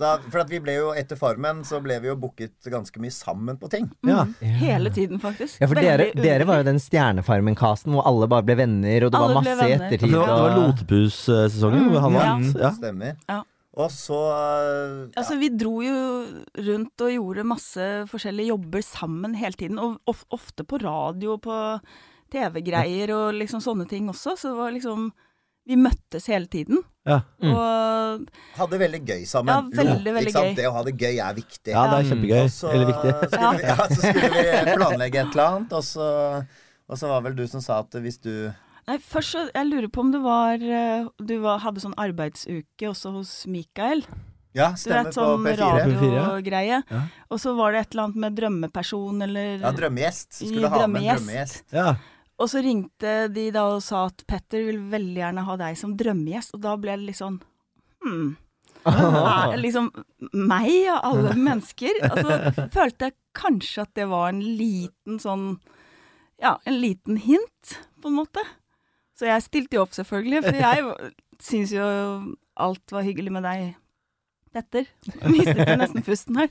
Da, 0.01 0.15
for 0.31 0.41
at 0.41 0.49
vi 0.53 0.61
ble 0.65 0.79
jo 0.79 0.91
etter 0.97 1.19
Farmen 1.21 1.61
så 1.69 1.81
ble 1.85 1.99
vi 2.01 2.09
jo 2.09 2.15
booket 2.17 2.71
ganske 2.73 3.03
mye 3.03 3.13
sammen 3.13 3.59
på 3.61 3.69
ting. 3.73 3.91
Ja. 4.07 4.23
mm, 4.25 4.35
hele 4.63 4.93
tiden, 4.97 5.21
faktisk. 5.21 5.61
Ja, 5.61 5.69
for 5.69 5.77
dere, 5.77 6.07
dere 6.17 6.47
var 6.49 6.63
jo 6.63 6.69
den 6.71 6.81
Stjernefarmen-casten 6.81 7.93
hvor 7.97 8.07
alle 8.09 8.29
bare 8.33 8.47
ble 8.49 8.57
venner, 8.63 9.05
og 9.07 9.13
det 9.13 9.21
Alle 9.21 9.37
var 9.37 9.45
masse 9.45 9.69
ettertid. 9.77 10.09
Det 10.09 10.19
var, 10.19 10.33
det 10.33 10.43
var 10.47 10.59
Lotepus-sesongen, 10.63 11.89
hvor 11.93 12.07
han 12.07 12.17
Mm, 12.17 12.21
vant. 12.25 12.61
Ja. 12.65 12.73
Stemmer. 12.81 13.17
Ja. 13.29 13.41
Og 13.81 13.93
så 13.95 14.17
ja, 14.19 15.21
Altså, 15.21 15.37
vi 15.39 15.49
dro 15.55 15.77
jo 15.85 15.99
rundt 16.59 17.05
og 17.07 17.13
gjorde 17.15 17.45
masse 17.47 17.85
forskjellige 18.11 18.51
jobber 18.51 18.83
sammen 18.83 19.37
hele 19.39 19.55
tiden, 19.61 19.79
og 19.79 20.01
of 20.11 20.25
ofte 20.35 20.65
på 20.67 20.81
radio 20.83 21.37
og 21.37 21.43
på 21.45 21.59
TV-greier 22.33 23.13
og 23.15 23.35
liksom 23.39 23.63
sånne 23.63 23.87
ting 23.91 24.09
også, 24.11 24.37
så 24.39 24.53
det 24.53 24.59
var 24.59 24.75
liksom 24.75 25.11
Vi 25.71 25.77
møttes 25.79 26.27
hele 26.31 26.49
tiden, 26.51 26.81
Ja. 27.07 27.21
Mm. 27.43 27.53
og 27.57 28.25
hadde 28.59 28.79
veldig 28.83 29.01
gøy 29.09 29.23
sammen. 29.31 29.51
Ja, 29.55 29.83
veldig, 29.83 30.13
veldig 30.17 30.29
ikke 30.29 30.35
sant? 30.37 30.49
gøy. 30.51 30.57
Det 30.59 30.67
å 30.69 30.73
ha 30.75 30.83
det 30.89 30.95
gøy 31.01 31.21
er 31.23 31.37
viktig. 31.39 31.71
ja, 31.73 31.85
det 31.93 32.01
er 32.01 32.09
kjempegøy. 32.11 32.49
Så 32.53 32.73
Eller 32.75 32.91
viktig. 32.91 33.13
Skulle 33.31 33.53
vi, 33.57 33.69
ja, 33.71 33.77
så 33.87 34.01
skulle 34.01 34.33
vi 34.35 34.75
planlegge 34.81 35.23
et 35.23 35.31
eller 35.37 35.47
annet, 35.47 35.73
og 35.79 35.85
så, 35.87 36.09
og 36.91 36.99
så 37.01 37.13
var 37.13 37.23
vel 37.29 37.39
du 37.39 37.47
som 37.49 37.63
sa 37.65 37.79
at 37.85 37.95
hvis 38.03 38.19
du 38.21 38.35
Nei, 38.89 38.97
først 38.99 39.35
så 39.37 39.41
Jeg 39.55 39.67
lurer 39.69 39.87
på 39.93 40.01
om 40.03 40.09
du 40.11 40.17
var 40.25 40.55
eh, 40.59 41.05
Du 41.23 41.35
var, 41.45 41.61
hadde 41.63 41.83
sånn 41.83 41.95
arbeidsuke 42.01 42.89
også 42.91 43.13
hos 43.15 43.33
Mikael. 43.47 44.01
Ja, 44.57 44.73
stemmer 44.75 45.05
vet, 45.07 45.15
på 45.15 45.21
sånn 45.23 45.45
P4. 45.47 45.59
radiogreie. 45.61 46.79
Ja. 46.91 47.03
Og 47.31 47.39
så 47.39 47.53
var 47.55 47.71
det 47.77 47.85
et 47.85 47.93
eller 47.95 48.09
annet 48.09 48.17
med 48.25 48.35
drømmeperson, 48.41 49.23
eller 49.29 49.61
Ja, 49.63 49.71
drømmegjest. 49.77 50.41
Skulle 50.41 50.73
ha 50.73 50.87
med 50.91 51.05
en 51.05 51.13
drømmegjest. 51.21 51.69
Ja. 51.77 51.93
Og 52.41 52.49
så 52.49 52.63
ringte 52.65 53.15
de 53.33 53.49
da 53.53 53.67
og 53.75 53.83
sa 53.85 54.07
at 54.09 54.23
Petter 54.29 54.63
vil 54.71 54.79
veldig 54.93 55.21
gjerne 55.21 55.45
ha 55.45 55.57
deg 55.61 55.77
som 55.77 55.97
drømmegjest, 55.99 56.55
og 56.57 56.63
da 56.65 56.77
ble 56.81 56.97
det 56.97 57.11
litt 57.11 57.21
sånn 57.21 57.41
Hm. 58.01 58.31
Er 58.89 59.59
liksom 59.61 59.91
meg 60.33 60.71
av 60.89 61.03
alle 61.11 61.35
mennesker? 61.49 61.99
Altså 62.09 62.69
følte 62.73 63.11
jeg 63.11 63.17
kanskje 63.37 63.85
at 63.85 63.93
det 63.99 64.07
var 64.09 64.31
en 64.33 64.41
liten 64.41 65.21
sånn 65.21 65.51
Ja, 66.41 66.55
en 66.65 66.79
liten 66.81 67.19
hint, 67.21 67.75
på 68.01 68.09
en 68.09 68.17
måte. 68.17 68.41
Så 69.13 69.29
jeg 69.29 69.45
stilte 69.45 69.77
jo 69.77 69.83
opp, 69.85 69.93
selvfølgelig, 69.93 70.41
for 70.47 70.57
jeg 70.57 71.13
syns 71.51 71.75
jo 71.77 71.85
alt 72.61 72.95
var 72.95 73.05
hyggelig 73.05 73.35
med 73.37 73.45
deg. 73.45 73.75
Petter. 74.51 74.87
Mistet 75.31 75.69
nesten 75.79 76.03
pusten 76.03 76.39
her. 76.41 76.49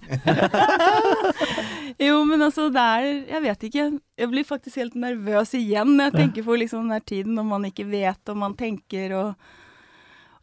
jo, 2.08 2.22
men 2.30 2.42
altså, 2.46 2.70
det 2.72 2.84
er 2.84 3.08
Jeg 3.34 3.44
vet 3.44 3.66
ikke. 3.70 3.88
Jeg 4.20 4.32
blir 4.32 4.48
faktisk 4.48 4.80
helt 4.80 4.96
nervøs 5.00 5.52
igjen 5.60 5.98
når 5.98 6.10
jeg 6.10 6.18
tenker 6.22 6.48
på 6.48 6.60
liksom 6.62 6.86
den 6.86 6.96
der 6.96 7.04
tiden 7.04 7.36
når 7.36 7.50
man 7.50 7.68
ikke 7.68 7.90
vet 7.90 8.32
og 8.32 8.40
man 8.40 8.56
tenker 8.60 9.18
og 9.20 9.50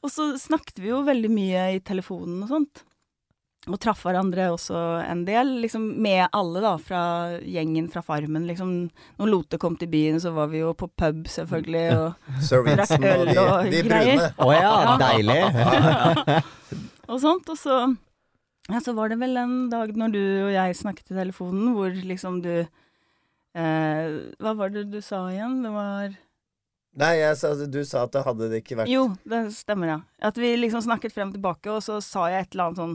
Og 0.05 0.13
så 0.13 0.35
snakket 0.39 0.83
vi 0.85 0.93
jo 0.93 1.01
veldig 1.07 1.33
mye 1.33 1.63
i 1.79 1.81
telefonen 1.81 2.45
og 2.45 2.53
sånt. 2.53 2.85
Og 3.67 3.81
traff 3.83 4.05
hverandre 4.07 4.45
også 4.55 4.79
en 5.03 5.25
del, 5.27 5.49
liksom 5.65 5.89
med 5.99 6.29
alle 6.31 6.61
da, 6.63 6.77
fra 6.79 7.01
gjengen 7.43 7.89
fra 7.91 8.03
Farmen. 8.07 8.45
Liksom, 8.47 8.75
når 9.19 9.31
Lote 9.33 9.59
kom 9.59 9.75
til 9.81 9.91
byen, 9.91 10.21
så 10.23 10.31
var 10.37 10.53
vi 10.53 10.61
jo 10.61 10.71
på 10.79 10.87
pub, 10.87 11.25
selvfølgelig. 11.27 11.87
Og, 11.99 12.37
drakk 12.69 12.95
øl 13.01 13.25
og 13.25 13.33
de, 13.33 13.41
og 13.43 13.73
de 13.73 13.81
greier. 13.89 14.29
Å 14.37 14.47
oh, 14.47 14.55
ja, 14.55 14.95
deilig. 15.03 15.41
og 17.09 17.23
sånt. 17.23 17.49
Og 17.53 17.59
så, 17.61 17.79
ja, 18.71 18.83
så 18.83 18.95
var 18.97 19.13
det 19.13 19.21
vel 19.23 19.39
en 19.41 19.57
dag 19.73 19.93
når 19.97 20.15
du 20.15 20.23
og 20.47 20.53
jeg 20.55 20.79
snakket 20.79 21.13
i 21.13 21.19
telefonen, 21.19 21.73
hvor 21.77 21.95
liksom 21.95 22.41
du 22.45 22.53
eh, 22.61 24.07
Hva 24.43 24.55
var 24.59 24.75
det 24.75 24.87
du 24.93 25.01
sa 25.05 25.27
igjen? 25.33 25.61
Det 25.65 25.75
var 25.75 26.17
Nei, 26.97 27.17
sa, 27.37 27.51
du 27.53 27.83
sa 27.85 28.07
at 28.07 28.15
det 28.15 28.23
hadde 28.25 28.49
det 28.49 28.63
ikke 28.63 28.79
vært 28.81 28.89
Jo, 28.89 29.11
det 29.29 29.43
stemmer, 29.53 29.91
ja. 29.91 29.99
At 30.25 30.39
vi 30.41 30.55
liksom 30.57 30.81
snakket 30.85 31.13
frem 31.13 31.29
og 31.29 31.37
tilbake, 31.37 31.69
og 31.75 31.85
så 31.85 31.99
sa 32.05 32.31
jeg 32.33 32.47
et 32.47 32.57
eller 32.57 32.71
annet 32.71 32.81
sånn 32.81 32.95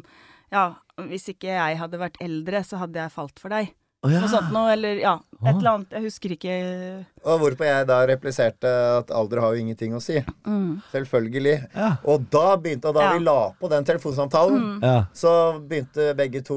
Ja, 0.54 0.63
hvis 1.12 1.30
ikke 1.32 1.54
jeg 1.54 1.78
hadde 1.78 2.02
vært 2.02 2.17
eldre, 2.24 2.63
så 2.65 2.82
hadde 2.82 3.00
jeg 3.00 3.13
falt 3.13 3.38
for 3.39 3.54
deg. 3.54 3.69
Å 4.02 4.10
ja. 4.10 4.24
Noe 4.24 4.32
sånt 4.32 4.50
noe, 4.54 4.74
eller 4.74 5.00
ja. 5.00 5.13
Et 5.41 5.56
eller 5.56 5.71
annet. 5.71 5.89
Jeg 5.95 6.04
husker 6.04 6.30
ikke 6.36 6.56
Og 7.25 7.39
hvorpå 7.41 7.65
jeg 7.65 7.88
da 7.89 7.99
repliserte 8.10 8.69
at 8.99 9.12
alder 9.12 9.39
har 9.41 9.54
jo 9.56 9.62
ingenting 9.62 9.93
å 9.97 10.01
si. 10.01 10.19
mm. 10.45 10.82
Selvfølgelig. 10.91 11.56
Ja. 11.75 11.95
Og 12.06 12.25
da 12.34 12.56
begynte, 12.58 12.86
og 12.89 12.95
da 12.95 13.01
Ja. 13.01 13.13
vi 13.17 13.23
la 13.25 13.51
på 13.62 13.69
den 13.69 13.84
telefonsamtalen, 13.86 14.82
Ja. 14.84 15.06
så 15.13 15.58
begynte 15.67 16.15
begge 16.17 16.41
to, 16.45 16.56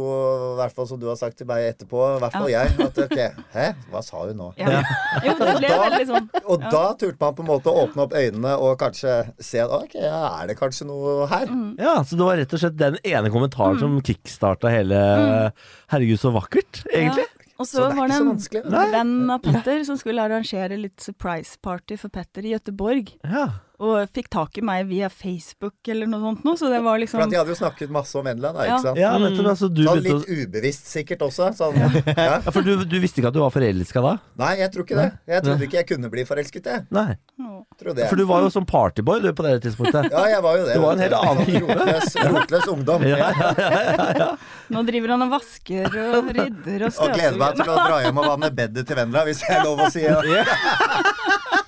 i 0.53 0.57
hvert 0.61 0.73
fall 0.75 0.87
som 0.87 0.99
du 1.01 1.07
har 1.09 1.16
sagt 1.16 1.37
til 1.38 1.47
meg 1.47 1.75
etterpå, 1.75 2.16
i 2.16 2.20
hvert 2.20 2.33
fall 2.33 2.49
jeg, 2.49 2.66
at 2.81 2.99
ok, 2.99 3.18
hæ, 3.55 3.75
hva 3.90 4.03
sa 4.05 4.25
hun 4.27 4.37
nå? 4.37 4.53
Ja. 4.59 4.83
Jo, 5.25 5.33
det 5.38 5.57
ble 5.59 5.68
Da- 5.68 5.90
veldig 5.90 6.07
sånn 6.09 6.29
Og 6.49 6.61
da 6.61 6.85
turte 6.94 7.16
man 7.20 7.35
på 7.35 7.40
en 7.40 7.49
måte 7.49 7.70
å 7.73 7.87
åpne 7.88 8.03
opp 8.05 8.12
øynene 8.12 8.59
og 8.59 8.79
kanskje 8.79 9.33
se 9.40 9.59
at 9.61 9.70
ok, 9.70 9.94
ja, 9.94 10.42
er 10.42 10.47
det 10.49 10.59
kanskje 10.59 10.87
noe 10.87 11.27
her? 11.27 11.47
Mm. 11.47 11.79
ja, 11.79 11.97
så 12.03 12.16
det 12.16 12.25
var 12.25 12.37
rett 12.37 12.53
og 12.53 12.61
slett 12.61 12.77
den 12.77 12.99
ene 13.05 13.31
kommentaren 13.31 13.79
som 13.79 14.01
kickstarta 14.01 14.68
hele 14.70 15.53
Herregud, 15.90 16.18
så 16.18 16.33
vakkert, 16.33 16.85
egentlig. 16.92 17.25
Og 17.55 17.69
Så 17.69 17.79
så 17.79 17.88
det 17.90 17.97
var 18.01 18.11
det 18.11 18.17
en 18.19 18.90
venn 18.93 19.31
av 19.31 19.43
Petter 19.45 19.85
som 19.87 19.99
skulle 20.01 20.25
arrangere 20.25 20.79
litt 20.81 21.05
surprise 21.05 21.59
party 21.62 21.99
for 22.01 22.11
Petter 22.11 22.47
i 22.47 22.55
Gøteborg. 22.55 23.12
Ja. 23.23 23.47
Og 23.85 24.09
fikk 24.16 24.31
tak 24.33 24.59
i 24.61 24.64
meg 24.64 24.87
via 24.88 25.11
Facebook 25.12 25.90
eller 25.92 26.09
noe 26.09 26.23
sånt 26.23 26.44
noe, 26.47 26.57
så 26.61 26.70
det 26.73 26.79
var 26.85 26.94
For 26.97 27.03
liksom 27.03 27.25
at 27.25 27.33
de 27.35 27.38
hadde 27.40 27.53
jo 27.53 27.59
snakket 27.59 27.92
masse 27.92 28.16
om 28.16 28.25
Vendela, 28.25 28.53
da, 28.57 28.64
Ja. 28.64 28.77
ikke 28.79 28.87
sant? 28.87 29.01
ja, 29.03 29.11
nettopp. 29.20 29.49
Altså, 29.53 29.68
du 29.68 29.83
Sånn 29.85 30.03
litt 30.07 30.29
ubevisst 30.31 30.88
sikkert 30.88 31.25
også. 31.27 31.51
Sånn, 31.59 31.77
ja. 31.83 31.90
ja, 32.16 32.38
For 32.49 32.64
du, 32.64 32.73
du 32.88 32.97
visste 33.03 33.20
ikke 33.20 33.33
at 33.33 33.37
du 33.37 33.42
var 33.44 33.53
forelska 33.55 34.05
da? 34.07 34.14
Nei, 34.40 34.53
jeg 34.62 34.73
tror 34.75 34.87
ikke 34.88 35.01
det. 35.03 35.09
Jeg 35.35 35.44
trodde 35.44 35.68
ikke 35.68 35.81
jeg 35.83 35.88
kunne 35.92 36.11
bli 36.14 36.25
forelsket, 36.29 36.70
jeg. 36.73 36.87
Nei. 36.94 37.09
Jeg. 37.14 38.07
For 38.09 38.14
du 38.16 38.23
var 38.29 38.44
jo 38.44 38.51
som 38.55 38.64
partyboy 38.68 39.18
du 39.25 39.33
på 39.35 39.44
det 39.47 39.57
tidspunktet. 39.66 40.07
Ja, 40.14 40.25
jeg 40.31 40.42
var 40.44 40.57
jo 40.61 40.66
det. 40.68 40.75
Du 40.79 40.83
var 40.85 40.94
en 40.94 41.03
helt 41.03 41.16
annen. 41.18 41.64
Rotløs, 41.64 42.14
rotløs 42.31 42.68
ungdom. 42.70 43.03
Ja, 43.09 43.18
ja, 43.35 43.51
ja, 43.59 44.07
ja. 44.20 44.29
Nå 44.73 44.85
driver 44.87 45.14
han 45.16 45.25
og 45.27 45.33
vasker 45.35 45.88
og 45.90 46.31
rydder 46.37 46.87
og 46.87 47.01
Og 47.05 47.14
gleder 47.16 47.40
meg 47.40 47.59
til 47.59 47.73
å 47.75 47.77
dra 47.81 47.99
hjem 48.05 48.20
og 48.23 48.29
vanne 48.31 48.51
bedet 48.55 48.87
til 48.87 48.99
Vendela, 49.01 49.25
hvis 49.27 49.42
jeg 49.44 49.59
er 49.59 49.66
lov 49.66 49.83
å 49.85 49.90
si. 49.92 50.05
Ja, 50.07 50.20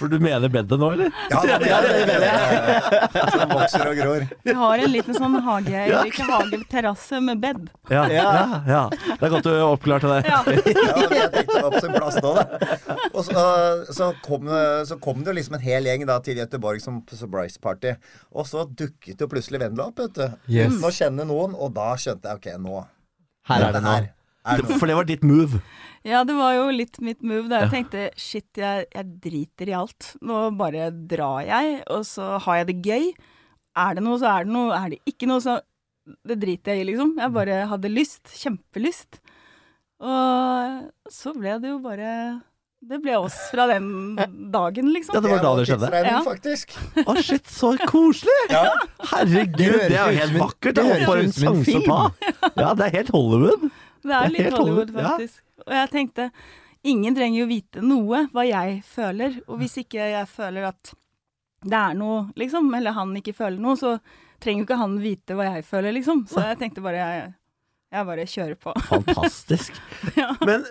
For 0.00 0.08
du 0.08 0.16
mener 0.22 0.48
bedet 0.48 0.78
nå, 0.80 0.86
eller? 0.94 1.10
ja, 1.28 1.40
det 1.44 1.68
er 1.68 1.84
det, 1.84 2.04
det, 2.08 2.18
det. 2.22 3.24
Som 3.34 3.50
vokser 3.52 3.82
og 3.90 3.98
gror. 3.98 4.22
Vi 4.48 4.54
har 4.56 4.82
en 4.84 4.92
liten 4.94 5.16
sånn 5.18 5.36
hage, 5.44 5.74
eller 5.82 6.08
ikke 6.08 6.28
hage, 6.30 6.60
terrasse 6.72 7.20
med 7.24 7.42
bed. 7.42 7.66
Ja, 7.92 8.06
ja, 8.08 8.30
ja. 8.68 8.82
Det 9.10 9.18
er 9.28 9.34
godt 9.34 9.48
du 9.48 9.52
oppklarte 9.66 10.08
det. 10.14 10.22
Ja. 10.30 10.40
Ja, 10.90 11.04
jeg 11.12 11.30
tenkte 11.34 11.56
det 11.56 11.62
var 11.64 11.74
på 11.74 11.80
sin 11.84 11.92
plass 11.94 12.16
nå, 12.22 12.30
da. 12.36 12.44
Og 13.10 13.20
så, 13.26 13.42
så, 13.94 14.08
kom, 14.24 14.48
så 14.88 14.96
kom 15.02 15.20
det 15.24 15.32
jo 15.32 15.36
liksom 15.40 15.56
en 15.58 15.64
hel 15.64 15.88
gjeng 15.88 16.06
da 16.08 16.16
til 16.24 16.38
Göteborg 16.40 16.80
som 16.82 17.00
surprise 17.12 17.60
party. 17.62 17.92
Og 18.32 18.48
så 18.48 18.64
dukket 18.66 19.20
jo 19.20 19.28
plutselig 19.30 19.60
Vendela 19.62 19.90
opp, 19.90 20.00
vet 20.00 20.16
du. 20.16 20.24
Yes. 20.52 20.78
Nå 20.80 20.92
kjenner 20.96 21.28
noen. 21.28 21.54
Og 21.58 21.74
da 21.76 21.92
skjønte 22.00 22.30
jeg 22.32 22.40
ok, 22.40 22.48
nå 22.64 22.80
Her 23.50 23.68
er 23.68 23.76
det 23.76 23.84
nå. 23.84 23.92
her 23.92 24.08
er 24.54 24.64
det. 24.64 24.78
For 24.80 24.88
det 24.88 24.96
var 24.96 25.08
ditt 25.08 25.26
move. 25.26 25.60
Ja, 26.06 26.22
det 26.24 26.34
var 26.38 26.54
jo 26.56 26.68
litt 26.72 27.00
mitt 27.04 27.22
move. 27.22 27.48
Da 27.50 27.62
jeg 27.64 27.70
tenkte 27.74 28.06
shit, 28.16 28.48
jeg, 28.56 28.86
jeg 28.94 29.10
driter 29.20 29.68
i 29.68 29.76
alt. 29.76 30.14
Nå 30.24 30.46
bare 30.56 30.90
drar 30.90 31.42
jeg, 31.44 31.82
og 31.92 32.06
så 32.08 32.38
har 32.46 32.62
jeg 32.62 32.70
det 32.72 32.78
gøy. 32.86 33.10
Er 33.80 33.94
det 33.98 34.02
noe, 34.06 34.18
så 34.18 34.30
er 34.32 34.46
det 34.48 34.54
noe. 34.54 34.70
Er 34.76 34.94
det 34.94 35.00
ikke 35.06 35.28
noe, 35.30 35.42
så 35.44 35.58
det 36.26 36.38
driter 36.42 36.72
jeg 36.74 36.82
i, 36.86 36.88
liksom. 36.92 37.12
Jeg 37.20 37.34
bare 37.36 37.58
hadde 37.70 37.90
lyst. 37.92 38.32
Kjempelyst. 38.40 39.20
Og 40.00 41.12
så 41.12 41.32
ble 41.36 41.58
det 41.60 41.68
jo 41.74 41.76
bare 41.84 42.12
Det 42.80 42.96
ble 43.04 43.18
oss 43.20 43.34
fra 43.50 43.66
den 43.68 44.16
dagen, 44.50 44.88
liksom. 44.94 45.12
Ja, 45.18 45.20
det 45.20 45.32
var 45.34 45.42
da 45.44 45.50
det 45.58 45.66
skjedde. 45.68 45.90
Ja. 46.06 46.22
faktisk. 46.24 46.72
Å, 47.04 47.16
shit, 47.20 47.50
så 47.52 47.74
koselig! 47.90 48.38
Ja. 48.48 48.62
Herregud, 49.12 49.76
Det 49.76 49.90
det 49.92 49.98
er 50.00 50.14
jo 50.14 50.22
helt 50.22 50.38
vakkert. 50.40 50.78
det 50.80 50.86
er 50.86 51.04
høres 51.04 51.10
ut 51.10 51.28
en 51.28 51.36
som 51.36 51.50
en 51.52 51.60
sjanse 51.60 51.76
å 51.76 51.84
ta. 51.84 52.50
Ja, 52.56 52.70
det 52.80 52.86
er 52.88 52.94
helt 52.96 53.12
Hollywood. 53.12 53.68
Det 53.68 53.68
er 53.68 54.08
Det 54.08 54.16
er 54.16 54.32
litt 54.38 54.56
Hollywood, 54.56 54.94
faktisk. 54.96 55.36
ja. 55.42 55.46
Og 55.70 55.76
jeg 55.78 55.92
tenkte 55.94 56.30
ingen 56.90 57.16
trenger 57.16 57.42
jo 57.42 57.50
vite 57.50 57.82
noe 57.84 58.24
hva 58.34 58.46
jeg 58.48 58.80
føler. 58.86 59.40
Og 59.48 59.60
hvis 59.60 59.78
ikke 59.84 60.10
jeg 60.12 60.28
føler 60.30 60.70
at 60.72 60.94
det 61.60 61.76
er 61.76 61.96
noe, 61.98 62.30
liksom, 62.40 62.70
eller 62.76 62.96
han 62.96 63.12
ikke 63.20 63.36
føler 63.36 63.60
noe, 63.60 63.76
så 63.76 63.98
trenger 64.40 64.62
jo 64.62 64.68
ikke 64.68 64.80
han 64.80 64.96
vite 65.02 65.36
hva 65.36 65.50
jeg 65.50 65.66
føler, 65.68 65.92
liksom. 65.98 66.24
Så 66.30 66.40
jeg 66.40 66.56
tenkte 66.62 66.80
bare 66.84 67.02
jeg, 67.02 67.26
jeg 67.92 68.06
bare 68.08 68.24
kjører 68.32 68.56
på. 68.66 68.74
Fantastisk. 68.88 69.76
Ja. 70.16 70.30
Men 70.48 70.64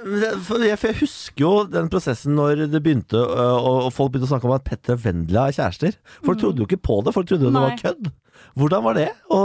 for 0.43 0.63
jeg, 0.65 0.77
for 0.81 0.89
jeg 0.89 0.97
husker 1.03 1.43
jo 1.43 1.51
den 1.69 1.88
prosessen 1.93 2.33
når 2.35 2.65
det 2.73 2.79
begynte 2.83 3.19
og 3.21 3.91
folk 3.93 4.12
begynte 4.12 4.25
å 4.27 4.31
snakke 4.31 4.49
om 4.49 4.55
at 4.55 4.65
Petter 4.65 4.97
og 4.97 5.03
Vendela 5.03 5.45
er 5.47 5.55
kjærester. 5.55 5.99
Folk 6.25 6.41
trodde 6.41 6.63
jo 6.63 6.67
ikke 6.67 6.81
på 6.89 6.97
det, 7.05 7.13
folk 7.15 7.29
trodde 7.29 7.51
det 7.53 7.62
var 7.62 7.77
kødd. 7.79 8.09
Hvordan 8.57 8.85
var 8.88 8.97
det 8.97 9.05
å, 9.29 9.39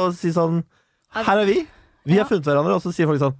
å 0.00 0.08
si 0.16 0.32
sånn 0.34 0.62
Her 1.14 1.42
er 1.42 1.48
vi. 1.50 1.58
Vi 2.08 2.16
har 2.16 2.28
funnet 2.28 2.46
hverandre, 2.48 2.78
og 2.78 2.84
så 2.84 2.92
sier 2.94 3.08
folk 3.10 3.20
sånn 3.20 3.36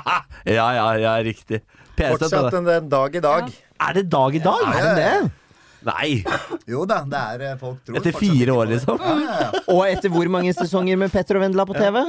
Ja, 0.56 0.68
ja, 0.76 0.86
ja, 1.02 1.16
riktig. 1.26 1.62
Fortsatt 1.96 2.54
en, 2.54 2.88
dag 2.92 3.16
i 3.16 3.22
dag. 3.24 3.50
Er 3.82 3.96
det 3.96 4.06
dag 4.12 4.36
i 4.36 4.42
dag? 4.44 4.62
Er 4.70 4.86
det 4.86 4.94
det? 5.00 5.45
Nei! 5.86 6.24
Jo 6.66 6.82
da, 6.88 7.00
det 7.06 7.18
er 7.36 7.42
eh, 7.52 7.56
folk 7.60 7.78
tror 7.86 7.98
Etter 8.00 8.16
fire 8.18 8.54
år, 8.56 8.66
liksom? 8.72 8.98
Ja, 8.98 9.12
ja, 9.22 9.36
ja. 9.44 9.62
Og 9.70 9.82
etter 9.86 10.10
hvor 10.10 10.26
mange 10.34 10.50
sesonger 10.56 10.98
med 10.98 11.12
Petter 11.14 11.38
og 11.38 11.44
Vendela 11.44 11.66
på 11.68 11.76
TV? 11.78 12.00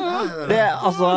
Det, 0.49 0.61
altså 0.81 1.11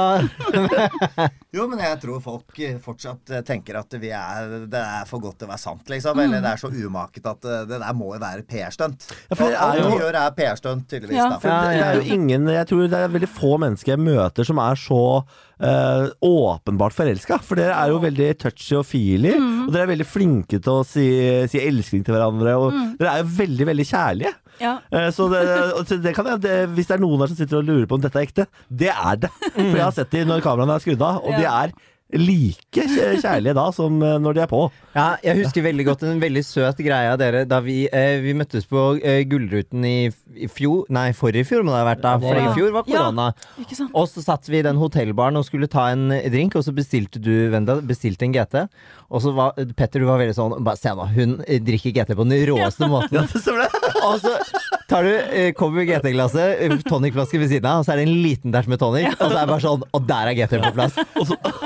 Jo, 1.57 1.65
men 1.71 1.81
jeg 1.83 1.99
tror 2.03 2.21
folk 2.25 2.61
eh, 2.63 2.77
fortsatt 2.85 3.33
eh, 3.33 3.45
tenker 3.49 3.81
at 3.81 3.97
vi 4.03 4.13
er, 4.15 4.53
det 4.71 4.83
er 4.83 5.09
for 5.09 5.23
godt 5.25 5.41
til 5.41 5.49
å 5.49 5.53
være 5.55 5.63
sant, 5.63 5.89
liksom. 5.91 6.21
Eller 6.21 6.45
det 6.45 6.53
er 6.53 6.61
så 6.63 6.71
umaket 6.71 7.31
at 7.33 7.49
det 7.71 7.81
der 7.81 7.97
må 7.97 8.13
jo 8.15 8.21
være 8.23 8.45
PR-stunt. 8.49 9.09
Ja, 9.31 9.35
for 9.39 9.47
det 9.47 9.57
er 9.57 9.65
Alt 9.65 9.81
jo- 9.81 9.91
vi 9.95 10.01
gjør, 10.05 10.21
er 10.21 10.37
PR-stunt, 10.37 10.89
tydeligvis. 10.91 11.17
Ja, 11.19 11.29
da. 11.33 11.41
For 11.43 11.51
det, 11.51 11.79
det 11.81 11.87
er 11.87 12.01
jo 12.03 12.19
ingen 12.19 12.49
Jeg 12.53 12.69
tror 12.71 12.85
det 12.93 13.01
er 13.01 13.15
veldig 13.17 13.31
få 13.41 13.55
mennesker 13.63 13.97
jeg 13.97 14.05
møter 14.05 14.47
som 14.47 14.61
er 14.63 14.79
så 14.85 15.01
eh, 15.61 16.07
åpenbart 16.27 16.97
forelska. 16.97 17.41
For 17.45 17.61
dere 17.61 17.77
er 17.77 17.93
jo 17.93 18.01
veldig 18.03 18.31
touchy 18.41 18.79
og 18.79 18.87
feely, 18.89 19.35
og 19.37 19.73
dere 19.75 19.87
er 19.87 19.93
veldig 19.93 20.09
flinke 20.09 20.61
til 20.61 20.81
å 20.81 20.87
si, 20.87 21.07
si 21.53 21.63
elskning 21.63 22.05
til 22.07 22.17
hverandre. 22.17 22.57
Og 22.61 22.81
dere 23.01 23.15
er 23.17 23.25
jo 23.25 23.31
veldig, 23.41 23.69
veldig 23.73 23.89
kjærlige. 23.93 24.35
Ja. 24.61 24.75
Uh, 24.93 25.09
så 25.15 25.29
det, 25.33 25.45
det 26.05 26.13
kan 26.17 26.27
jeg, 26.29 26.43
det, 26.45 26.57
hvis 26.77 26.91
det 26.91 26.99
er 26.99 27.05
noen 27.05 27.23
her 27.23 27.31
som 27.31 27.39
sitter 27.39 27.63
og 27.63 27.69
lurer 27.71 27.87
på 27.89 27.97
om 27.97 28.03
dette 28.05 28.21
er 28.21 28.29
ekte, 28.29 28.49
det 28.69 28.91
er 28.93 29.23
det. 29.23 29.31
For 29.55 29.79
jeg 29.79 29.87
har 29.87 29.97
sett 29.97 30.13
dem 30.13 30.29
når 30.29 30.45
kameraene 30.45 30.77
er 30.77 30.85
skrudd 30.85 31.07
av, 31.07 31.23
og 31.25 31.39
de 31.39 31.49
er 31.49 31.73
like 32.13 32.75
kjæ- 32.75 33.21
kjærlige 33.23 33.55
da 33.55 33.67
som 33.75 34.01
eh, 34.03 34.17
når 34.19 34.35
de 34.35 34.41
er 34.43 34.51
på. 34.51 34.63
Ja, 34.97 35.17
jeg 35.23 35.37
husker 35.45 35.63
veldig 35.63 35.85
godt 35.87 36.03
en 36.09 36.19
veldig 36.23 36.43
søt 36.45 36.81
greie 36.83 37.13
av 37.13 37.19
dere 37.21 37.45
da 37.47 37.61
vi, 37.63 37.85
eh, 37.93 38.19
vi 38.25 38.33
møttes 38.35 38.65
på 38.67 38.97
eh, 38.99 39.21
Gullruten 39.31 39.85
i, 39.87 40.11
i 40.35 40.49
fjor 40.51 40.89
Nei, 40.91 41.13
forrige 41.15 41.47
fjor 41.47 41.63
må 41.63 41.71
det 41.75 41.79
ha 41.83 41.87
vært, 41.93 42.03
da. 42.03 42.17
For 42.19 42.41
i 42.41 42.49
fjor 42.57 42.73
var 42.75 42.89
Ja. 42.91 43.05
korona. 43.05 43.29
Ikke 43.63 43.77
sant? 43.79 43.93
Og 43.95 44.09
så 44.11 44.25
satt 44.25 44.49
vi 44.51 44.59
i 44.59 44.65
den 44.67 44.81
hotellbaren 44.81 45.39
og 45.39 45.47
skulle 45.47 45.69
ta 45.71 45.89
en 45.93 46.09
drink, 46.11 46.57
og 46.59 46.65
så 46.67 46.75
bestilte 46.75 47.23
du, 47.23 47.31
Wenda, 47.55 47.79
bestilte 47.87 48.27
en 48.27 48.35
GT. 48.35 48.65
Og 49.11 49.23
så 49.23 49.33
var 49.35 49.55
Petter, 49.77 50.01
du 50.03 50.07
var 50.07 50.21
veldig 50.23 50.35
sånn 50.37 50.53
Bare 50.63 50.79
se 50.79 50.91
nå, 50.95 51.07
hun 51.15 51.39
eh, 51.47 51.59
drikker 51.63 51.95
GT 51.95 52.15
på 52.19 52.27
den 52.27 52.43
råeste 52.51 52.89
måten. 52.97 53.23
det 53.31 53.45
stemmer 53.45 53.69
det. 53.69 53.95
Og 54.07 54.19
så 54.23 54.35
tar 54.91 55.07
du 55.07 55.13
eh, 55.15 55.53
kommer 55.55 55.87
GT-glasset, 55.87 56.59
eh, 56.67 56.77
tonicflaske 56.91 57.39
ved 57.39 57.51
siden 57.55 57.71
av, 57.71 57.83
og 57.83 57.87
så 57.87 57.95
er 57.95 58.03
det 58.03 58.09
en 58.09 58.19
liten 58.25 58.51
dash 58.55 58.67
med 58.71 58.81
tonic, 58.83 59.13
og 59.21 59.29
så 59.29 59.37
er 59.37 59.45
det 59.45 59.53
bare 59.55 59.63
sånn 59.63 59.87
Og 59.95 60.07
der 60.11 60.31
er 60.33 60.39
GT 60.39 60.59
på 60.65 60.75
plass. 60.75 60.99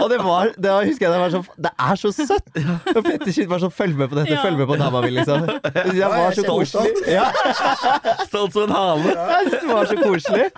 Og 0.03 0.09
det 0.13 0.19
var 0.21 0.34
Det 0.57 0.71
var, 0.71 0.85
husker 0.89 1.07
jeg 1.07 1.13
det 1.15 1.21
var 1.23 1.33
så 1.35 1.41
Det 1.67 1.73
er 1.89 2.01
så 2.01 2.11
søtt! 2.15 2.49
Og 2.95 3.01
Petter 3.07 3.33
Skyld 3.35 3.49
var 3.51 3.63
sånn 3.63 3.73
Følg 3.75 3.97
med 3.99 4.11
på 4.13 4.19
dette, 4.19 4.35
Ja. 4.35 4.43
følg 4.45 4.59
med 4.61 4.69
på 4.71 4.77
dama 4.81 5.01
mi, 5.05 5.11
liksom. 5.17 5.47
Det 5.47 6.11
var 6.11 6.35
så 6.37 6.45
koselig. 6.47 6.93
Ja, 7.11 7.27
Stolt 8.29 8.53
som 8.57 8.67
en 8.69 8.75
hale. 8.75 9.15
jeg 9.15 9.51
det 9.55 9.69
var 9.71 9.91
så 9.91 9.97
koselig. 10.01 10.49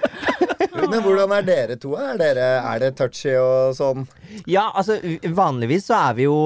Men 0.76 1.00
hvordan 1.04 1.32
er 1.38 1.44
dere 1.46 1.76
to? 1.80 1.94
Er, 1.96 2.16
dere, 2.20 2.46
er 2.74 2.82
det 2.82 2.90
touchy 2.98 3.32
og 3.40 3.74
sånn? 3.78 4.04
Ja, 4.50 4.66
altså 4.76 4.98
vanligvis 5.36 5.86
så 5.88 5.96
er 6.10 6.16
vi 6.18 6.26
jo 6.26 6.36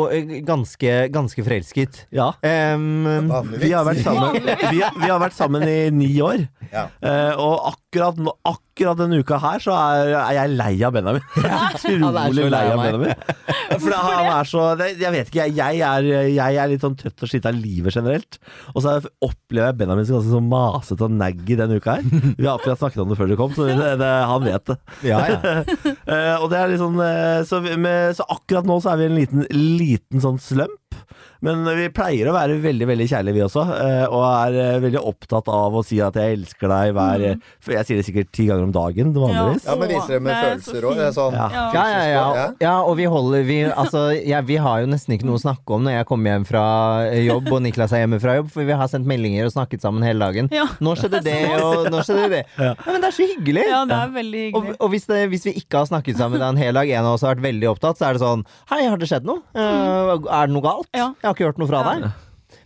ganske, 0.46 0.92
ganske 1.12 1.44
forelsket. 1.46 2.04
Ja. 2.14 2.30
Um, 2.44 3.30
Vi 3.58 3.72
har 3.74 3.84
vært 3.88 4.04
sammen, 4.04 4.38
vi 4.72 4.80
har, 4.84 4.94
vi 4.96 5.08
har 5.10 5.20
vært 5.22 5.36
sammen 5.38 5.66
i 5.66 5.78
ni 5.94 6.12
år. 6.24 6.46
Ja. 6.70 6.87
Uh, 7.02 7.35
og 7.42 7.54
akkurat, 7.72 8.18
nå, 8.22 8.33
akkurat 8.46 8.98
denne 9.00 9.18
uka 9.20 9.40
her 9.42 9.62
så 9.62 9.74
er, 9.74 10.12
er 10.14 10.37
jeg 10.37 10.52
lei 10.54 10.72
av 10.87 10.94
Benjamin. 10.94 11.24
Jeg 11.40 11.50
er 11.50 11.96
Utrolig 11.96 12.46
lei 12.52 12.62
av. 12.70 12.83
Benjamin. 12.83 13.24
For 13.83 13.94
han 13.94 14.28
er 14.30 14.48
så 14.50 14.64
det, 14.78 14.88
Jeg 15.00 15.12
vet 15.14 15.28
ikke, 15.30 15.46
jeg, 15.46 15.54
jeg, 15.59 15.80
er, 15.87 16.28
jeg 16.30 16.59
er 16.62 16.70
litt 16.70 16.83
sånn 16.85 16.96
trøtt 16.98 17.22
og 17.22 17.30
sliten 17.30 17.50
av 17.50 17.59
livet 17.61 17.94
generelt. 17.96 18.38
Og 18.74 18.85
så 18.85 18.96
opplever 19.22 19.70
jeg 19.70 19.78
Benjamin 19.83 20.09
som 20.09 20.18
ganske 20.18 20.35
sånn 20.35 20.50
masete 20.50 21.06
og 21.06 21.16
naggy 21.20 21.59
denne 21.59 21.78
uka 21.80 21.98
her. 21.98 22.35
Vi 22.38 22.46
har 22.46 22.56
akkurat 22.56 22.83
snakket 22.83 23.04
om 23.04 23.12
det 23.12 23.18
før 23.20 23.30
du 23.30 23.37
kom, 23.40 23.54
så 23.56 23.68
det, 23.70 23.92
det, 24.00 24.11
han 24.30 24.46
vet 24.46 24.70
det. 24.70 24.78
ja, 25.11 25.22
ja. 25.35 25.40
uh, 26.06 26.37
og 26.42 26.50
det 26.52 26.61
er 26.61 26.72
litt 26.72 26.83
sånn 26.83 27.00
eh, 27.04 27.40
så, 27.48 27.61
med, 27.62 28.14
så 28.18 28.26
akkurat 28.30 28.68
nå 28.68 28.78
så 28.83 28.94
er 28.94 29.00
vi 29.00 29.09
i 29.09 29.11
en 29.11 29.18
liten, 29.18 29.48
liten 29.50 30.22
sånn 30.22 30.40
slump. 30.42 30.79
Men 31.40 31.64
vi 31.64 31.87
pleier 31.94 32.29
å 32.29 32.35
være 32.35 32.59
veldig 32.61 32.87
veldig 32.90 33.07
kjærlige, 33.09 33.37
vi 33.38 33.42
også. 33.46 33.62
eh, 33.72 34.03
Og 34.12 34.24
er 34.29 34.57
eh, 34.61 34.81
veldig 34.85 35.00
opptatt 35.09 35.46
av 35.48 35.76
å 35.76 35.83
si 35.87 35.96
at 36.05 36.16
jeg 36.20 36.37
elsker 36.37 36.68
deg 36.68 36.92
hver 36.96 37.24
mm. 37.24 37.44
jeg 37.72 37.87
sier 37.88 38.00
det 38.00 38.05
sikkert 38.05 38.29
ti 38.37 38.44
ganger 38.50 38.66
om 38.66 38.74
dagen 38.74 39.14
vanligvis. 39.16 39.64
Ja, 39.64 39.76
men 39.81 39.88
viser 39.88 40.18
det 40.18 40.20
med 40.26 40.35
Det 40.35 40.40
er 40.40 40.61
følelser 40.61 40.88
òg? 40.90 41.00
Sånn, 41.16 41.38
Ja. 41.38 41.48
Ja. 41.50 41.64
Ja, 41.81 42.44
ja, 42.61 42.74
og 42.85 42.98
vi 42.98 43.07
holder 43.09 43.44
vi, 43.46 43.59
altså, 43.64 44.11
ja, 44.12 44.42
vi 44.44 44.59
har 44.61 44.83
jo 44.83 44.90
nesten 44.90 45.16
ikke 45.16 45.29
noe 45.29 45.38
å 45.38 45.42
snakke 45.42 45.76
om 45.76 45.87
når 45.87 45.96
jeg 45.96 46.09
kommer 46.11 46.35
hjem 46.35 46.44
fra 46.48 46.64
jobb 47.16 47.48
og 47.50 47.62
Niklas 47.64 47.94
er 47.96 48.05
hjemme 48.05 48.20
fra 48.22 48.37
jobb, 48.37 48.50
for 48.53 48.68
vi 48.68 48.76
har 48.76 48.90
sendt 48.92 49.09
meldinger 49.09 49.48
og 49.48 49.55
snakket 49.55 49.85
sammen 49.85 50.05
hele 50.05 50.20
dagen. 50.20 50.50
Ja. 50.55 50.66
Nå 50.85 50.94
skjedde 50.98 51.22
det, 51.24 51.38
og 51.57 51.88
nå 51.92 52.05
skjedde 52.05 52.29
det. 52.35 52.42
Ja, 52.61 52.74
Men 52.85 53.00
det 53.00 53.11
er 53.11 53.16
så 53.16 53.29
hyggelig! 53.31 53.64
Ja, 53.70 53.81
det 53.88 53.96
er 53.96 54.14
veldig 54.14 54.44
hyggelig. 54.48 54.76
og 54.76 54.92
hvis, 54.92 55.09
det, 55.09 55.22
hvis 55.33 55.46
vi 55.48 55.57
ikke 55.62 55.83
har 55.83 55.90
snakket 55.90 56.20
sammen 56.20 56.44
en 56.44 56.61
hel 56.61 56.76
dag, 56.76 56.90
en 57.00 57.09
av 57.09 57.16
oss 57.16 57.24
har 57.24 57.37
vært 57.37 57.46
veldig 57.48 57.70
opptatt, 57.72 58.00
så 58.00 58.11
er 58.11 58.18
det 58.18 58.24
sånn 58.24 58.44
Hei, 58.70 58.83
har 58.85 59.00
det 59.00 59.09
skjedd 59.11 59.29
noe? 59.29 59.42
Uh, 59.57 60.16
er 60.29 60.50
det 60.50 60.55
noe 60.55 60.64
galt? 60.64 60.79
Ja. 60.92 61.10
Jeg 61.20 61.28
har 61.28 61.34
ikke 61.36 61.48
hørt 61.50 61.60
noe 61.60 61.70
fra 61.70 61.82
deg. 61.90 62.10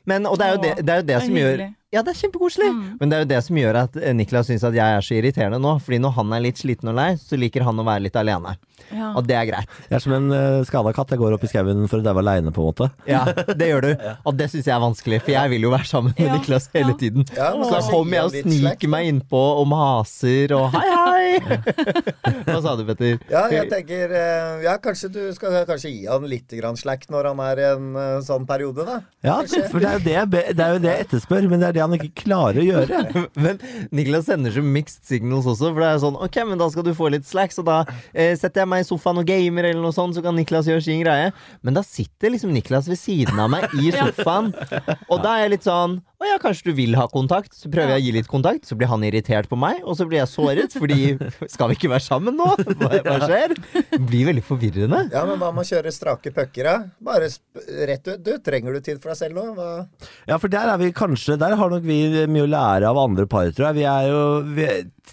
Men, 0.09 0.27
og 0.29 0.39
det 0.41 0.47
er 0.47 0.55
jo 0.55 0.61
det, 0.63 0.73
det, 0.81 0.93
er 0.93 1.01
jo 1.01 1.05
det 1.05 1.09
Det 1.09 1.17
er 1.17 1.27
som 1.27 1.39
gjør. 1.41 1.63
Ja, 1.95 2.03
det 2.05 2.15
er 2.15 2.21
kjempekoselig. 2.25 2.71
Mm. 2.75 2.85
Men 3.01 3.11
det 3.13 3.17
er 3.17 3.25
jo 3.25 3.31
det 3.33 3.41
som 3.47 3.59
gjør 3.63 3.81
at 3.85 3.97
eh, 4.01 4.15
Niklas 4.19 4.49
syns 4.51 4.65
at 4.67 4.75
jeg 4.77 4.99
er 4.99 5.05
så 5.07 5.15
irriterende 5.19 5.61
nå. 5.63 5.77
Fordi 5.85 6.01
når 6.03 6.17
han 6.19 6.35
er 6.37 6.43
litt 6.49 6.59
sliten 6.61 6.91
og 6.91 6.99
lei, 6.99 7.13
så 7.21 7.39
liker 7.39 7.65
han 7.67 7.79
å 7.81 7.87
være 7.87 8.07
litt 8.09 8.19
alene. 8.21 8.57
Ja. 8.93 9.13
Og 9.17 9.25
det 9.25 9.37
er 9.39 9.47
greit. 9.49 9.71
Jeg 9.89 9.97
er 9.97 10.03
som 10.03 10.13
en 10.13 10.27
uh, 10.35 10.65
skada 10.67 10.91
katt. 10.93 11.13
Jeg 11.15 11.21
går 11.23 11.37
opp 11.39 11.45
i 11.47 11.49
skauen 11.49 11.87
for 11.89 12.03
å 12.03 12.05
daue 12.05 12.21
aleine, 12.21 12.51
på 12.53 12.61
en 12.61 12.67
måte. 12.69 12.89
Ja, 13.09 13.23
det 13.31 13.69
gjør 13.71 13.87
du. 13.87 13.93
Og 14.29 14.37
det 14.37 14.51
syns 14.53 14.67
jeg 14.69 14.75
er 14.75 14.83
vanskelig, 14.83 15.21
for 15.25 15.33
jeg 15.33 15.53
vil 15.55 15.65
jo 15.65 15.71
være 15.73 15.89
sammen 15.89 16.13
med 16.19 16.27
Ja, 16.27 16.35
Niklas 16.37 16.67
hele 16.75 16.93
ja. 16.93 16.99
tiden. 17.01 17.25
Ja, 17.37 17.49
Så 17.63 17.71
da 17.73 17.81
kommer 17.87 18.19
jeg 18.19 18.29
og 18.29 18.51
sniker 18.51 18.93
meg 18.93 19.09
innpå 19.13 19.41
og 19.63 19.65
maser 19.71 20.53
og 20.59 20.67
hei, 20.75 20.85
hei! 20.91 21.63
Hva 22.49 22.59
sa 22.65 22.75
du, 22.79 22.85
Petter? 22.89 23.17
Ja, 23.33 23.45
jeg 23.53 23.69
tenker 23.73 24.13
eh, 24.15 24.65
Ja, 24.67 24.75
kanskje 24.83 25.11
du 25.15 25.21
skal 25.37 25.57
kanskje 25.69 25.91
gi 25.95 26.05
han 26.11 26.27
litt 26.31 26.53
grann 26.59 26.77
slack 26.79 27.07
når 27.13 27.31
han 27.33 27.43
er 27.47 27.63
i 27.63 27.67
en 27.73 27.89
sånn 28.27 28.45
periode, 28.49 28.85
da. 28.89 28.99
Ja, 29.25 29.39
for 29.71 29.81
det 29.83 29.89
er, 29.89 29.99
jo 29.99 30.05
det, 30.05 30.15
jeg 30.19 30.31
be- 30.35 30.47
det 30.53 30.65
er 30.67 30.77
jo 30.77 30.83
det 30.85 30.93
jeg 30.93 31.07
etterspør, 31.09 31.49
men 31.51 31.63
det 31.63 31.71
er 31.71 31.79
det 31.79 31.84
han 31.85 31.97
ikke 31.99 32.25
klarer 32.25 32.61
å 32.63 32.67
gjøre. 32.73 33.25
Men 33.41 33.61
Niklas 33.95 34.29
sender 34.31 34.55
så 34.55 34.65
mixed 34.65 35.05
signals 35.09 35.49
også, 35.51 35.71
for 35.73 35.83
det 35.85 35.91
er 35.93 36.01
sånn 36.05 36.19
Ok, 36.25 36.41
men 36.49 36.61
da 36.61 36.69
skal 36.73 36.87
du 36.87 36.93
få 36.97 37.11
litt 37.15 37.27
slacks, 37.29 37.61
og 37.63 37.69
da 37.69 37.83
eh, 38.13 38.33
setter 38.41 38.65
jeg 38.65 38.71
meg 38.73 38.85
i 38.85 38.89
sofaen 38.89 39.21
og 39.23 39.29
gamer, 39.29 39.69
eller 39.71 39.85
noe 39.85 39.95
sånt, 39.95 40.17
så 40.17 40.25
kan 40.25 40.37
Niklas 40.39 40.69
gjøre 40.71 40.85
sin 40.87 41.03
greie. 41.05 41.31
Men 41.65 41.77
da 41.79 41.85
sitter 41.87 42.33
liksom 42.35 42.53
Niklas 42.55 42.89
ved 42.91 43.01
siden 43.01 43.39
av 43.41 43.53
meg 43.53 43.69
i 43.81 43.93
sofaen, 43.99 44.53
og 45.09 45.23
da 45.25 45.37
er 45.39 45.47
jeg 45.47 45.55
litt 45.59 45.69
sånn 45.69 46.01
Å 46.25 46.29
ja, 46.29 46.37
kanskje 46.41 46.71
du 46.71 46.77
vil 46.79 46.95
ha 46.97 47.05
kontakt? 47.13 47.53
Så 47.59 47.69
prøver 47.69 47.95
jeg 47.97 48.01
å 48.01 48.05
gi 48.07 48.13
litt 48.17 48.29
kontakt, 48.31 48.65
så 48.69 48.77
blir 48.81 48.89
han 48.89 49.03
irritert 49.05 49.51
på 49.51 49.59
meg, 49.61 49.83
og 49.85 49.99
så 49.99 50.07
blir 50.09 50.23
jeg 50.23 50.31
såret, 50.33 50.73
fordi 50.81 51.17
Skal 51.53 51.69
vi 51.73 51.77
ikke 51.77 51.91
være 51.93 52.05
sammen 52.07 52.39
nå? 52.39 52.47
Hva, 52.81 52.91
hva 53.05 53.17
skjer? 53.27 53.53
Det 53.91 54.01
blir 54.09 54.31
veldig 54.31 54.45
forvirrende. 54.47 55.03
Ja, 55.13 55.27
men 55.29 55.37
hva 55.43 55.51
med 55.53 55.67
å 55.67 55.69
kjøre 55.69 55.93
strake 55.93 56.33
pucker, 56.35 56.65
da? 56.71 56.77
Bare 57.05 57.29
sp 57.29 57.61
rett 57.91 58.09
ut. 58.09 58.23
Du, 58.25 58.33
trenger 58.45 58.73
du 58.79 58.81
tid 58.85 59.03
for 59.03 59.13
deg 59.13 59.19
selv 59.21 59.37
nå? 59.37 59.45
Hva? 59.59 59.69
Ja, 60.31 60.39
for 60.41 60.53
der 60.53 60.71
er 60.73 60.81
vi 60.81 60.89
kanskje 60.97 61.37
Der 61.41 61.55
har 61.61 61.74
nok 61.75 61.85
vi 61.89 61.99
mye 62.31 62.47
å 62.47 62.51
lære 62.55 62.89
av 62.91 63.01
andre 63.03 63.27
par, 63.31 63.51
tror 63.55 63.69
jeg. 63.71 63.79
Vi 63.83 63.85
er 63.91 64.09
jo 64.11 64.23
vi, 64.57 64.69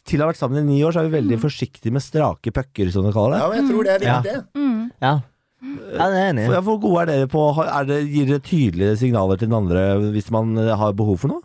Til 0.07 0.21
å 0.21 0.25
ha 0.25 0.31
vært 0.31 0.39
sammen 0.41 0.61
i 0.63 0.67
ni 0.69 0.79
år, 0.87 0.93
så 0.95 1.01
er 1.03 1.09
vi 1.09 1.17
veldig 1.19 1.39
forsiktige 1.41 1.91
med 1.93 2.01
strake 2.05 2.53
pucker, 2.55 2.89
som 2.93 3.05
de 3.05 3.11
kaller 3.15 3.35
det. 3.35 3.41
Ja, 3.43 3.49
men 3.51 3.59
jeg 3.61 3.69
tror 3.73 3.83
det 3.89 3.93
er 3.97 4.07
Ja. 4.07 4.21
viktig. 4.21 4.95
Ja. 5.01 5.13
Ja, 5.61 6.07
det 6.09 6.17
er 6.17 6.31
enig 6.31 6.47
For, 6.47 6.55
ja, 6.57 6.61
hvor 6.65 6.79
gode 6.81 7.01
er 7.03 7.05
dere 7.11 7.27
på 7.29 7.41
er 7.61 7.85
det, 7.85 7.99
Gir 8.09 8.25
dere 8.31 8.41
tydelige 8.41 8.95
signaler 8.97 9.37
til 9.37 9.47
den 9.51 9.59
andre 9.59 9.83
hvis 10.09 10.31
man 10.33 10.55
eh, 10.57 10.71
har 10.75 10.95
behov 10.97 11.19
for 11.21 11.29
noe? 11.35 11.43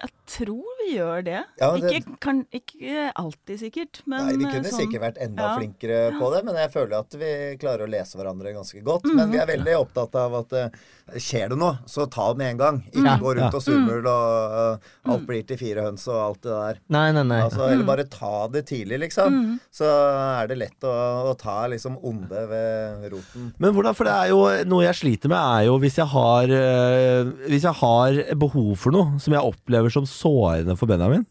Jeg 0.00 0.10
tror 0.32 0.76
vi 0.80 0.94
gjør 0.96 1.24
det. 1.24 1.40
Ja, 1.60 1.70
det- 1.76 1.90
Ikke, 2.02 2.14
kan, 2.20 2.38
ikke 2.56 3.12
alltid, 3.16 3.58
sikkert, 3.60 4.00
men 4.06 4.26
Nei, 4.26 4.36
vi 4.36 4.44
eh, 4.44 4.52
kunne 4.54 4.68
sånn, 4.70 4.80
sikkert 4.80 5.02
vært 5.02 5.18
enda 5.24 5.42
ja. 5.42 5.56
flinkere 5.58 5.98
på 6.20 6.30
det, 6.34 6.44
men 6.44 6.54
jeg 6.56 6.72
føler 6.72 6.94
at 7.00 7.16
vi 7.20 7.32
klarer 7.60 7.84
å 7.84 7.90
lese 7.90 8.16
hverandre 8.16 8.54
ganske 8.56 8.80
godt. 8.84 9.04
Mm. 9.04 9.16
Men 9.16 9.30
vi 9.34 9.38
er 9.42 9.50
veldig 9.50 9.74
opptatt 9.80 10.14
av 10.20 10.36
at 10.40 10.52
eh, 10.56 10.68
skjer 11.18 11.48
det 11.50 11.56
noe, 11.58 11.78
så 11.90 12.04
ta 12.10 12.28
det 12.32 12.38
med 12.38 12.50
en 12.52 12.58
gang. 12.60 12.78
Ikke 12.92 13.04
Ja. 13.06 13.16
gå 13.18 13.32
rundt 13.34 13.50
Ja. 13.52 13.56
og 13.58 13.62
surmul 13.64 14.06
og 14.06 14.54
uh, 14.54 15.12
alt 15.12 15.26
blir 15.26 15.42
til 15.48 15.58
fire 15.58 15.82
høns 15.86 16.06
og 16.08 16.18
alt 16.20 16.42
det 16.42 16.50
der. 16.52 16.78
Nei, 16.88 17.06
nei, 17.16 17.22
nei. 17.24 17.40
Altså, 17.42 17.66
eller 17.72 17.84
bare 17.88 18.04
ta 18.04 18.46
det 18.52 18.66
tidlig, 18.68 19.00
liksom. 19.06 19.58
Så 19.74 19.88
er 19.90 20.46
det 20.52 20.58
lett 20.60 20.86
å, 20.86 20.94
å 21.30 21.34
ta 21.38 21.66
liksom 21.72 21.98
onde 22.02 22.44
ved 22.52 23.08
roten. 23.12 23.50
Men 23.58 23.74
hvordan, 23.74 23.94
for 23.98 24.04
det 24.04 24.14
er 24.14 24.28
jo 24.34 24.40
Noe 24.70 24.84
jeg 24.86 24.94
sliter 25.00 25.28
med, 25.32 25.38
er 25.40 25.66
jo 25.66 25.78
hvis 25.82 25.96
jeg 25.98 26.06
har 26.12 26.50
øh, 26.60 27.32
Hvis 27.48 27.64
jeg 27.66 27.74
har 27.80 28.20
behov 28.36 28.74
for 28.78 28.94
noe 28.94 29.18
som 29.22 29.34
jeg 29.34 29.42
opplever 29.42 29.90
som 29.92 30.04
sårende 30.08 30.76
for 30.78 30.86
Benjamin, 30.90 31.26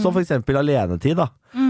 som 0.00 0.14
f.eks. 0.14 0.30
alenetid, 0.30 1.16
da. 1.18 1.28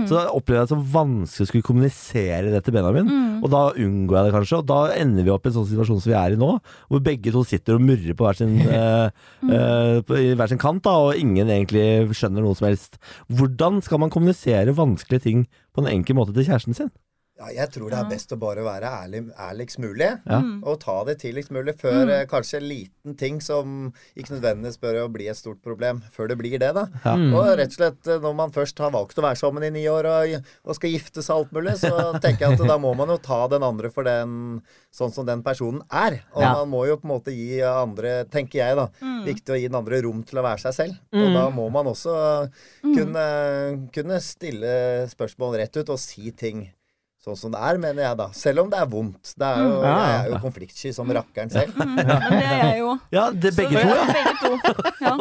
Så 0.09 0.17
da 0.17 0.25
opplever 0.33 0.61
jeg 0.61 0.69
det 0.69 0.75
som 0.75 0.85
vanskelig 0.95 1.47
å 1.47 1.51
skulle 1.51 1.67
kommunisere 1.67 2.53
det 2.53 2.63
til 2.67 2.77
Benjamin. 2.77 3.11
Og 3.45 3.51
da 3.53 3.63
unngår 3.73 4.19
jeg 4.19 4.29
det 4.29 4.35
kanskje, 4.37 4.61
og 4.61 4.69
da 4.71 4.81
ender 4.97 5.27
vi 5.27 5.33
opp 5.35 5.47
i 5.47 5.51
en 5.53 5.57
sånn 5.59 5.69
situasjon 5.71 6.03
som 6.05 6.13
vi 6.13 6.19
er 6.19 6.37
i 6.37 6.41
nå, 6.41 6.51
hvor 6.91 7.05
begge 7.05 7.35
to 7.35 7.45
sitter 7.49 7.79
og 7.79 7.87
murrer 7.87 8.17
på 8.17 8.27
hver 8.27 8.41
sin, 8.41 8.57
eh, 8.81 9.09
eh, 9.49 9.99
på, 10.07 10.21
hver 10.39 10.53
sin 10.53 10.63
kant, 10.63 10.85
da, 10.87 10.97
og 11.07 11.21
ingen 11.21 11.53
egentlig 11.53 12.17
skjønner 12.17 12.45
noe 12.45 12.59
som 12.59 12.69
helst. 12.71 13.01
Hvordan 13.33 13.83
skal 13.85 14.03
man 14.05 14.13
kommunisere 14.15 14.77
vanskelige 14.77 15.27
ting 15.29 15.49
på 15.75 15.85
en 15.85 15.91
enkel 15.91 16.19
måte 16.19 16.37
til 16.37 16.49
kjæresten 16.49 16.77
sin? 16.77 16.95
Ja, 17.35 17.49
jeg 17.51 17.73
tror 17.75 17.91
det 17.91 17.99
er 17.99 18.07
best 18.07 18.31
å 18.31 18.37
bare 18.39 18.63
være 18.63 18.87
ærlig, 18.87 19.25
ærligst 19.43 19.81
mulig. 19.83 20.07
Ja. 20.23 20.37
Og 20.63 20.77
ta 20.85 20.95
det 21.09 21.17
tidligst 21.19 21.51
mulig 21.51 21.73
før 21.81 22.05
mm. 22.07 22.29
kanskje 22.31 22.61
en 22.61 22.67
liten 22.71 23.17
ting 23.19 23.41
som 23.43 23.89
ikke 24.15 24.37
nødvendigvis 24.37 24.79
bør 24.79 25.01
å 25.01 25.09
bli 25.11 25.27
et 25.33 25.39
stort 25.39 25.59
problem, 25.65 25.99
før 26.15 26.31
det 26.31 26.37
blir 26.39 26.55
det, 26.63 26.69
da. 26.77 26.85
Ja. 27.03 27.15
Og 27.35 27.49
rett 27.59 27.75
og 27.75 27.79
slett 27.81 28.07
eh, 28.07 28.21
når 28.23 28.37
man 28.39 28.55
først 28.55 28.79
har 28.79 28.93
valgt 28.95 29.19
å 29.19 29.25
være 29.27 29.41
sammen 29.41 29.67
i 29.67 29.73
ni 29.75 29.83
år 29.91 30.07
og, 30.13 30.47
og 30.63 30.79
skal 30.79 30.95
gifte 30.95 31.25
seg 31.27 31.41
alt 31.41 31.57
mulig, 31.57 31.75
så 31.83 31.91
tenker 32.25 32.47
jeg 32.47 32.55
at 32.61 32.63
da 32.71 32.79
må 32.85 32.95
man 33.01 33.11
jo 33.11 33.19
ta 33.27 33.41
den 33.51 33.67
andre 33.67 33.91
for 33.91 34.07
den 34.07 34.63
sånn 34.95 35.17
som 35.17 35.27
den 35.27 35.43
personen 35.43 35.83
er. 35.91 36.21
Og 36.37 36.47
Ja. 36.47 36.55
man 36.61 36.71
må 36.71 36.85
jo 36.87 37.01
på 37.03 37.09
en 37.09 37.15
måte 37.17 37.35
gi 37.35 37.59
andre, 37.67 38.15
tenker 38.31 38.61
jeg 38.63 38.79
da, 38.79 38.87
viktig 39.27 39.57
å 39.57 39.59
gi 39.59 39.67
den 39.67 39.81
andre 39.81 40.05
rom 40.07 40.23
til 40.23 40.39
å 40.39 40.47
være 40.47 40.69
seg 40.69 40.79
selv. 40.79 41.03
Og 41.11 41.35
da 41.35 41.49
må 41.51 41.67
man 41.75 41.91
også 41.91 42.15
kunne, 42.85 43.27
kunne 43.91 44.23
stille 44.23 44.73
spørsmål 45.11 45.59
rett 45.65 45.83
ut 45.83 45.91
og 45.91 45.99
si 45.99 46.31
ting. 46.31 46.69
Sånn 47.25 47.37
som 47.41 47.53
det 47.55 47.61
er, 47.65 47.79
mener 47.81 48.03
jeg 48.05 48.17
da. 48.21 48.27
Selv 48.37 48.61
om 48.61 48.69
det 48.69 48.77
er 48.77 48.89
vondt. 48.93 49.31
Det 49.41 49.47
er 49.49 49.63
jo, 49.65 49.69
Ja, 49.81 49.89
ja. 49.89 50.01
jeg 50.05 50.19
er 50.27 50.33
jo 50.35 50.41
konfliktsky 50.43 50.91
som 50.93 51.09
rakkeren 51.17 51.49
selv. 51.55 51.73
Men 51.81 51.95
det 51.97 52.17
er 52.45 52.59
jeg 52.61 52.79
jo. 52.83 52.91
Ja, 53.17 53.23
det 53.33 53.53
begge 53.57 53.81
Så- 53.81 53.85
to, 53.89 53.95
ja. 53.95 54.05
Begge 54.13 54.35
to. 54.43 54.51
Ja. 55.01 55.15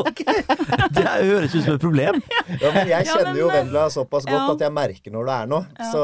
Det 0.97 1.03
er- 1.07 1.23
høres 1.29 1.55
ut 1.55 1.63
som 1.63 1.77
et 1.77 1.81
problem. 1.85 2.19
Ja, 2.63 2.71
men 2.75 2.87
jeg 2.91 3.05
Ja, 3.07 3.13
kjenner 3.13 3.31
men, 3.31 3.39
jo 3.39 3.47
Vendela 3.53 3.85
såpass 3.93 4.25
godt 4.27 4.35
ja. 4.35 4.51
at 4.53 4.59
jeg 4.65 4.73
merker 4.75 5.11
når 5.15 5.25
det 5.29 5.35
er 5.37 5.47
noe. 5.53 5.65
Ja. 5.79 5.91
Så, 5.93 6.01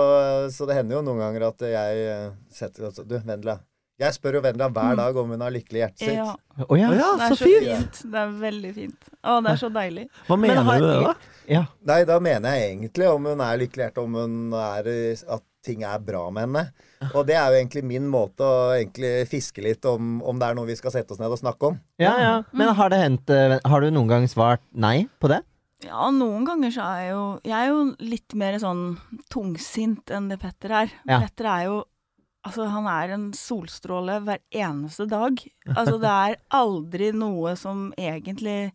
så 0.55 0.67
det 0.69 0.75
hender 0.79 0.95
jo 0.97 1.01
noen 1.09 1.19
ganger 1.19 1.45
at 1.49 1.65
jeg 1.67 2.05
eh, 2.15 2.29
setter 2.53 2.87
altså, 2.89 3.03
Du, 3.07 3.17
Vendela. 3.19 3.57
Jeg 3.99 4.15
spør 4.15 4.37
jo 4.39 4.41
Vendela 4.45 4.69
hver 4.71 4.95
dag 4.95 5.17
om 5.19 5.33
hun 5.35 5.41
har 5.43 5.51
lykkelig 5.51 5.81
hjertet 5.83 6.05
sitt. 6.05 6.15
Ja, 6.15 6.35
Oh, 6.67 6.75
ja. 6.79 6.89
Ja, 6.95 7.11
det 7.19 7.23
er 7.27 7.33
så 7.33 7.35
så 7.39 7.45
fint. 7.47 7.67
fint. 7.67 7.99
Det 8.11 8.19
er 8.19 8.31
veldig 8.41 8.71
fint. 8.75 9.05
Å, 9.23 9.35
det 9.43 9.51
er 9.53 9.59
så 9.61 9.69
deilig. 9.71 10.05
Hva 10.27 10.35
mener 10.39 10.63
men, 10.63 10.65
du 10.65 10.87
med 10.87 10.89
det, 10.89 10.97
da? 11.05 11.13
Ja. 11.49 11.65
Nei, 11.89 12.03
da 12.07 12.19
mener 12.23 12.55
jeg 12.55 12.71
egentlig 12.73 13.07
om 13.09 13.29
hun 13.31 13.43
er 13.43 13.61
lykkelig 13.61 13.87
hjerte, 13.87 14.05
om 14.05 14.17
hun 14.19 14.55
er 14.55 14.89
at 15.35 15.45
ting 15.65 15.83
er 15.83 15.99
bra 16.03 16.23
med 16.31 16.47
henne. 16.47 16.63
Og 17.13 17.25
det 17.27 17.35
er 17.35 17.51
jo 17.51 17.59
egentlig 17.59 17.83
min 17.87 18.07
måte 18.11 18.45
å 18.45 18.71
egentlig 18.77 19.27
fiske 19.31 19.63
litt 19.63 19.85
om, 19.89 20.19
om 20.23 20.39
det 20.39 20.49
er 20.49 20.57
noe 20.57 20.69
vi 20.69 20.77
skal 20.79 20.93
sette 20.93 21.15
oss 21.15 21.21
ned 21.21 21.31
og 21.31 21.41
snakke 21.41 21.71
om. 21.71 21.79
Ja, 22.01 22.15
ja. 22.21 22.33
Men 22.55 22.73
har 22.77 22.91
det 22.93 23.01
hendt 23.01 23.31
eh, 23.33 23.57
Har 23.59 23.83
du 23.83 23.89
noen 23.91 24.11
gang 24.11 24.27
svart 24.31 24.63
nei 24.71 25.09
på 25.19 25.31
det? 25.31 25.41
Ja, 25.85 26.09
noen 26.11 26.43
ganger 26.47 26.73
så 26.75 26.83
er 26.83 26.99
jeg 26.99 27.11
jo 27.13 27.23
Jeg 27.47 27.55
er 27.55 27.69
jo 27.69 27.83
litt 28.03 28.35
mer 28.35 28.57
sånn 28.59 28.83
tungsint 29.31 30.11
enn 30.11 30.27
det 30.31 30.39
Petter 30.41 30.75
er. 30.83 30.93
Ja. 31.07 31.21
Petter 31.23 31.51
er 31.51 31.69
jo 31.69 31.79
Altså, 32.47 32.69
han 32.71 32.85
er 32.87 33.11
en 33.11 33.25
solstråle 33.35 34.21
hver 34.23 34.39
eneste 34.55 35.03
dag. 35.11 35.41
Altså, 35.73 35.97
det 35.99 36.07
er 36.09 36.37
aldri 36.55 37.09
noe 37.11 37.51
som 37.59 37.89
egentlig 37.99 38.71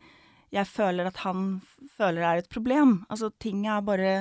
jeg 0.55 0.67
føler 0.71 1.11
at 1.11 1.17
han 1.27 1.61
føler 1.99 2.23
føler 2.23 2.23
er 2.31 2.38
et 2.45 2.49
problem. 2.53 3.01
Altså, 3.11 3.31
ting 3.43 3.67
er 3.67 3.81
bare 3.85 4.14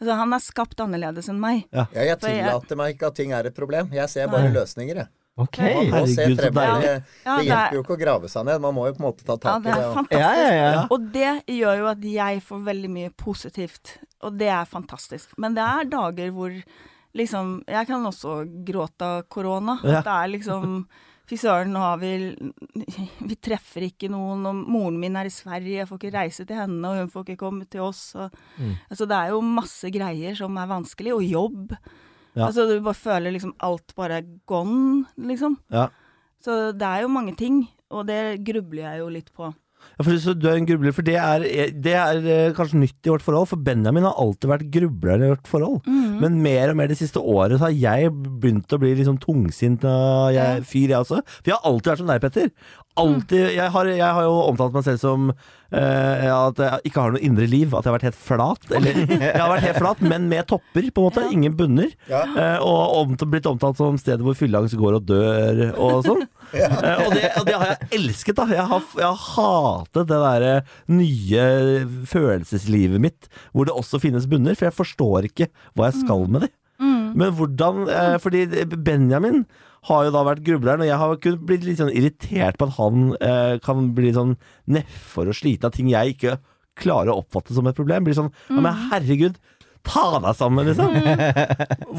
Altså, 0.00 0.16
han 0.18 0.32
er 0.34 0.40
skapt 0.42 0.80
annerledes 0.82 1.28
enn 1.30 1.38
meg. 1.40 1.60
Ja, 1.72 1.84
jeg 1.94 2.18
tillater 2.20 2.68
jeg- 2.74 2.76
meg 2.80 2.94
ikke 2.96 3.06
at 3.06 3.14
ting 3.14 3.30
er 3.32 3.46
et 3.46 3.54
problem. 3.54 3.92
Jeg 3.94 4.08
ser 4.10 4.26
bare 4.28 4.48
Nei. 4.50 4.52
løsninger, 4.56 4.96
jeg. 4.96 5.08
Ok. 5.38 5.56
Herregud, 5.58 6.08
så 6.10 6.50
deilig. 6.50 6.82
Det, 6.82 7.04
Ja, 7.24 7.36
det 7.36 7.44
det 7.46 7.46
er- 7.46 7.46
hjelper 7.46 7.72
jo 7.78 7.82
ikke 7.82 7.94
å 7.96 8.00
grave 8.02 8.28
seg 8.28 8.44
ned. 8.44 8.60
Man 8.60 8.74
må 8.74 8.86
jo 8.88 8.92
på 8.94 9.00
en 9.00 9.06
måte 9.06 9.24
ta 9.24 9.36
tak 9.36 9.60
i 9.60 9.62
det 9.62 9.70
Ja, 9.70 9.76
det. 9.78 9.84
er 9.84 9.94
fantastisk. 9.94 10.20
Ja, 10.20 10.50
ja, 10.50 10.72
ja. 10.74 10.86
Og 10.90 11.12
det 11.12 11.46
gjør 11.46 11.78
jo 11.78 11.86
at 11.86 12.00
jeg 12.02 12.42
får 12.42 12.64
veldig 12.64 12.90
mye 12.90 13.10
positivt, 13.16 13.96
og 14.20 14.36
det 14.38 14.48
er 14.48 14.64
fantastisk. 14.66 15.28
Men 15.38 15.54
det 15.54 15.62
er 15.62 15.84
dager 15.84 16.30
hvor 16.32 16.62
liksom 17.14 17.62
Jeg 17.68 17.86
kan 17.86 18.02
også 18.04 18.64
gråte 18.64 19.02
av 19.02 19.22
korona. 19.28 19.78
Ja. 19.84 19.98
At 19.98 20.04
det 20.04 20.12
er 20.12 20.38
liksom 20.38 20.86
Fy 21.24 21.38
søren, 21.40 21.70
nå 21.72 21.80
har 21.80 21.96
vi 22.02 22.10
Vi 23.30 23.36
treffer 23.40 23.86
ikke 23.86 24.10
noen, 24.12 24.44
og 24.50 24.58
moren 24.68 24.98
min 25.00 25.16
er 25.16 25.30
i 25.30 25.32
Sverige, 25.32 25.78
jeg 25.80 25.88
får 25.88 26.00
ikke 26.02 26.14
reise 26.18 26.44
til 26.44 26.58
henne, 26.60 26.84
og 26.90 27.00
hun 27.00 27.10
får 27.12 27.24
ikke 27.28 27.40
komme 27.46 27.64
til 27.70 27.80
oss. 27.86 28.02
Og, 28.16 28.30
Mm. 28.58 28.74
Altså, 28.90 29.06
det 29.10 29.16
er 29.16 29.30
jo 29.32 29.40
masse 29.42 29.90
greier 29.90 30.36
som 30.38 30.56
er 30.60 30.68
vanskelig, 30.70 31.14
og 31.16 31.24
jobb. 31.26 31.72
Ja. 32.36 32.46
Altså, 32.46 32.66
du 32.68 32.76
bare 32.84 32.94
føler 32.98 33.32
liksom 33.34 33.54
alt 33.66 33.94
bare 33.96 34.20
er 34.20 34.28
gone, 34.46 35.06
liksom. 35.18 35.56
Ja. 35.72 35.88
Så 36.44 36.72
det 36.76 36.86
er 36.86 37.02
jo 37.02 37.08
mange 37.08 37.34
ting, 37.36 37.64
og 37.90 38.06
det 38.06 38.44
grubler 38.44 38.84
jeg 38.92 39.00
jo 39.00 39.08
litt 39.08 39.32
på. 39.34 39.48
For 40.02 40.18
så 40.18 40.34
du 40.34 40.48
er 40.50 40.58
en 40.58 40.68
grubler, 40.68 40.94
for 40.96 41.06
det 41.06 41.16
er, 41.20 41.44
det 41.84 41.94
er 41.94 42.20
eh, 42.24 42.54
kanskje 42.56 42.80
nytt 42.82 43.06
i 43.06 43.12
vårt 43.12 43.24
forhold. 43.24 43.50
For 43.50 43.60
Benjamin 43.62 44.06
har 44.08 44.18
alltid 44.20 44.50
vært 44.50 44.70
grubler 44.74 45.22
i 45.22 45.32
vårt 45.34 45.50
forhold. 45.50 45.80
Mm. 45.86 46.16
Men 46.22 46.40
mer 46.44 46.72
og 46.72 46.78
mer 46.80 46.90
det 46.90 46.98
siste 47.00 47.22
året 47.22 47.58
så 47.58 47.68
har 47.68 47.76
jeg 47.76 48.14
begynt 48.14 48.74
å 48.74 48.80
bli 48.82 48.94
sånn 49.04 49.20
tungsint 49.22 49.84
jeg, 50.34 50.64
fyr, 50.68 50.88
jeg 50.94 51.02
også. 51.02 51.20
For 51.40 51.52
jeg 51.52 51.58
har 51.58 51.70
alltid 51.70 51.92
vært 51.92 52.02
som 52.02 52.10
deg, 52.10 52.24
Petter. 52.24 52.50
Alltid, 52.94 53.48
jeg, 53.56 53.70
har, 53.74 53.88
jeg 53.90 54.16
har 54.16 54.22
jo 54.22 54.34
omtalt 54.44 54.74
meg 54.76 54.84
selv 54.86 55.00
som 55.02 55.30
uh, 55.74 56.26
at 56.30 56.60
jeg 56.62 56.90
ikke 56.90 57.02
har 57.02 57.14
noe 57.16 57.22
indre 57.26 57.48
liv. 57.50 57.72
At 57.74 57.82
jeg 57.82 57.90
har 57.90 57.96
vært 57.96 58.06
helt 58.10 58.20
flat. 58.20 58.68
Eller 58.70 59.00
jeg 59.10 59.32
har 59.40 59.50
vært 59.50 59.66
helt 59.66 59.80
flat, 59.80 60.04
men 60.04 60.28
med 60.30 60.46
topper, 60.50 60.86
på 60.94 61.02
en 61.02 61.08
måte. 61.08 61.24
Ingen 61.34 61.56
bunner. 61.58 61.90
Ja. 62.10 62.22
Uh, 62.36 62.58
og 62.62 62.94
om, 63.00 63.16
blitt 63.32 63.48
omtalt 63.50 63.80
som 63.80 63.98
stedet 63.98 64.22
hvor 64.22 64.38
fylleangst 64.38 64.78
går 64.78 65.00
og 65.00 65.08
dør 65.10 65.64
og 65.72 66.04
sånn. 66.06 66.22
Eh, 66.54 67.04
og, 67.04 67.14
det, 67.14 67.28
og 67.40 67.46
det 67.48 67.54
har 67.60 67.72
jeg 67.72 67.90
elsket, 67.98 68.36
da. 68.38 68.46
Jeg 68.54 68.66
har, 68.70 68.88
jeg 68.98 69.08
har 69.10 69.22
hatet 69.34 70.10
det 70.10 70.20
derre 70.24 70.54
nye 70.94 71.46
følelseslivet 72.10 73.02
mitt, 73.02 73.30
hvor 73.52 73.68
det 73.68 73.74
også 73.76 74.00
finnes 74.02 74.28
bunner. 74.30 74.56
For 74.58 74.68
jeg 74.68 74.78
forstår 74.78 75.30
ikke 75.30 75.50
hva 75.74 75.90
jeg 75.90 76.04
skal 76.04 76.28
med 76.30 76.46
de. 76.46 76.52
Men 77.14 77.30
hvordan 77.38 77.84
eh, 77.86 78.16
Fordi 78.22 78.46
Benjamin 78.74 79.44
har 79.84 80.06
jo 80.06 80.12
da 80.14 80.22
vært 80.24 80.44
grubleren, 80.46 80.80
og 80.80 80.88
jeg 80.88 81.00
har 81.00 81.18
kunnet 81.20 81.42
blitt 81.44 81.64
litt 81.66 81.80
sånn 81.80 81.92
irritert 81.92 82.56
på 82.58 82.70
at 82.70 82.76
han 82.78 83.10
eh, 83.20 83.56
kan 83.64 83.90
bli 83.96 84.14
sånn 84.16 84.32
nedfor 84.72 85.28
og 85.28 85.36
sliten 85.36 85.68
av 85.68 85.74
ting 85.76 85.90
jeg 85.92 86.14
ikke 86.14 86.38
klarer 86.80 87.12
å 87.12 87.18
oppfatte 87.20 87.54
som 87.54 87.68
et 87.68 87.76
problem. 87.76 88.06
Blir 88.06 88.16
sånn 88.16 88.32
Ja, 88.48 88.62
men 88.64 88.80
herregud, 88.88 89.36
ta 89.84 90.06
deg 90.16 90.38
sammen, 90.38 90.70
liksom. 90.70 90.96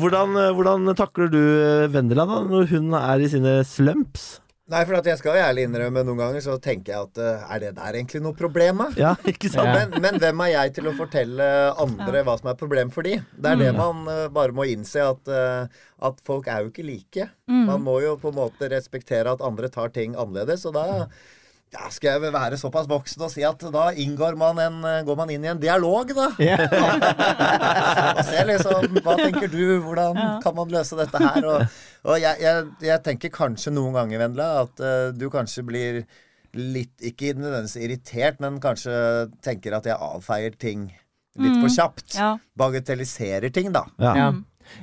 Hvordan, 0.01 0.33
eh, 0.41 0.49
hvordan 0.57 0.89
takler 0.97 1.29
du 1.29 1.39
Vendela 1.93 2.25
da, 2.29 2.41
når 2.49 2.71
hun 2.73 2.97
er 2.97 3.21
i 3.21 3.29
sine 3.31 3.59
slumps? 3.69 4.25
Nei, 4.65 4.79
for 4.89 4.97
at 4.97 5.05
jeg 5.05 5.19
skal 5.19 5.35
jo 5.37 5.41
ærlig 5.45 5.67
innrømme 5.67 6.01
noen 6.07 6.17
ganger 6.17 6.41
så 6.41 6.55
tenker 6.57 6.91
jeg 6.95 7.09
at 7.11 7.19
eh, 7.21 7.41
er 7.53 7.59
det 7.61 7.67
der 7.77 7.97
egentlig 7.99 8.21
noe 8.25 8.33
problem, 8.37 8.79
da? 8.81 8.87
Ja, 8.97 9.11
ikke 9.29 9.51
sant? 9.53 9.69
Ja. 9.69 9.83
Men, 9.91 10.01
men 10.01 10.17
hvem 10.23 10.41
er 10.41 10.51
jeg 10.55 10.73
til 10.79 10.89
å 10.89 10.95
fortelle 10.97 11.49
andre 11.83 12.23
hva 12.25 12.33
som 12.39 12.49
er 12.49 12.57
problem 12.57 12.89
for 12.93 13.05
de? 13.05 13.19
Det 13.37 13.51
er 13.51 13.61
det 13.61 13.69
man 13.77 14.01
uh, 14.09 14.25
bare 14.33 14.55
må 14.57 14.65
innse, 14.71 15.05
at, 15.05 15.29
uh, 15.29 15.85
at 16.09 16.17
folk 16.25 16.49
er 16.49 16.65
jo 16.65 16.73
ikke 16.73 16.87
like. 16.87 17.29
Man 17.45 17.85
må 17.85 17.99
jo 18.01 18.15
på 18.17 18.33
en 18.33 18.39
måte 18.39 18.71
respektere 18.73 19.37
at 19.37 19.43
andre 19.45 19.69
tar 19.69 19.93
ting 19.93 20.17
annerledes, 20.17 20.65
og 20.65 20.73
da 20.79 21.05
ja, 21.75 21.89
skal 21.93 22.15
jeg 22.15 22.23
vel 22.23 22.33
være 22.33 22.57
såpass 22.59 22.87
voksen 22.89 23.25
og 23.27 23.31
si 23.33 23.43
at 23.45 23.61
da 23.73 23.85
inngår 24.01 24.37
man 24.39 24.59
en, 24.63 24.79
går 25.05 25.19
man 25.19 25.31
inn 25.33 25.45
i 25.45 25.51
en 25.51 25.61
dialog, 25.61 26.11
da. 26.15 26.29
og 28.15 28.21
ser 28.25 28.49
liksom 28.49 28.99
Hva 29.01 29.17
tenker 29.19 29.51
du? 29.51 29.63
Hvordan 29.83 30.19
kan 30.43 30.55
man 30.57 30.71
løse 30.73 30.97
dette 30.99 31.21
her? 31.21 31.47
Og, 31.51 31.79
og 32.07 32.19
jeg, 32.21 32.41
jeg, 32.43 32.67
jeg 32.87 33.03
tenker 33.05 33.33
kanskje 33.35 33.75
noen 33.75 33.95
ganger, 33.99 34.23
Vendela, 34.23 34.65
at 34.65 34.83
uh, 34.83 35.09
du 35.15 35.27
kanskje 35.33 35.65
blir 35.67 36.03
litt 36.55 37.03
Ikke 37.03 37.33
nødvendigvis 37.35 37.81
irritert, 37.83 38.39
men 38.43 38.61
kanskje 38.63 38.95
tenker 39.43 39.75
at 39.75 39.89
jeg 39.89 39.99
avfeier 39.99 40.55
ting 40.55 40.87
litt 41.35 41.57
for 41.59 41.67
kjapt. 41.67 42.15
Ja. 42.15 42.35
Bagatelliserer 42.55 43.51
ting, 43.51 43.73
da. 43.75 43.83
Ja. 43.99 44.13
Ja. 44.15 44.27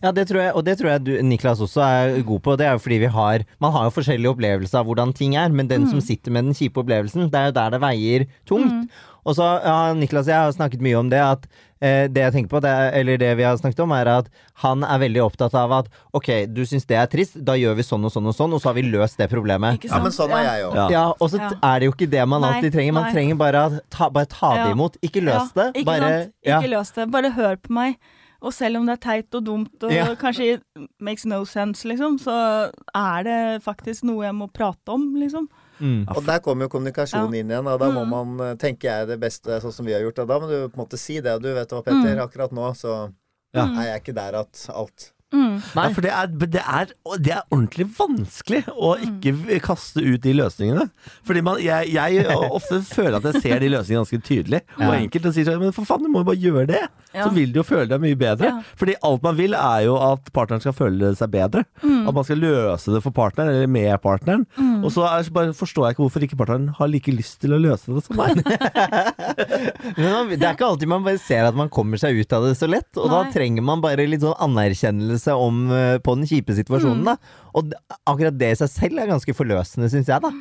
Ja, 0.02 0.12
det 0.12 0.28
tror 0.28 0.40
jeg, 0.42 0.54
og 0.54 0.64
det 0.64 0.78
tror 0.80 0.90
jeg 0.94 1.04
du, 1.04 1.12
Niklas 1.22 1.60
også 1.60 1.82
er 1.84 2.22
god 2.22 2.42
på. 2.42 2.56
Det 2.58 2.66
er 2.66 2.72
jo 2.76 2.82
fordi 2.84 2.98
vi 3.04 3.10
har 3.12 3.44
Man 3.60 3.72
har 3.72 3.84
jo 3.88 3.94
forskjellige 4.00 4.32
opplevelser 4.34 4.78
av 4.82 4.86
hvordan 4.86 5.12
ting 5.14 5.36
er, 5.36 5.48
men 5.50 5.68
den 5.68 5.88
som 5.90 6.00
sitter 6.00 6.30
med 6.32 6.44
den 6.50 6.54
kjipe 6.54 6.80
opplevelsen, 6.82 7.30
det 7.30 7.38
er 7.38 7.50
jo 7.50 7.58
der 7.60 7.70
det 7.76 7.80
veier 7.82 8.26
tungt. 8.46 8.90
Og 9.24 9.36
så 9.38 9.44
ja, 9.62 9.92
Niklas 9.94 10.26
og 10.26 10.32
jeg 10.32 10.40
har 10.48 10.52
snakket 10.56 10.80
mye 10.82 10.96
om 10.98 11.06
det, 11.08 11.20
at 11.22 11.44
eh, 11.78 12.08
det 12.10 12.24
jeg 12.24 12.32
tenker 12.34 12.50
på, 12.50 12.60
det 12.64 12.70
er, 12.74 12.88
eller 12.98 13.20
det 13.22 13.28
vi 13.38 13.44
har 13.46 13.54
snakket 13.60 13.78
om, 13.84 13.92
er 13.94 14.08
at 14.10 14.26
han 14.64 14.82
er 14.82 14.98
veldig 14.98 15.22
opptatt 15.22 15.54
av 15.54 15.70
at 15.76 15.90
ok, 16.18 16.30
du 16.50 16.64
syns 16.66 16.88
det 16.90 16.96
er 16.98 17.06
trist, 17.06 17.36
da 17.46 17.54
gjør 17.54 17.76
vi 17.78 17.84
sånn 17.86 18.02
og 18.02 18.10
sånn 18.10 18.26
og 18.26 18.34
sånn, 18.34 18.56
og 18.56 18.58
så 18.64 18.72
har 18.72 18.74
vi 18.80 18.82
løst 18.90 19.22
det 19.22 19.28
problemet. 19.30 19.78
Ikke 19.78 19.92
Ja, 19.94 20.00
men 20.02 20.10
sånn 20.16 20.34
er 20.34 20.42
jeg 20.48 20.64
òg. 20.66 20.74
Ja. 20.74 20.86
Ja, 20.90 21.04
og 21.14 21.30
så 21.30 21.38
Ja. 21.38 21.52
er 21.70 21.78
det 21.78 21.86
jo 21.86 21.92
ikke 21.94 22.10
det 22.10 22.26
man 22.26 22.42
Nei, 22.42 22.50
alltid 22.56 22.72
trenger. 22.74 22.92
Man 22.98 23.04
nei. 23.06 23.12
trenger 23.14 23.38
bare, 23.38 23.62
at 23.70 23.78
ta, 23.94 24.08
bare 24.10 24.26
ta 24.26 24.50
det 24.64 24.72
imot. 24.74 24.98
Ikke 25.06 25.22
løs 25.22 25.54
Ja, 25.54 25.62
det. 25.62 25.68
Ikke 25.76 25.86
Bare, 25.86 26.10
sant? 26.24 26.34
ja. 26.44 26.58
Ikke 26.58 26.70
løs 26.74 26.90
det. 26.98 27.10
Bare 27.14 27.30
hør 27.30 27.56
på 27.62 27.70
meg. 27.78 27.96
Og 28.42 28.52
selv 28.52 28.80
om 28.80 28.86
det 28.88 28.96
er 28.96 29.02
teit 29.04 29.34
og 29.38 29.44
dumt 29.46 29.84
og 29.86 29.92
Ja. 29.92 30.14
kanskje 30.18 30.60
makes 31.00 31.24
no 31.24 31.44
sense, 31.44 31.84
liksom, 31.86 32.18
så 32.18 32.70
er 32.94 33.22
det 33.22 33.62
faktisk 33.62 34.02
noe 34.04 34.24
jeg 34.24 34.34
må 34.34 34.48
prate 34.52 34.88
om, 34.90 35.14
liksom. 35.14 35.48
Mm. 35.78 36.04
Og 36.08 36.24
der 36.26 36.38
kommer 36.40 36.66
jo 36.66 36.68
kommunikasjonen 36.74 37.32
Ja. 37.34 37.40
inn 37.40 37.50
igjen, 37.50 37.66
og 37.66 37.78
da 37.80 37.90
må 37.90 38.02
Mm. 38.04 38.10
man, 38.10 38.56
tenke 38.58 38.58
tenker 38.58 38.82
jeg, 38.88 39.06
det 39.08 39.20
beste 39.20 39.60
sånn 39.62 39.72
som 39.72 39.86
vi 39.86 39.92
har 39.92 40.00
gjort. 40.02 40.18
Og 40.20 40.28
da 40.28 40.38
må 40.40 40.48
du 40.48 40.68
på 40.68 40.78
en 40.78 40.86
måte 40.86 40.98
si 40.98 41.20
det. 41.20 41.40
Du 41.42 41.52
vet 41.54 41.68
hva, 41.68 41.82
Petter, 41.84 42.16
Mm. 42.16 42.28
akkurat 42.28 42.50
nå 42.52 42.74
så 42.76 43.12
Ja. 43.54 43.64
er 43.66 43.98
jeg 43.98 44.02
ikke 44.04 44.14
der 44.14 44.38
at 44.40 44.66
alt 44.74 45.12
Mm. 45.32 45.54
Ja, 45.74 45.84
for 45.96 46.04
det 46.04 46.10
er, 46.12 46.26
det, 46.28 46.60
er, 46.62 46.90
det 47.24 47.32
er 47.32 47.42
ordentlig 47.48 47.86
vanskelig 47.96 48.62
å 48.72 48.94
ikke 49.00 49.58
kaste 49.64 50.02
ut 50.04 50.20
de 50.24 50.34
løsningene. 50.36 50.88
Fordi 51.26 51.42
man, 51.46 51.60
jeg, 51.64 51.92
jeg 51.94 52.26
ofte 52.58 52.82
føler 52.84 53.16
at 53.18 53.28
jeg 53.30 53.42
ser 53.46 53.62
de 53.64 53.70
løsningene 53.72 54.02
ganske 54.04 54.20
tydelig 54.28 54.60
og 54.76 54.84
Ja. 54.84 54.92
enkelt. 55.00 55.28
Og 55.30 55.36
sier 55.36 55.48
sånn, 55.48 55.60
men 55.62 55.72
for 55.76 55.88
faen, 55.88 56.04
du 56.04 56.10
må 56.12 56.22
jo 56.22 56.28
bare 56.28 56.42
gjøre 56.42 56.66
det. 56.72 56.82
Ja. 57.12 57.26
Så 57.26 57.32
vil 57.36 57.50
du 57.52 57.60
jo 57.60 57.64
føle 57.68 57.88
deg 57.90 58.00
mye 58.02 58.18
bedre. 58.18 58.50
Ja. 58.52 58.76
Fordi 58.80 58.94
alt 59.08 59.24
man 59.24 59.36
vil, 59.40 59.56
er 59.56 59.86
jo 59.86 59.96
at 60.00 60.28
partneren 60.36 60.62
skal 60.64 60.76
føle 60.76 61.12
seg 61.18 61.32
bedre. 61.32 61.64
Mm. 61.82 62.06
At 62.08 62.16
man 62.16 62.28
skal 62.28 62.40
løse 62.42 62.92
det 62.94 63.02
for 63.04 63.14
partneren, 63.16 63.52
eller 63.56 63.68
med 63.72 63.92
partneren. 64.04 64.44
Og 64.82 64.90
så 64.94 65.04
er, 65.08 65.28
bare 65.32 65.52
forstår 65.56 65.88
jeg 65.88 65.96
ikke 65.96 66.04
hvorfor 66.06 66.26
ikke 66.28 66.38
partneren 66.40 66.70
har 66.78 66.90
like 66.92 67.12
lyst 67.14 67.40
til 67.44 67.54
å 67.56 67.60
løse 67.60 67.92
det 67.96 68.04
som 68.06 68.18
meg. 68.20 68.40
Men 69.96 70.32
det 70.32 70.42
er 70.46 70.54
ikke 70.56 70.66
alltid 70.68 70.90
man 70.90 71.04
bare 71.06 71.20
ser 71.22 71.46
at 71.48 71.56
man 71.58 71.70
kommer 71.72 72.00
seg 72.00 72.16
ut 72.20 72.32
av 72.36 72.46
det 72.48 72.54
så 72.58 72.68
lett, 72.70 72.90
og 73.00 73.08
da 73.12 73.22
trenger 73.32 73.64
man 73.64 73.82
bare 73.84 74.06
litt 74.08 74.22
sånn 74.24 74.36
anerkjennelse 74.48 75.21
om, 75.30 75.70
eh, 75.70 75.98
på 75.98 76.14
den 76.16 76.26
kjipe 76.26 76.54
situasjonen. 76.56 77.02
Mm. 77.02 77.04
Da. 77.04 77.16
Og 77.54 77.72
akkurat 78.06 78.36
det 78.38 78.50
i 78.52 78.58
seg 78.64 78.68
selv 78.68 78.98
er 78.98 79.06
ganske 79.06 79.34
forløsende, 79.34 79.88
syns 79.92 80.06
jeg. 80.08 80.20
da 80.20 80.32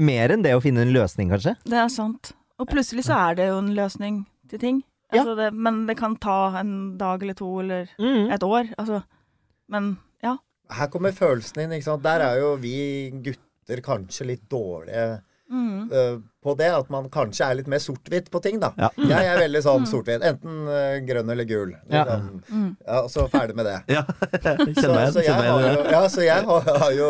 Mer 0.00 0.32
enn 0.34 0.42
det 0.42 0.54
å 0.56 0.62
finne 0.62 0.82
en 0.82 0.92
løsning, 0.92 1.28
kanskje. 1.30 1.56
Det 1.64 1.76
er 1.78 1.88
sant. 1.88 2.32
Og 2.58 2.66
plutselig 2.68 3.04
så 3.06 3.14
er 3.30 3.34
det 3.38 3.48
jo 3.48 3.58
en 3.58 3.74
løsning 3.76 4.24
til 4.48 4.58
ting. 4.58 4.82
Ja. 5.12 5.20
Altså 5.22 5.36
det, 5.36 5.52
men 5.54 5.86
det 5.86 5.96
kan 5.96 6.16
ta 6.16 6.56
en 6.58 6.96
dag 6.98 7.22
eller 7.22 7.34
to 7.34 7.60
eller 7.60 7.88
Mm. 8.00 8.30
et 8.32 8.40
år. 8.42 8.72
Altså. 8.78 9.04
Men 9.68 9.98
ja. 10.22 10.36
Her 10.70 10.86
kommer 10.88 11.12
følelsen 11.12 11.62
inn, 11.62 11.70
ikke 11.70 11.84
sant. 11.84 12.02
Der 12.02 12.20
er 12.20 12.40
jo 12.40 12.56
vi 12.56 13.10
gutter 13.22 13.80
kanskje 13.82 14.26
litt 14.26 14.48
dårlige 14.48 15.20
Mm. 15.50 15.90
eh, 15.92 16.14
på 16.44 16.54
det. 16.58 16.68
At 16.76 16.88
man 16.92 17.06
kanskje 17.12 17.46
er 17.46 17.54
litt 17.58 17.68
mer 17.70 17.78
sort-hvitt 17.80 18.30
på 18.32 18.40
ting, 18.42 18.58
da. 18.60 18.72
Ja. 18.80 18.88
Jeg 18.96 19.28
er 19.32 19.38
veldig 19.40 19.60
sånn 19.64 19.86
sort-hvitt. 19.88 20.24
Enten 20.24 20.66
uh, 20.68 20.98
grønn 21.06 21.30
eller 21.32 21.44
gul. 21.48 21.74
Ja. 21.92 22.02
Liksom. 22.04 22.42
Mm. 22.50 22.70
Ja, 22.84 22.98
og 23.04 23.10
så 23.12 23.24
ferdig 23.32 23.56
med 23.56 23.68
det. 23.68 23.76
ja, 23.92 24.02
kjenner 24.80 25.06
Så, 25.08 25.18
så 25.18 25.24
jeg 25.24 25.36
har 25.36 25.62
jo, 25.64 25.84
ja, 25.94 26.02
så 26.12 26.24
jeg 26.26 26.44
har, 26.48 26.68
har 26.84 26.92
jo 26.96 27.08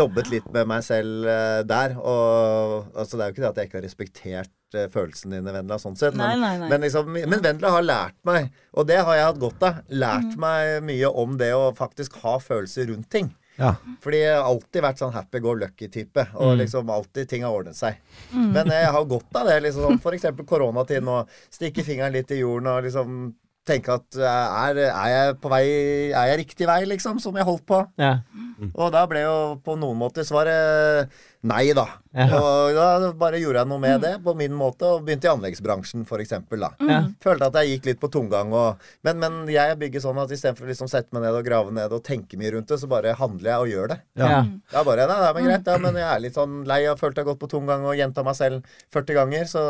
jobbet 0.00 0.30
litt 0.32 0.48
med 0.54 0.68
meg 0.72 0.84
selv 0.86 1.28
uh, 1.28 1.60
der. 1.68 1.96
Og 2.00 2.88
altså, 2.94 3.16
det 3.16 3.24
er 3.24 3.28
jo 3.28 3.36
ikke 3.36 3.44
det 3.46 3.50
at 3.52 3.60
jeg 3.62 3.70
ikke 3.70 3.80
har 3.80 3.86
respektert 3.88 4.78
uh, 4.78 4.86
følelsene 4.92 5.40
dine, 5.40 5.52
Vendela, 5.58 5.80
sånn 5.82 5.98
sett. 6.00 6.16
Nei, 6.16 6.30
Men, 6.36 6.44
nei, 6.46 6.54
nei. 6.62 6.70
men, 6.72 6.84
liksom, 6.86 7.10
men 7.16 7.44
Vendela 7.44 7.74
har 7.76 7.84
lært 7.84 8.16
meg, 8.28 8.48
og 8.76 8.88
det 8.88 9.00
har 9.02 9.18
jeg 9.18 9.28
hatt 9.32 9.42
godt 9.48 9.68
av, 9.68 9.82
lært 9.90 10.30
Mm. 10.30 10.40
meg 10.40 10.82
mye 10.88 11.08
om 11.20 11.36
det 11.40 11.48
å 11.56 11.70
faktisk 11.76 12.16
ha 12.22 12.36
følelser 12.40 12.88
rundt 12.92 13.08
ting. 13.12 13.32
Ja. 13.60 13.74
Fordi 14.00 14.22
jeg 14.22 14.32
har 14.34 14.48
alltid 14.48 14.84
vært 14.86 15.02
sånn 15.02 15.12
happy 15.14 15.42
go 15.44 15.52
lucky-type. 15.60 16.24
Og 16.40 16.56
liksom 16.62 16.90
alltid 16.90 17.28
ting 17.30 17.44
har 17.44 17.54
ordnet 17.54 17.76
seg. 17.78 18.00
Men 18.32 18.72
jeg 18.72 18.88
har 18.96 19.04
godt 19.10 19.36
av 19.36 19.50
det. 19.52 19.60
liksom 19.68 19.94
F.eks. 19.98 20.02
For 20.06 20.16
eksempel 20.16 20.48
koronatid. 20.48 21.06
Stikke 21.52 21.84
fingeren 21.86 22.16
litt 22.16 22.32
i 22.32 22.40
jorden 22.40 22.72
og 22.72 22.82
liksom 22.88 23.20
tenke 23.68 23.92
at 23.92 24.16
eh, 24.16 24.60
er, 24.64 24.78
er 24.88 25.10
jeg 25.12 25.34
på 25.42 25.50
vei 25.52 25.64
Er 26.16 26.30
jeg 26.32 26.38
riktig 26.44 26.68
vei, 26.70 26.80
liksom? 26.88 27.20
Som 27.22 27.36
jeg 27.38 27.46
holdt 27.46 27.66
på. 27.68 27.82
Ja. 28.00 28.16
Og 28.72 28.90
da 28.94 29.04
ble 29.10 29.24
jo 29.24 29.36
på 29.64 29.76
noen 29.80 30.00
måter 30.00 30.26
svaret 30.26 31.12
nei, 31.46 31.72
da. 31.76 31.86
Ja. 32.10 32.26
Og 32.36 32.74
da 32.74 33.10
bare 33.16 33.38
gjorde 33.40 33.62
jeg 33.62 33.70
noe 33.70 33.80
med 33.80 34.02
det 34.02 34.12
på 34.24 34.34
min 34.36 34.52
måte, 34.56 34.88
og 34.88 35.04
begynte 35.06 35.28
i 35.28 35.30
anleggsbransjen, 35.30 36.02
for 36.08 36.20
eksempel, 36.22 36.60
da. 36.64 36.70
Ja. 36.84 36.98
Følte 37.22 37.48
at 37.48 37.58
jeg 37.60 37.76
gikk 37.76 37.88
litt 37.90 38.00
på 38.02 38.10
tomgang. 38.12 38.52
Og, 38.56 38.82
men, 39.06 39.20
men 39.22 39.38
jeg 39.52 39.78
bygger 39.80 40.04
sånn 40.04 40.20
at 40.20 40.34
istedenfor 40.34 40.66
å 40.66 40.72
liksom 40.72 40.90
sette 40.90 41.14
meg 41.16 41.24
ned 41.24 41.38
og 41.38 41.46
grave 41.46 41.74
ned 41.76 41.94
og 41.96 42.02
tenke 42.06 42.38
mye 42.40 42.52
rundt 42.56 42.72
det, 42.72 42.80
så 42.82 42.90
bare 42.90 43.14
handler 43.18 43.52
jeg 43.52 43.64
og 43.64 43.72
gjør 43.74 43.92
det. 43.94 44.00
Ja. 44.20 44.30
Ja. 44.34 44.42
Ja, 44.74 44.84
bare, 44.86 45.06
nei, 45.10 45.20
nei, 45.22 45.30
men 45.38 45.48
greit, 45.48 45.70
ja, 45.72 45.78
men 45.86 46.00
jeg 46.02 46.08
er 46.08 46.24
litt 46.26 46.36
sånn 46.38 46.58
lei 46.68 46.82
og 46.90 47.00
følte 47.00 47.22
jeg 47.22 47.28
har 47.28 47.32
gått 47.32 47.44
på 47.44 47.52
tomgang 47.54 47.86
og 47.88 47.96
gjenta 47.98 48.26
meg 48.26 48.36
selv 48.38 48.74
40 48.96 49.20
ganger, 49.20 49.48
så 49.50 49.62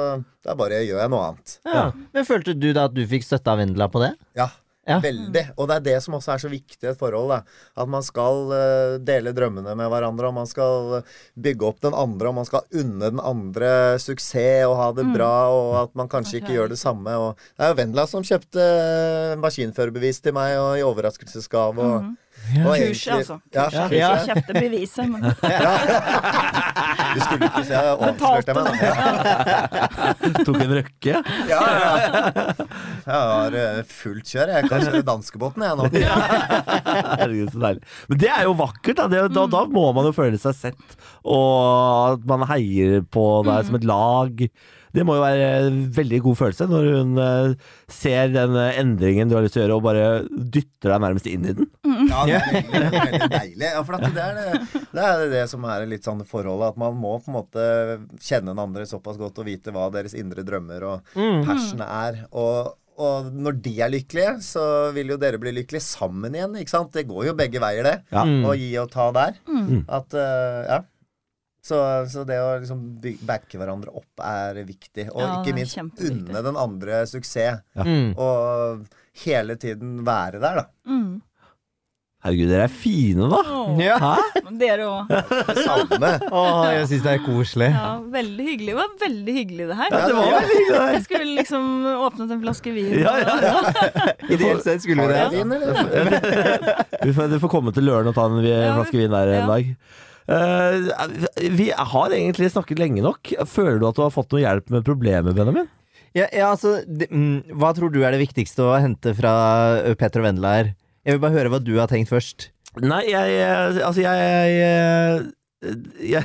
da 0.46 0.56
bare 0.58 0.82
gjør 0.86 1.04
jeg 1.04 1.12
noe 1.12 1.28
annet. 1.28 1.54
Ja. 1.68 1.84
Men 2.16 2.26
følte 2.28 2.56
du 2.56 2.70
da 2.76 2.88
at 2.88 2.96
du 2.96 3.04
fikk 3.08 3.26
støtte 3.26 3.52
av 3.52 3.60
Vendela 3.62 3.90
på 3.92 4.02
det? 4.02 4.14
Ja. 4.38 4.48
Ja. 4.90 4.98
Veldig. 5.04 5.44
Og 5.56 5.68
det 5.70 5.76
er 5.78 5.84
det 5.86 5.96
som 6.02 6.16
også 6.18 6.32
er 6.34 6.42
så 6.42 6.50
viktig 6.50 6.82
i 6.82 6.90
et 6.90 6.98
forhold. 6.98 7.30
Da. 7.30 7.40
At 7.78 7.88
man 7.92 8.02
skal 8.06 8.50
uh, 8.50 8.98
dele 9.06 9.32
drømmene 9.36 9.76
med 9.78 9.90
hverandre, 9.92 10.30
og 10.30 10.34
man 10.40 10.48
skal 10.50 10.96
eh, 11.00 11.12
bygge 11.38 11.68
opp 11.68 11.80
den 11.84 11.94
andre, 11.94 12.30
og 12.32 12.38
man 12.40 12.48
skal 12.48 12.66
unne 12.82 13.12
den 13.14 13.22
andre 13.22 13.70
suksess 14.02 14.66
og 14.66 14.76
ha 14.80 14.88
det 14.96 15.06
bra, 15.14 15.32
og 15.54 15.68
at 15.84 15.94
man 15.98 16.10
kanskje 16.10 16.40
ikke 16.40 16.56
gjør 16.56 16.72
det 16.74 16.80
samme. 16.80 17.14
Og 17.22 17.36
det 17.54 17.66
er 17.66 17.72
jo 17.72 17.78
Vendela 17.80 18.06
som 18.10 18.26
kjøpte 18.26 18.60
eh, 18.66 19.36
maskinførerbevis 19.40 20.20
til 20.24 20.34
meg 20.36 20.56
og 20.58 20.72
i 20.80 20.84
overraskelsesgave. 20.86 21.78
Og, 21.78 22.02
Mhm. 22.02 22.16
Og 22.50 22.64
Kurset, 22.66 22.82
egentlig- 22.82 23.14
altså. 23.14 23.36
Ja, 23.54 23.64
Kurset. 23.70 23.92
Ja. 23.94 24.08
Jeg 24.10 24.26
kjøpte 24.26 24.52
beviset, 24.60 25.06
men 25.10 25.20
Du 27.14 27.20
skulle 27.24 27.46
ikke 27.50 27.62
se 27.66 27.74
avslørte 27.80 28.54
meg. 28.54 28.64
da. 28.80 30.34
Tok 30.46 30.60
en 30.64 30.74
røkke. 30.78 31.14
Ja, 31.50 31.60
ja. 31.74 31.90
Jeg 33.06 33.14
har 33.14 33.56
eh, 33.60 33.80
fullt 33.90 34.26
kjør. 34.30 34.52
Jeg 34.56 34.68
kan 34.70 34.84
kjøre 34.86 35.02
danskebåten, 35.08 35.64
jeg 35.66 35.78
nå. 35.78 35.88
Herregud, 37.20 37.50
så 37.54 37.62
deilig. 37.66 37.82
Men 38.10 38.22
det 38.24 38.30
er 38.34 38.42
jo 38.46 38.54
vakkert. 38.60 38.96
Da. 39.00 39.08
Det, 39.10 39.24
da, 39.34 39.46
da 39.56 39.64
må 39.70 39.86
man 39.96 40.10
jo 40.10 40.14
føle 40.16 40.38
seg 40.42 40.54
sett, 40.58 40.98
og 41.24 42.14
at 42.16 42.28
man 42.30 42.46
heier 42.50 43.02
på 43.10 43.26
deg 43.48 43.66
som 43.70 43.78
et 43.80 43.86
lag. 43.90 44.44
Det 44.96 45.04
må 45.06 45.16
jo 45.18 45.22
være 45.22 45.48
en 45.68 45.78
veldig 45.94 46.20
god 46.24 46.38
følelse 46.40 46.66
når 46.70 46.88
hun 46.96 47.20
eh, 47.22 47.68
ser 47.92 48.32
den 48.34 48.56
eh, 48.58 48.78
endringen 48.80 49.30
du 49.30 49.36
har 49.36 49.44
lyst 49.44 49.54
til 49.56 49.62
å 49.62 49.66
gjøre, 49.66 49.78
og 49.78 49.86
bare 49.86 50.06
dytter 50.30 50.94
deg 50.94 51.04
nærmest 51.04 51.28
inn 51.30 51.46
i 51.46 51.54
den. 51.58 51.70
Ja, 52.10 52.24
det 52.26 52.40
er 52.40 52.50
veldig, 52.56 52.90
veldig 52.96 53.30
deilig. 53.34 53.68
Ja, 53.68 53.84
for 53.86 53.98
at 53.98 54.04
det, 54.08 54.24
er 54.24 54.36
det, 54.40 54.82
det 54.96 55.06
er 55.06 55.24
det 55.36 55.44
som 55.52 55.64
er 55.68 55.86
litt 55.90 56.06
sånn 56.06 56.24
forholdet. 56.28 56.74
At 56.74 56.80
man 56.80 56.98
må 56.98 57.16
på 57.22 57.30
en 57.30 57.38
måte 57.38 57.64
kjenne 58.18 58.52
den 58.52 58.62
andre 58.62 58.86
såpass 58.88 59.18
godt 59.20 59.40
og 59.42 59.48
vite 59.48 59.74
hva 59.74 59.88
deres 59.94 60.16
indre 60.18 60.44
drømmer 60.46 60.86
og 60.88 61.10
passion 61.46 61.82
er. 61.86 62.22
Og, 62.30 62.72
og 63.00 63.28
når 63.32 63.60
de 63.64 63.74
er 63.84 63.92
lykkelige, 63.94 64.36
så 64.44 64.64
vil 64.96 65.12
jo 65.14 65.18
dere 65.20 65.40
bli 65.42 65.52
lykkelige 65.60 65.86
sammen 65.86 66.34
igjen. 66.36 66.56
ikke 66.60 66.74
sant? 66.74 66.92
Det 66.96 67.06
går 67.08 67.30
jo 67.30 67.36
begge 67.38 67.62
veier, 67.62 67.86
det. 67.86 67.96
Ja. 68.14 68.24
Å 68.24 68.56
gi 68.58 68.70
og 68.82 68.90
ta 68.92 69.10
der. 69.16 69.38
At, 70.00 70.16
uh, 70.16 70.62
ja. 70.66 70.80
Så, 71.60 71.76
så 72.08 72.22
det 72.24 72.38
å 72.40 72.54
liksom 72.62 72.84
backe 73.28 73.58
hverandre 73.60 73.92
opp 73.92 74.22
er 74.24 74.62
viktig. 74.64 75.10
Og 75.12 75.20
Ja, 75.20 75.32
ikke 75.42 75.56
minst 75.58 75.76
unne 75.78 76.40
den 76.46 76.56
andre 76.56 77.02
suksess. 77.10 77.60
Mm. 77.76 78.14
Og 78.16 78.86
hele 79.26 79.58
tiden 79.60 79.98
være 80.06 80.40
der, 80.40 80.62
da. 80.62 80.70
mm. 80.88 81.18
Herregud, 82.20 82.50
dere 82.52 82.64
er 82.66 82.72
fine, 82.72 83.28
da. 83.32 83.38
Åh, 83.48 83.78
Ja. 83.80 83.94
Hæ? 83.96 84.40
men 84.44 84.58
Dere 84.60 84.84
òg. 84.90 85.12
Samme. 85.64 86.10
Åh, 86.28 86.58
jeg 86.76 86.88
syns 86.90 87.06
det 87.06 87.14
er 87.14 87.22
koselig. 87.24 87.68
Ja, 87.72 87.94
veldig 88.12 88.44
hyggelig. 88.44 88.66
Det 88.74 88.76
var 88.76 88.90
veldig 89.00 89.36
hyggelig, 89.38 89.68
det 89.70 89.78
her. 89.78 89.88
Ja, 89.94 90.02
det 90.04 90.18
var 90.18 90.34
veldig 90.34 90.58
hyggelig. 90.58 90.82
Jeg 90.98 91.04
skulle 91.06 91.30
liksom 91.38 91.70
åpnet 91.94 92.34
en 92.36 92.42
flaske 92.44 92.74
vin. 92.76 92.92
Ja, 93.00 93.14
ja, 93.24 93.38
ja. 93.40 93.56
Ideelt 94.36 94.60
sett 94.68 94.84
skulle 94.84 95.08
vi 95.08 95.16
det. 95.16 95.24
du 95.32 95.38
vin, 95.38 95.56
eller? 95.56 96.84
Du 97.08 97.14
får, 97.16 97.32
du 97.32 97.38
får 97.40 97.52
komme 97.56 97.72
til 97.72 97.88
Løren 97.88 98.12
og 98.12 98.16
ta 98.20 98.28
en 98.28 98.36
flaske 98.44 99.00
vin 99.00 99.16
der 99.16 99.32
en 99.38 99.40
ja. 99.40 99.48
dag. 99.48 99.72
Eh, 100.30 101.48
vi 101.50 101.70
har 101.74 102.14
egentlig 102.14 102.50
snakket 102.54 102.78
lenge 102.78 103.02
nok. 103.02 103.32
Føler 103.50 103.80
du 103.82 103.88
at 103.88 103.98
du 103.98 104.04
har 104.04 104.12
fått 104.14 104.30
noe 104.34 104.42
hjelp 104.44 104.70
med 104.70 104.86
problemet, 104.86 105.34
Benjamin? 105.36 105.66
Ja, 106.14 106.26
ja, 106.34 106.48
altså, 106.52 106.76
de, 106.86 107.06
mm, 107.10 107.52
hva 107.58 107.70
tror 107.76 107.92
du 107.94 108.00
er 108.02 108.14
det 108.14 108.22
viktigste 108.24 108.64
å 108.66 108.78
hente 108.82 109.12
fra 109.18 109.32
Petter 109.98 110.22
og 110.22 110.26
Vendela 110.30 110.54
her? 110.56 110.72
Jeg 111.06 111.16
vil 111.16 111.22
bare 111.22 111.36
høre 111.38 111.52
hva 111.52 111.60
du 111.62 111.76
har 111.78 111.90
tenkt 111.90 112.10
først. 112.10 112.48
Nei, 112.82 113.04
jeg 113.10 113.36
jeg 113.36 113.82
Altså, 113.82 114.02
jeg, 114.04 114.14
jeg, 114.60 116.24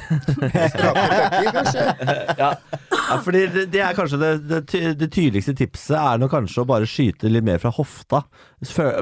kanskje? 1.53 1.85
ja. 2.41 2.49
ja, 3.09 3.17
fordi 3.25 3.41
det, 3.51 3.65
det 3.73 3.81
er 3.83 3.97
kanskje 3.97 4.19
det, 4.21 4.31
det, 4.49 4.59
ty- 4.71 4.93
det 4.97 5.09
tydeligste 5.13 5.55
tipset 5.57 5.97
er 5.99 6.21
nå 6.21 6.29
kanskje 6.31 6.63
å 6.63 6.69
bare 6.69 6.87
skyte 6.89 7.31
litt 7.31 7.45
mer 7.47 7.59
fra 7.63 7.73
hofta 7.75 8.23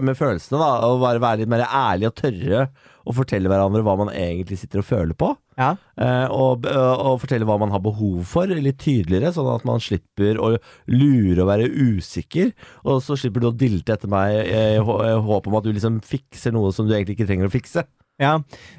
med 0.01 0.17
følelsene, 0.17 0.59
da. 0.59 0.71
Og 0.89 1.03
bare 1.03 1.21
være 1.23 1.43
litt 1.43 1.51
mer 1.53 1.65
ærlig 1.67 2.09
og 2.09 2.17
tørre 2.23 2.65
å 3.03 3.15
fortelle 3.15 3.49
hverandre 3.51 3.83
hva 3.85 3.95
man 3.99 4.11
egentlig 4.13 4.59
sitter 4.61 4.81
og 4.81 4.87
føler 4.87 5.17
på. 5.17 5.33
Ja. 5.59 5.73
Eh, 5.99 6.27
og, 6.33 6.67
og 6.67 7.19
fortelle 7.21 7.47
hva 7.47 7.57
man 7.61 7.73
har 7.73 7.83
behov 7.83 8.23
for, 8.29 8.49
litt 8.49 8.79
tydeligere, 8.81 9.33
sånn 9.35 9.49
at 9.53 9.65
man 9.67 9.83
slipper 9.83 10.39
å 10.41 10.53
lure 10.91 11.43
og 11.43 11.49
være 11.49 11.69
usikker. 11.69 12.53
Og 12.87 13.03
så 13.05 13.17
slipper 13.19 13.43
du 13.43 13.49
å 13.51 13.55
dilte 13.57 13.97
etter 13.97 14.11
meg 14.11 14.39
eh, 14.45 14.77
i 14.79 15.17
håp 15.27 15.49
om 15.49 15.59
at 15.59 15.67
du 15.67 15.73
liksom 15.73 15.99
fikser 16.05 16.55
noe 16.55 16.73
som 16.75 16.87
du 16.87 16.95
egentlig 16.95 17.19
ikke 17.19 17.29
trenger 17.29 17.51
å 17.51 17.53
fikse. 17.53 17.85
Ja, 18.21 18.35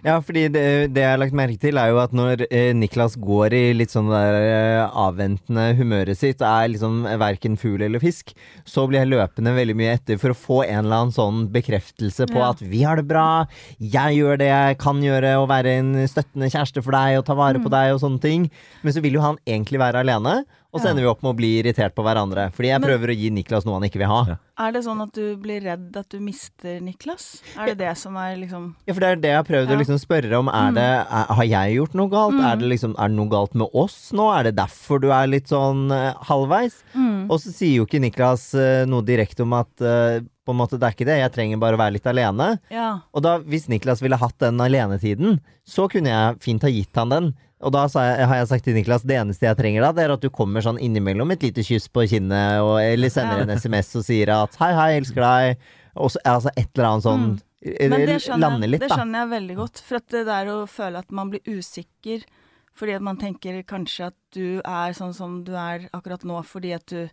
ja 0.06 0.20
fordi 0.22 0.44
det, 0.54 0.62
det 0.94 1.02
jeg 1.02 1.10
har 1.10 1.18
lagt 1.18 1.34
merke 1.34 1.58
til, 1.58 1.74
er 1.80 1.90
jo 1.90 1.98
at 1.98 2.12
når 2.14 2.44
eh, 2.46 2.70
Niklas 2.76 3.16
går 3.18 3.56
i 3.58 3.62
litt 3.74 3.90
sånn 3.90 4.06
der 4.12 4.36
eh, 4.38 4.82
avventende 4.86 5.64
humøret 5.74 6.20
sitt, 6.20 6.38
og 6.38 6.46
er 6.46 6.70
liksom 6.70 7.00
verken 7.18 7.58
fugl 7.58 7.82
eller 7.82 8.02
fisk, 8.02 8.30
så 8.62 8.86
blir 8.86 9.02
jeg 9.02 9.10
løpende 9.10 9.56
veldig 9.56 9.74
mye 9.80 9.96
etter 9.98 10.20
for 10.22 10.30
å 10.30 10.38
få 10.38 10.60
en 10.68 10.84
eller 10.84 11.00
annen 11.02 11.16
sånn 11.16 11.44
bekreftelse 11.54 12.28
på 12.30 12.38
Ja. 12.38 12.52
at 12.54 12.62
vi 12.62 12.84
har 12.86 13.02
det 13.02 13.08
bra, 13.10 13.46
jeg 13.82 14.20
gjør 14.20 14.38
det 14.38 14.52
jeg 14.52 14.78
kan 14.86 15.02
gjøre, 15.02 15.34
og 15.42 15.50
være 15.50 15.78
en 15.80 15.94
støttende 16.10 16.52
kjæreste 16.54 16.84
for 16.86 16.94
deg, 16.94 17.18
og 17.18 17.26
ta 17.26 17.34
vare 17.34 17.58
på 17.58 17.74
deg, 17.74 17.96
og 17.96 18.04
sånne 18.06 18.22
ting. 18.22 18.46
Men 18.86 18.94
så 18.94 19.02
vil 19.02 19.18
jo 19.18 19.26
han 19.26 19.42
egentlig 19.50 19.82
være 19.82 20.06
alene, 20.06 20.44
og 20.74 20.80
så 20.80 20.88
Ja. 20.88 20.90
ender 20.90 21.04
vi 21.06 21.08
opp 21.08 21.22
med 21.22 21.30
å 21.32 21.36
bli 21.38 21.62
irritert 21.62 21.94
på 21.94 22.02
hverandre. 22.02 22.50
Fordi 22.52 22.66
jeg 22.72 22.80
Men- 22.80 22.90
prøver 22.90 23.12
å 23.14 23.16
gi 23.16 23.30
Niklas 23.30 23.64
noe 23.64 23.78
han 23.78 23.86
ikke 23.88 24.00
vil 24.02 24.10
ha. 24.10 24.24
Ja. 24.28 24.36
Er 24.66 24.72
det 24.72 24.82
sånn 24.84 25.00
at 25.02 25.12
du 25.12 25.36
blir 25.36 25.60
redd 25.62 25.96
at 25.96 26.08
du 26.10 26.18
mister 26.20 26.80
Niklas? 26.80 27.42
Er 27.58 27.66
det 27.66 27.78
det 27.78 27.96
som 27.96 28.14
er 28.16 28.36
liksom 28.36 28.74
Ja, 28.86 28.92
for 28.94 29.00
det 29.00 29.08
er 29.08 29.16
det 29.16 29.30
jeg 29.30 29.36
har 29.36 29.44
prøvd 29.44 29.68
å 29.70 29.78
liksom 29.78 29.98
spørre 29.98 30.38
om. 30.38 30.48
Er 30.48 30.72
det, 30.72 30.82
er, 30.82 31.24
har 31.34 31.44
jeg 31.44 31.76
gjort 31.78 31.94
noe 31.94 32.08
galt? 32.10 32.34
Er, 32.44 32.56
det 32.56 32.68
liksom, 32.68 32.94
er 32.98 33.08
det 33.08 33.16
noe 33.16 33.28
galt 33.30 33.54
med 33.54 33.68
oss 33.72 34.12
nå? 34.12 34.28
Er 34.38 34.42
det 34.44 34.56
derfor 34.56 35.00
du 35.00 35.10
er 35.10 35.26
litt 35.26 35.46
sånn 35.48 35.90
uh, 35.90 36.14
halvveis? 36.24 36.82
mm. 36.94 37.30
Og 37.30 37.38
så 37.40 37.52
sier 37.54 37.76
jo 37.76 37.86
ikke 37.86 38.00
Niklas 38.00 38.52
uh, 38.54 38.84
noe 38.86 39.02
direkte 39.02 39.40
om 39.42 39.52
at 39.54 39.80
eh, 39.80 40.20
på 40.44 40.52
en 40.52 40.60
måte 40.60 40.78
det 40.80 40.88
er 40.88 40.96
ikke 40.96 41.08
det, 41.08 41.16
jeg 41.22 41.32
trenger 41.34 41.60
bare 41.62 41.78
å 41.78 41.80
være 41.80 41.96
litt 41.96 42.06
alene. 42.10 42.50
Ja. 42.72 42.90
Og 43.16 43.24
da, 43.24 43.38
hvis 43.40 43.66
Niklas 43.72 44.02
ville 44.04 44.18
hatt 44.20 44.36
den 44.42 44.60
alenetiden, 44.60 45.38
så 45.64 45.88
kunne 45.92 46.12
jeg 46.12 46.38
fint 46.44 46.66
ha 46.66 46.72
gitt 46.72 47.00
han 47.00 47.12
den. 47.12 47.30
Og 47.64 47.72
da 47.72 47.86
sa 47.88 48.02
jeg, 48.04 48.28
har 48.28 48.40
jeg 48.42 48.50
sagt 48.50 48.66
til 48.68 48.76
Niklas 48.76 49.06
det 49.08 49.16
eneste 49.16 49.46
jeg 49.46 49.56
trenger 49.56 49.86
da, 49.86 49.94
det 49.96 50.04
er 50.04 50.12
at 50.16 50.24
du 50.24 50.28
kommer 50.34 50.64
sånn 50.64 50.80
innimellom 50.82 51.32
et 51.32 51.46
lite 51.46 51.64
kyss 51.64 51.88
på 51.88 52.04
kinnet, 52.10 52.60
og, 52.60 52.76
eller 52.82 53.12
sender 53.12 53.44
en 53.44 53.54
SMS 53.56 53.94
og 54.00 54.04
sier 54.04 54.34
at 54.34 54.58
hei, 54.60 54.70
hei, 54.76 54.90
elsker 54.98 55.24
deg. 55.24 55.66
Og 55.94 56.12
så, 56.12 56.20
altså 56.28 56.52
et 56.52 56.68
eller 56.74 56.90
annet 56.90 57.08
sånn 57.08 57.26
mm. 57.32 57.42
Men 57.64 58.02
det 58.04 58.18
skjønner, 58.20 58.66
litt, 58.68 58.82
det 58.82 58.90
skjønner 58.92 59.22
jeg 59.22 59.28
veldig 59.30 59.54
godt. 59.56 59.80
For 59.86 59.96
at 59.96 60.10
det 60.12 60.24
der 60.28 60.50
å 60.52 60.56
føle 60.68 61.00
at 61.00 61.14
man 61.16 61.30
blir 61.32 61.40
usikker 61.48 62.26
fordi 62.74 62.96
at 62.98 63.04
man 63.06 63.16
tenker 63.16 63.62
kanskje 63.64 64.10
at 64.10 64.16
du 64.34 64.58
er 64.60 64.92
sånn 64.98 65.14
som 65.16 65.38
du 65.46 65.54
er 65.56 65.86
akkurat 65.94 66.26
nå 66.26 66.40
fordi 66.44 66.74
at 66.76 66.84
du 66.90 67.06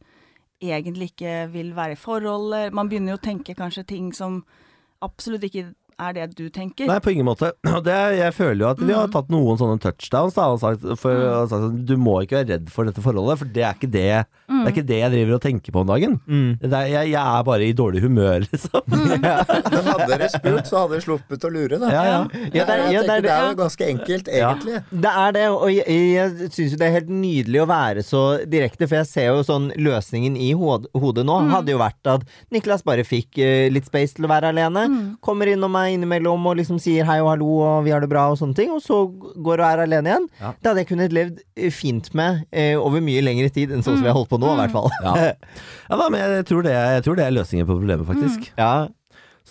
egentlig 0.62 1.12
ikke 1.12 1.50
vil 1.54 1.76
være 1.76 1.96
i 1.96 2.00
forhold. 2.00 2.72
Man 2.74 2.90
begynner 2.90 3.16
jo 3.16 3.20
å 3.20 3.26
tenke 3.26 3.58
kanskje 3.58 3.88
ting 3.90 4.12
som 4.16 4.44
absolutt 5.02 5.44
ikke 5.48 5.72
er 6.02 6.16
det 6.18 6.26
du 6.38 6.48
tenker. 6.54 6.88
Nei, 6.90 6.98
på 7.04 7.12
ingen 7.14 7.28
måte. 7.28 7.52
Det, 7.88 7.98
jeg 8.18 8.34
føler 8.38 8.62
jo 8.66 8.70
at 8.72 8.82
vi 8.86 8.94
har 8.94 9.10
tatt 9.14 9.30
noen 9.34 9.58
sånne 9.60 9.80
touchdowns 9.82 10.36
da, 10.38 10.48
og 10.54 10.60
sagt, 10.62 10.84
for, 11.02 11.22
og 11.42 11.50
sagt 11.52 11.80
du 11.88 11.96
må 11.98 12.20
ikke 12.26 12.42
være 12.42 12.50
redd 12.56 12.70
for 12.74 12.88
dette 12.90 13.02
forholdet, 13.04 13.40
for 13.42 13.50
det 13.56 13.64
er 13.66 13.78
ikke 13.78 13.90
det, 13.92 14.04
det, 14.26 14.60
er 14.62 14.70
ikke 14.74 14.84
det 14.92 15.00
jeg 15.02 15.14
driver 15.16 15.38
og 15.38 15.42
tenker 15.46 15.76
på 15.76 15.82
om 15.84 15.90
dagen. 15.90 16.18
Mm. 16.30 16.52
Det 16.62 16.70
er, 16.72 16.88
jeg, 16.92 17.12
jeg 17.14 17.22
er 17.40 17.46
bare 17.48 17.68
i 17.68 17.74
dårlig 17.78 18.04
humør, 18.06 18.46
liksom. 18.52 18.86
Men 18.92 19.90
hadde 19.92 20.10
dere 20.12 20.30
spurt, 20.34 20.70
så 20.70 20.84
hadde 20.84 20.96
dere 20.98 21.06
sluppet 21.06 21.48
å 21.48 21.54
lure, 21.54 21.80
da. 21.82 21.92
Ja, 21.94 22.04
ja. 22.10 22.22
Ja, 22.52 22.66
det 22.68 22.78
er- 22.78 22.84
jeg 22.86 22.96
ja, 22.98 23.02
det 23.02 23.02
er 23.02 23.08
tenker 23.08 23.22
det, 23.22 23.30
det 23.30 23.36
er 23.38 23.48
jo 23.50 23.60
ganske 23.62 23.90
enkelt, 23.96 24.32
Ja. 24.32 24.52
egentlig. 24.54 24.82
Det 25.08 25.14
er 25.26 25.36
det, 25.38 25.46
og 25.56 25.68
jeg, 25.74 26.00
jeg 26.16 26.52
syns 26.56 26.76
jo 26.76 26.82
det 26.82 26.88
er 26.90 26.96
helt 27.00 27.12
nydelig 27.14 27.62
å 27.64 27.68
være 27.70 28.06
så 28.06 28.24
direkte, 28.50 28.88
for 28.90 29.00
jeg 29.02 29.10
ser 29.12 29.30
jo 29.32 29.44
sånn 29.48 29.70
løsningen 29.78 30.38
i 30.40 30.52
hodet 30.58 31.26
nå 31.28 31.38
hadde 31.52 31.74
jo 31.74 31.80
vært 31.82 32.08
at 32.10 32.24
Niklas 32.54 32.84
bare 32.88 33.04
fikk 33.08 33.38
eh, 33.42 33.68
litt 33.74 33.88
space 33.90 34.16
til 34.18 34.26
å 34.28 34.32
være 34.32 34.52
alene. 34.54 34.84
Kommer 35.24 35.50
innom 35.52 35.72
meg 35.74 35.91
innimellom 35.94 36.46
og 36.52 36.58
liksom 36.60 36.80
sier 36.82 37.06
hei 37.08 37.20
og 37.24 37.30
hallo 37.34 37.50
og 37.66 37.84
vi 37.86 37.92
har 37.96 38.02
det 38.04 38.10
bra 38.12 38.28
og 38.32 38.40
sånne 38.40 38.58
ting, 38.58 38.72
og 38.76 38.82
så 38.84 39.04
går 39.12 39.62
og 39.62 39.68
er 39.68 39.84
alene 39.86 40.14
igjen. 40.14 40.30
Ja. 40.42 40.54
Det 40.58 40.72
hadde 40.72 40.84
jeg 40.86 40.90
kunnet 40.94 41.14
levd 41.18 41.44
eh, 41.56 41.70
fint 41.72 42.10
med 42.18 42.46
eh, 42.52 42.74
over 42.80 43.04
mye 43.04 43.22
lengre 43.26 43.50
tid 43.54 43.72
enn 43.72 43.84
sånn 43.86 43.98
som 44.00 44.06
vi 44.06 44.12
har 44.12 44.18
holdt 44.18 44.32
på 44.32 44.40
nå, 44.42 44.54
i 44.56 44.62
hvert 44.64 44.74
fall. 44.76 44.90
Ja. 45.04 45.34
ja 45.92 46.02
da, 46.02 46.10
men 46.10 46.24
jeg 46.40 46.48
tror, 46.50 46.64
det, 46.66 46.74
jeg 46.74 47.06
tror 47.08 47.20
det 47.22 47.28
er 47.28 47.38
løsningen 47.38 47.68
på 47.70 47.78
problemet, 47.78 48.08
faktisk. 48.10 48.52
Ja. 48.58 48.74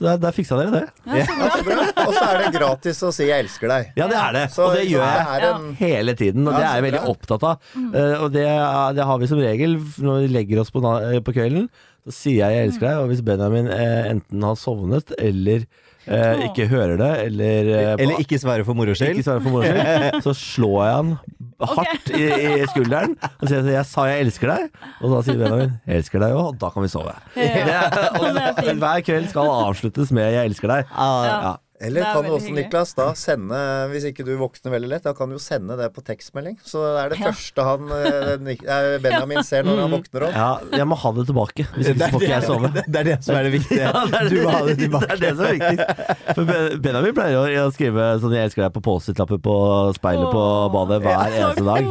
Så 0.00 0.04
der, 0.06 0.20
der 0.22 0.32
fiksa 0.32 0.56
dere 0.56 0.70
det. 0.70 0.82
Ja, 1.10 1.24
så 1.26 1.34
Ja, 1.36 1.48
så 1.50 1.64
bra. 1.66 1.78
Og 2.06 2.12
så 2.14 2.22
er 2.24 2.36
det 2.44 2.50
gratis 2.54 3.00
å 3.04 3.10
si 3.12 3.26
'jeg 3.26 3.42
elsker 3.44 3.68
deg'. 3.68 3.88
Ja, 3.98 4.06
det 4.08 4.16
er 4.16 4.32
det. 4.36 4.44
Og 4.62 4.72
det 4.78 4.84
gjør 4.88 5.02
jeg. 5.04 5.58
Hele 5.80 6.14
tiden, 6.16 6.46
og 6.46 6.54
det 6.54 6.62
er 6.62 6.78
jeg 6.78 6.84
veldig 6.86 7.02
opptatt 7.10 7.44
av. 7.44 7.58
Eh, 7.76 8.14
og 8.22 8.30
det, 8.32 8.46
er- 8.46 8.94
det 8.96 9.04
har 9.10 9.18
vi 9.20 9.28
som 9.28 9.42
regel 9.42 9.74
når 9.98 10.22
vi 10.22 10.30
legger 10.38 10.62
oss 10.62 10.70
på, 10.72 10.80
eh, 10.86 11.18
på 11.20 11.34
kvelden. 11.36 11.66
Så 12.06 12.14
sier 12.16 12.46
jeg 12.46 12.54
'jeg 12.56 12.66
elsker 12.70 12.86
deg', 12.86 13.02
og 13.02 13.10
hvis 13.10 13.24
Benjamin 13.26 13.66
eh, 13.68 14.08
enten 14.14 14.42
har 14.46 14.54
sovnet 14.56 15.12
eller 15.18 15.66
eh, 16.06 16.44
ikke 16.48 16.66
hører 16.70 16.96
det, 17.00 17.10
eller 17.26 17.70
eh, 17.74 17.94
Eller 17.98 18.18
ikke 18.22 18.38
svare 18.40 18.64
for 18.64 18.74
moro 18.74 18.94
skyld. 18.94 19.16
ikke 19.18 19.26
svarer 19.26 19.42
for 19.44 19.50
moro 19.50 19.64
skyld, 19.64 20.22
så 20.26 20.34
slår 20.36 20.84
jeg 20.86 20.94
han 20.96 21.12
hardt 21.60 22.10
i, 22.16 22.24
i 22.62 22.66
skulderen 22.72 23.16
og 23.20 23.48
sier 23.50 23.58
at 23.60 23.66
'jeg 23.68 23.84
sa 23.86 24.04
jeg 24.08 24.20
elsker 24.24 24.48
deg', 24.48 24.68
og 25.02 25.10
da 25.12 25.22
sier 25.26 25.36
Benjamin 25.42 25.74
'jeg 25.86 25.96
elsker 26.00 26.18
deg 26.24 26.32
òg', 26.32 26.46
og 26.54 26.58
da 26.58 26.70
kan 26.72 26.82
vi 26.82 26.88
sove. 26.88 27.12
Ja. 27.36 27.42
Det 27.42 27.74
er, 27.74 27.88
og, 28.16 28.28
Det 28.62 28.68
er 28.72 28.78
hver 28.80 29.00
kveld 29.04 29.28
skal 29.28 29.50
avsluttes 29.68 30.10
med 30.12 30.32
'jeg 30.32 30.46
elsker 30.52 30.68
deg'. 30.72 30.84
Ah, 30.96 31.26
Ja. 31.26 31.56
Eller 31.80 32.04
er 32.04 32.12
kan 32.12 32.26
du 32.26 32.30
også, 32.34 32.46
hyggelig. 32.50 32.64
Niklas, 32.66 32.90
da 32.94 33.06
sende 33.16 33.56
Hvis 33.88 34.04
ikke 34.10 34.24
du 34.26 34.34
våkner 34.36 34.74
veldig 34.74 34.88
lett, 34.92 35.02
da 35.06 35.14
kan 35.16 35.30
du 35.30 35.36
jo 35.38 35.40
sende 35.40 35.76
det 35.80 35.86
på 35.96 36.02
tekstmelding. 36.04 36.58
Så 36.64 36.82
det 36.84 37.00
er 37.04 37.08
det 37.14 37.18
Ja. 37.20 37.30
første 37.32 37.64
han 37.64 37.88
eh, 37.96 38.98
Benjamin 39.00 39.42
ser 39.48 39.64
når 39.64 39.80
han 39.80 39.90
våkner 39.96 40.26
opp. 40.28 40.34
ja, 40.36 40.50
jeg 40.76 40.86
må 40.90 40.98
ha 41.00 41.12
det 41.16 41.26
tilbake, 41.30 41.66
hvis 41.76 41.88
ikke 41.94 42.10
får 42.12 42.20
ikke 42.26 42.34
jeg 42.34 42.46
sove. 42.50 42.72
det, 42.74 42.84
det 42.86 43.00
er 43.00 43.08
det 43.10 43.18
som 43.24 43.34
er 43.40 43.42
det 43.48 43.52
viktige. 43.56 43.80
Ja, 43.90 44.04
det 44.04 44.20
er 44.20 44.28
du 44.28 44.36
må 44.44 44.50
ha 44.52 44.60
det 44.68 44.76
tilbake. 44.78 45.08
Det 45.10 45.16
er 45.16 45.24
det 45.24 45.32
som 45.36 45.44
er 45.46 45.56
viktig. 45.56 46.36
For 46.36 46.44
Benjamin 46.84 47.14
pleier 47.16 47.64
å 47.64 47.70
skrive 47.72 48.10
sånn 48.20 48.32
'jeg 48.36 48.44
elsker 48.50 48.62
deg' 48.66 48.74
på 48.76 48.82
Post-It-lapper 48.84 49.38
på 49.40 49.56
speilet 49.96 50.30
på 50.36 50.44
badet 50.76 51.00
hver 51.02 51.32
eneste 51.32 51.64
dag. 51.64 51.84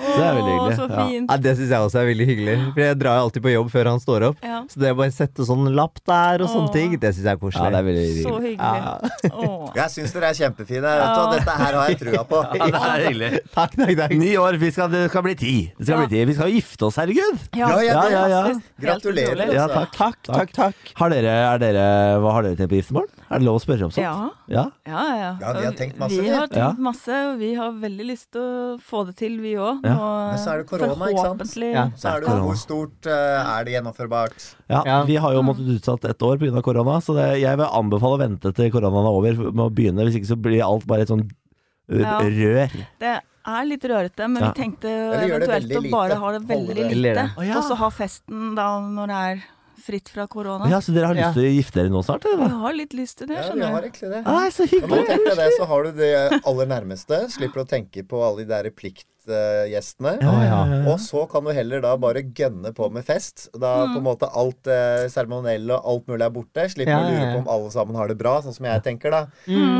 Kos. 0.00 0.10
Å, 0.10 0.16
Det 0.16 0.24
er 0.26 0.34
veldig 0.40 0.54
hyggelig. 0.56 0.76
så 0.80 0.86
Ja. 0.90 1.06
fint. 1.06 1.30
Ja, 1.30 1.36
det 1.36 1.52
syns 1.58 1.70
jeg 1.70 1.80
også 1.86 1.98
er 2.00 2.06
veldig 2.10 2.26
hyggelig. 2.30 2.56
For 2.74 2.80
jeg 2.80 2.98
drar 3.00 3.14
jo 3.18 3.22
alltid 3.26 3.42
på 3.44 3.52
jobb 3.54 3.68
før 3.70 3.84
han 3.90 4.00
står 4.00 4.20
opp. 4.30 4.36
Ja. 4.42 4.58
Så 4.70 4.76
det 4.80 4.90
å 4.92 4.96
bare 4.96 5.12
sette 5.14 5.46
sånn 5.46 5.64
lapp 5.76 6.00
der 6.06 6.42
og 6.44 6.48
sånne 6.50 6.68
Åh. 6.68 6.72
ting, 6.72 6.90
det 6.98 7.14
syns 7.14 7.24
jeg 7.24 7.36
er 7.36 7.50
Ja, 7.50 7.70
det 7.70 7.78
er 7.80 7.86
veldig 7.90 8.06
Så 8.10 8.30
hyggelig. 8.30 8.56
hyggelig. 8.56 9.30
Åh. 9.30 9.72
Jeg 9.80 9.88
syns 9.94 10.12
dere 10.12 10.26
er 10.30 10.34
kjempefine. 10.40 10.82
Vet 10.82 11.14
du, 11.14 11.20
og 11.20 11.32
dette 11.36 11.54
her 11.60 11.72
har 11.78 11.88
jeg 11.88 11.98
trua 12.00 12.24
på. 12.26 12.38
Ja, 12.60 12.66
det 12.66 12.80
er 12.80 13.06
hyggelig. 13.10 13.30
Takk, 13.54 13.72
takk, 13.76 13.94
takk. 14.00 14.10
Ni 14.18 14.32
år, 14.36 14.58
vi 14.58 14.70
skal, 14.70 14.88
det 14.90 15.04
skal 15.10 15.22
bli 15.22 15.34
ti. 15.34 15.54
Det 15.78 15.86
skal 15.86 16.00
Ja. 16.00 16.06
bli 16.06 16.10
ti. 16.16 16.24
Vi 16.24 16.34
skal 16.34 16.48
jo 16.50 16.54
gifte 16.60 16.86
oss, 16.86 16.96
herregud! 16.96 17.38
Ja, 17.54 17.68
ja, 17.80 17.80
Ja, 17.90 18.02
ja, 18.10 18.26
ja. 18.48 18.54
Gratulerer. 18.80 19.52
Ja, 19.52 19.66
altså. 19.68 19.86
takk. 19.86 19.92
Takk, 20.00 20.16
takk, 20.24 20.52
takk. 20.52 20.74
Har 20.96 21.10
dere, 21.10 21.34
er 21.54 21.58
dere, 21.58 21.86
hva 22.20 22.32
har 22.32 22.42
dere 22.42 22.56
tenkt 22.56 22.70
på 22.72 22.80
giftermål? 22.80 23.06
Er 23.30 23.38
det 23.38 23.46
lov 23.46 23.60
å 23.60 23.62
spørre 23.62 23.84
om 23.86 23.90
sånt? 23.94 24.02
Ja. 24.02 24.30
Ja? 24.50 24.64
Ja, 24.86 25.02
ja. 25.14 25.28
Ja, 25.40 25.52
vi 25.54 25.64
har 25.68 25.74
tenkt 25.78 25.98
masse, 26.00 26.16
Vi 26.18 26.24
vi. 26.26 26.30
har 26.34 26.48
tenkt 26.48 26.56
Ja. 26.58 26.72
masse, 26.82 27.08
og 27.30 27.38
vi 27.38 27.54
har 27.54 27.70
veldig 27.70 28.06
lyst 28.08 28.32
til 28.32 28.40
å 28.42 28.80
få 28.82 29.06
det 29.06 29.14
til, 29.20 29.36
vi 29.40 29.52
òg. 29.54 29.84
Ja. 29.86 29.94
Men 30.32 30.38
så 30.42 30.50
er 30.54 30.58
det 30.58 30.66
korona, 30.66 31.06
ikke 31.12 31.22
sant? 31.38 31.56
Ja. 31.62 31.84
Så 31.94 32.08
er 32.10 32.20
det 32.20 32.28
jo 32.28 32.42
hvor 32.48 32.58
stort 32.58 33.06
eh, 33.06 33.54
er 33.54 33.64
det 33.64 33.72
gjennomførbart? 33.76 34.54
Ja, 34.68 34.82
Ja. 34.84 35.02
Vi 35.04 35.14
har 35.16 35.32
jo 35.32 35.42
måttet 35.42 35.68
utsatt 35.78 36.04
ett 36.10 36.18
år 36.26 36.38
pga. 36.42 36.60
korona, 36.62 36.98
så 37.00 37.14
det, 37.14 37.40
jeg 37.40 37.56
vil 37.56 37.66
anbefale 37.66 38.18
å 38.18 38.22
vente 38.26 38.52
til 38.52 38.70
koronaen 38.70 39.06
er 39.06 39.14
over 39.14 39.52
med 39.52 39.64
å 39.64 39.70
begynne. 39.70 40.04
Hvis 40.10 40.16
ikke 40.18 40.32
så 40.34 40.40
blir 40.42 40.62
alt 40.66 40.84
bare 40.86 41.02
et 41.02 41.08
sånn 41.08 41.28
Ja. 41.88 42.18
rør. 42.20 42.70
Det 42.98 43.20
er 43.46 43.64
litt 43.64 43.82
rørete, 43.82 44.28
men 44.28 44.42
Ja. 44.42 44.52
vi 44.52 44.62
tenkte 44.62 44.90
eventuelt 45.22 45.70
å 45.70 45.90
bare 45.90 46.14
ha 46.18 46.32
det 46.38 46.42
veldig 46.46 46.94
lite. 46.94 47.30
Og 47.38 47.62
så 47.64 47.76
ha 47.76 47.88
festen 47.90 48.54
da 48.56 48.80
når 48.80 49.06
det 49.06 49.16
er 49.16 49.44
fritt 49.80 50.08
fra 50.08 50.26
korona. 50.30 50.68
Ja, 50.70 50.78
Så 50.80 50.92
dere 50.94 51.06
har 51.10 51.14
lyst 51.14 51.26
Ja. 51.26 51.32
til 51.32 51.42
å 51.48 51.54
gifte 51.56 51.74
dere 51.80 51.90
nå 51.90 52.02
snart? 52.04 52.24
Eller? 52.24 52.44
Vi 52.48 52.60
har 52.64 52.72
litt 52.72 52.92
lyst 52.94 53.18
til 53.18 53.26
det, 53.28 53.36
Ja, 53.36 53.42
vi 53.42 53.48
skjønner 53.50 53.70
har 53.72 53.80
du. 53.80 53.88
egentlig 53.88 54.10
det. 54.10 54.22
Ah, 54.26 54.48
så 54.50 54.66
hyggelig. 54.66 54.90
nå 54.90 55.06
tenker 55.06 55.26
jeg 55.28 55.36
det, 55.36 55.50
så 55.58 55.66
har 55.66 55.82
du 55.84 55.92
det 55.92 56.42
aller 56.46 56.66
nærmeste. 56.66 57.30
Slipper 57.30 57.64
å 57.64 57.68
tenke 57.68 58.02
på 58.06 58.22
alle 58.24 58.44
de 58.44 58.48
der 58.52 58.70
pliktgjestene. 58.70 59.06
Ja, 59.28 60.16
ja, 60.20 60.32
ja, 60.46 60.60
ja. 60.70 60.78
Og 60.92 61.00
så 61.02 61.26
kan 61.30 61.44
du 61.44 61.50
heller 61.52 61.80
da 61.84 61.96
bare 62.00 62.22
gønne 62.24 62.72
på 62.76 62.88
med 62.92 63.04
fest. 63.04 63.48
Da 63.52 63.86
på 63.90 63.98
en 64.00 64.04
måte 64.06 64.28
alt 64.32 64.66
eh, 64.70 65.04
seremonielle 65.12 65.76
og 65.76 65.84
alt 65.92 66.06
mulig 66.08 66.24
er 66.26 66.32
borte. 66.34 66.64
Slipper 66.72 66.92
Ja, 66.94 67.00
å 67.02 67.10
lure 67.10 67.28
på 67.34 67.42
om 67.44 67.50
alle 67.56 67.70
sammen 67.74 67.98
har 68.00 68.08
det 68.08 68.16
bra, 68.20 68.36
sånn 68.44 68.54
som 68.56 68.66
jeg 68.70 68.82
tenker 68.86 69.10
da. 69.14 69.22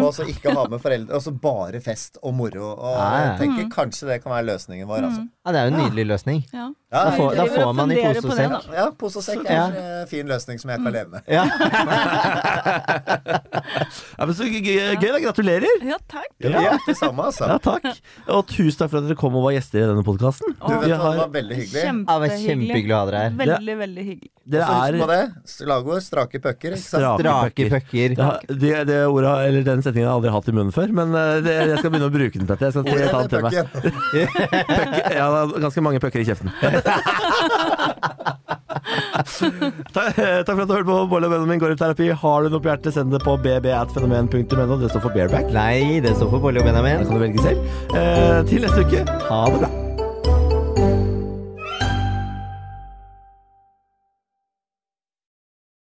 Og 0.02 0.12
så 0.16 0.26
ikke 0.28 0.52
ha 0.56 0.66
med 0.68 0.80
foreldre. 0.84 1.14
Og 1.16 1.22
så 1.24 1.32
bare 1.32 1.80
fest 1.84 2.18
og 2.22 2.34
moro. 2.36 2.74
Og 2.76 2.90
Ja, 2.90 3.00
ja. 3.00 3.24
jeg 3.30 3.38
tenker 3.44 3.70
kanskje 3.74 4.10
det 4.12 4.20
kan 4.24 4.32
være 4.36 4.48
løsningen 4.52 4.86
vår, 4.90 5.08
altså. 5.08 5.24
Ja, 5.46 5.52
det 5.54 5.60
er 5.60 5.70
jo 5.70 5.72
en 5.74 5.80
nydelig 5.86 6.06
løsning. 6.12 6.42
Ja. 6.52 6.68
Ja, 6.90 7.04
Da 7.06 7.10
får, 7.14 7.34
da 7.38 7.44
får 7.46 7.72
man 7.78 7.92
i 7.94 8.00
pose 8.02 8.26
og 8.26 8.32
sekk. 8.34 8.64
ja, 8.74 8.86
pose 8.98 9.20
og 9.20 9.22
sekk 9.24 9.44
er 9.46 9.60
en 9.60 9.76
eh, 9.78 10.06
fin 10.10 10.26
løsning 10.26 10.58
som 10.58 10.72
jeg 10.74 10.82
kan 10.82 10.92
leve 10.92 11.08
med. 11.14 11.22
Ja. 11.30 11.44
Ja, 14.20 14.26
men 14.26 14.34
så 14.36 14.44
gøy, 14.44 14.66
da. 15.00 15.18
Gratulerer! 15.22 15.84
ja, 15.86 15.96
takk. 16.10 16.28
Ja, 16.42 16.74
det 16.86 16.96
samme, 16.98 17.24
altså. 17.30 17.46
Ja, 17.48 17.56
takk. 17.62 17.86
Og 18.30 18.42
tusen 18.50 18.78
takk 18.82 18.90
for 18.92 19.00
at 19.00 19.06
dere 19.08 19.16
kom 19.20 19.29
og 19.36 19.42
var 19.46 19.52
gjester 19.56 19.78
i 19.80 19.82
denne 19.90 20.04
podkasten. 20.06 20.48
Du 20.58 20.72
vet 20.72 20.78
hva, 20.94 21.10
det 21.14 21.20
var 21.20 21.30
veldig 21.34 21.56
hyggelig. 21.60 21.82
Kjempehyggelig. 21.86 22.46
kjempehyggelig 22.46 22.94
å 22.94 22.96
ha 23.00 23.04
dere 23.10 23.18
her. 23.24 23.30
Veldig, 23.40 23.74
veldig 23.80 24.04
hyggelig. 24.10 24.30
Det 24.50 24.60
er... 24.64 24.68
husk 24.70 25.00
på 25.04 25.08
det. 25.10 25.22
Slagord 25.52 26.02
strake 26.02 26.38
pucker. 26.42 26.72
Strake 26.80 27.62
pucker. 27.70 28.08
Det, 28.18 28.28
det, 28.62 28.72
det 28.90 29.00
ordet, 29.06 29.34
eller 29.48 29.62
Den 29.68 29.82
setningen 29.84 30.08
har 30.08 30.14
jeg 30.14 30.18
aldri 30.20 30.30
hatt 30.36 30.48
i 30.50 30.52
munnen 30.56 30.74
før, 30.74 30.88
men 31.00 31.08
eh, 31.14 31.18
det, 31.44 31.54
jeg 31.72 31.78
skal 31.82 31.90
begynne 31.94 32.10
å 32.10 32.14
bruke 32.14 32.36
den. 32.40 32.48
Petter 32.50 32.64
Jeg 32.66 32.72
skal 32.74 32.84
ta 33.10 33.18
den 33.20 33.30
til 33.34 33.40
meg. 33.46 33.52
Pucker- 34.70 35.14
Ja, 35.20 35.26
det 35.34 35.38
er 35.42 35.46
ganske 35.66 35.80
mange 35.84 36.00
pucker 36.02 36.20
i 36.22 36.28
kjeften. 36.28 36.48
takk, 39.94 40.16
takk 40.16 40.54
for 40.54 40.62
at 40.64 40.70
du 40.70 40.74
hørte 40.74 40.88
på 40.88 40.98
Bolle 41.10 41.28
og 41.30 41.34
Benjamin 41.34 41.62
går 41.62 41.74
i 41.74 41.80
terapi. 41.80 42.08
Har 42.22 42.46
du 42.46 42.54
noe 42.54 42.62
på 42.62 42.72
hjertet, 42.72 42.94
send 42.96 43.14
det 43.14 43.22
på 43.24 43.36
bb.fenomen.no. 43.40 44.80
Det 44.80 44.92
står 44.92 45.06
for 45.06 45.14
bareback. 45.16 45.52
Nei, 45.56 46.00
det 46.04 46.16
står 46.16 46.32
for 46.34 46.46
Bolle 46.48 46.62
og 46.62 46.70
Benjamin. 46.70 47.02
Det 47.02 47.10
kan 47.10 47.20
du 47.20 47.26
velge 47.26 47.46
selv. 47.46 47.70
Eh, 47.94 48.40
til 48.50 48.66
neste 48.66 48.86
uke, 48.86 49.06
ha 49.30 49.44
det 49.50 49.62
bra. 49.62 49.79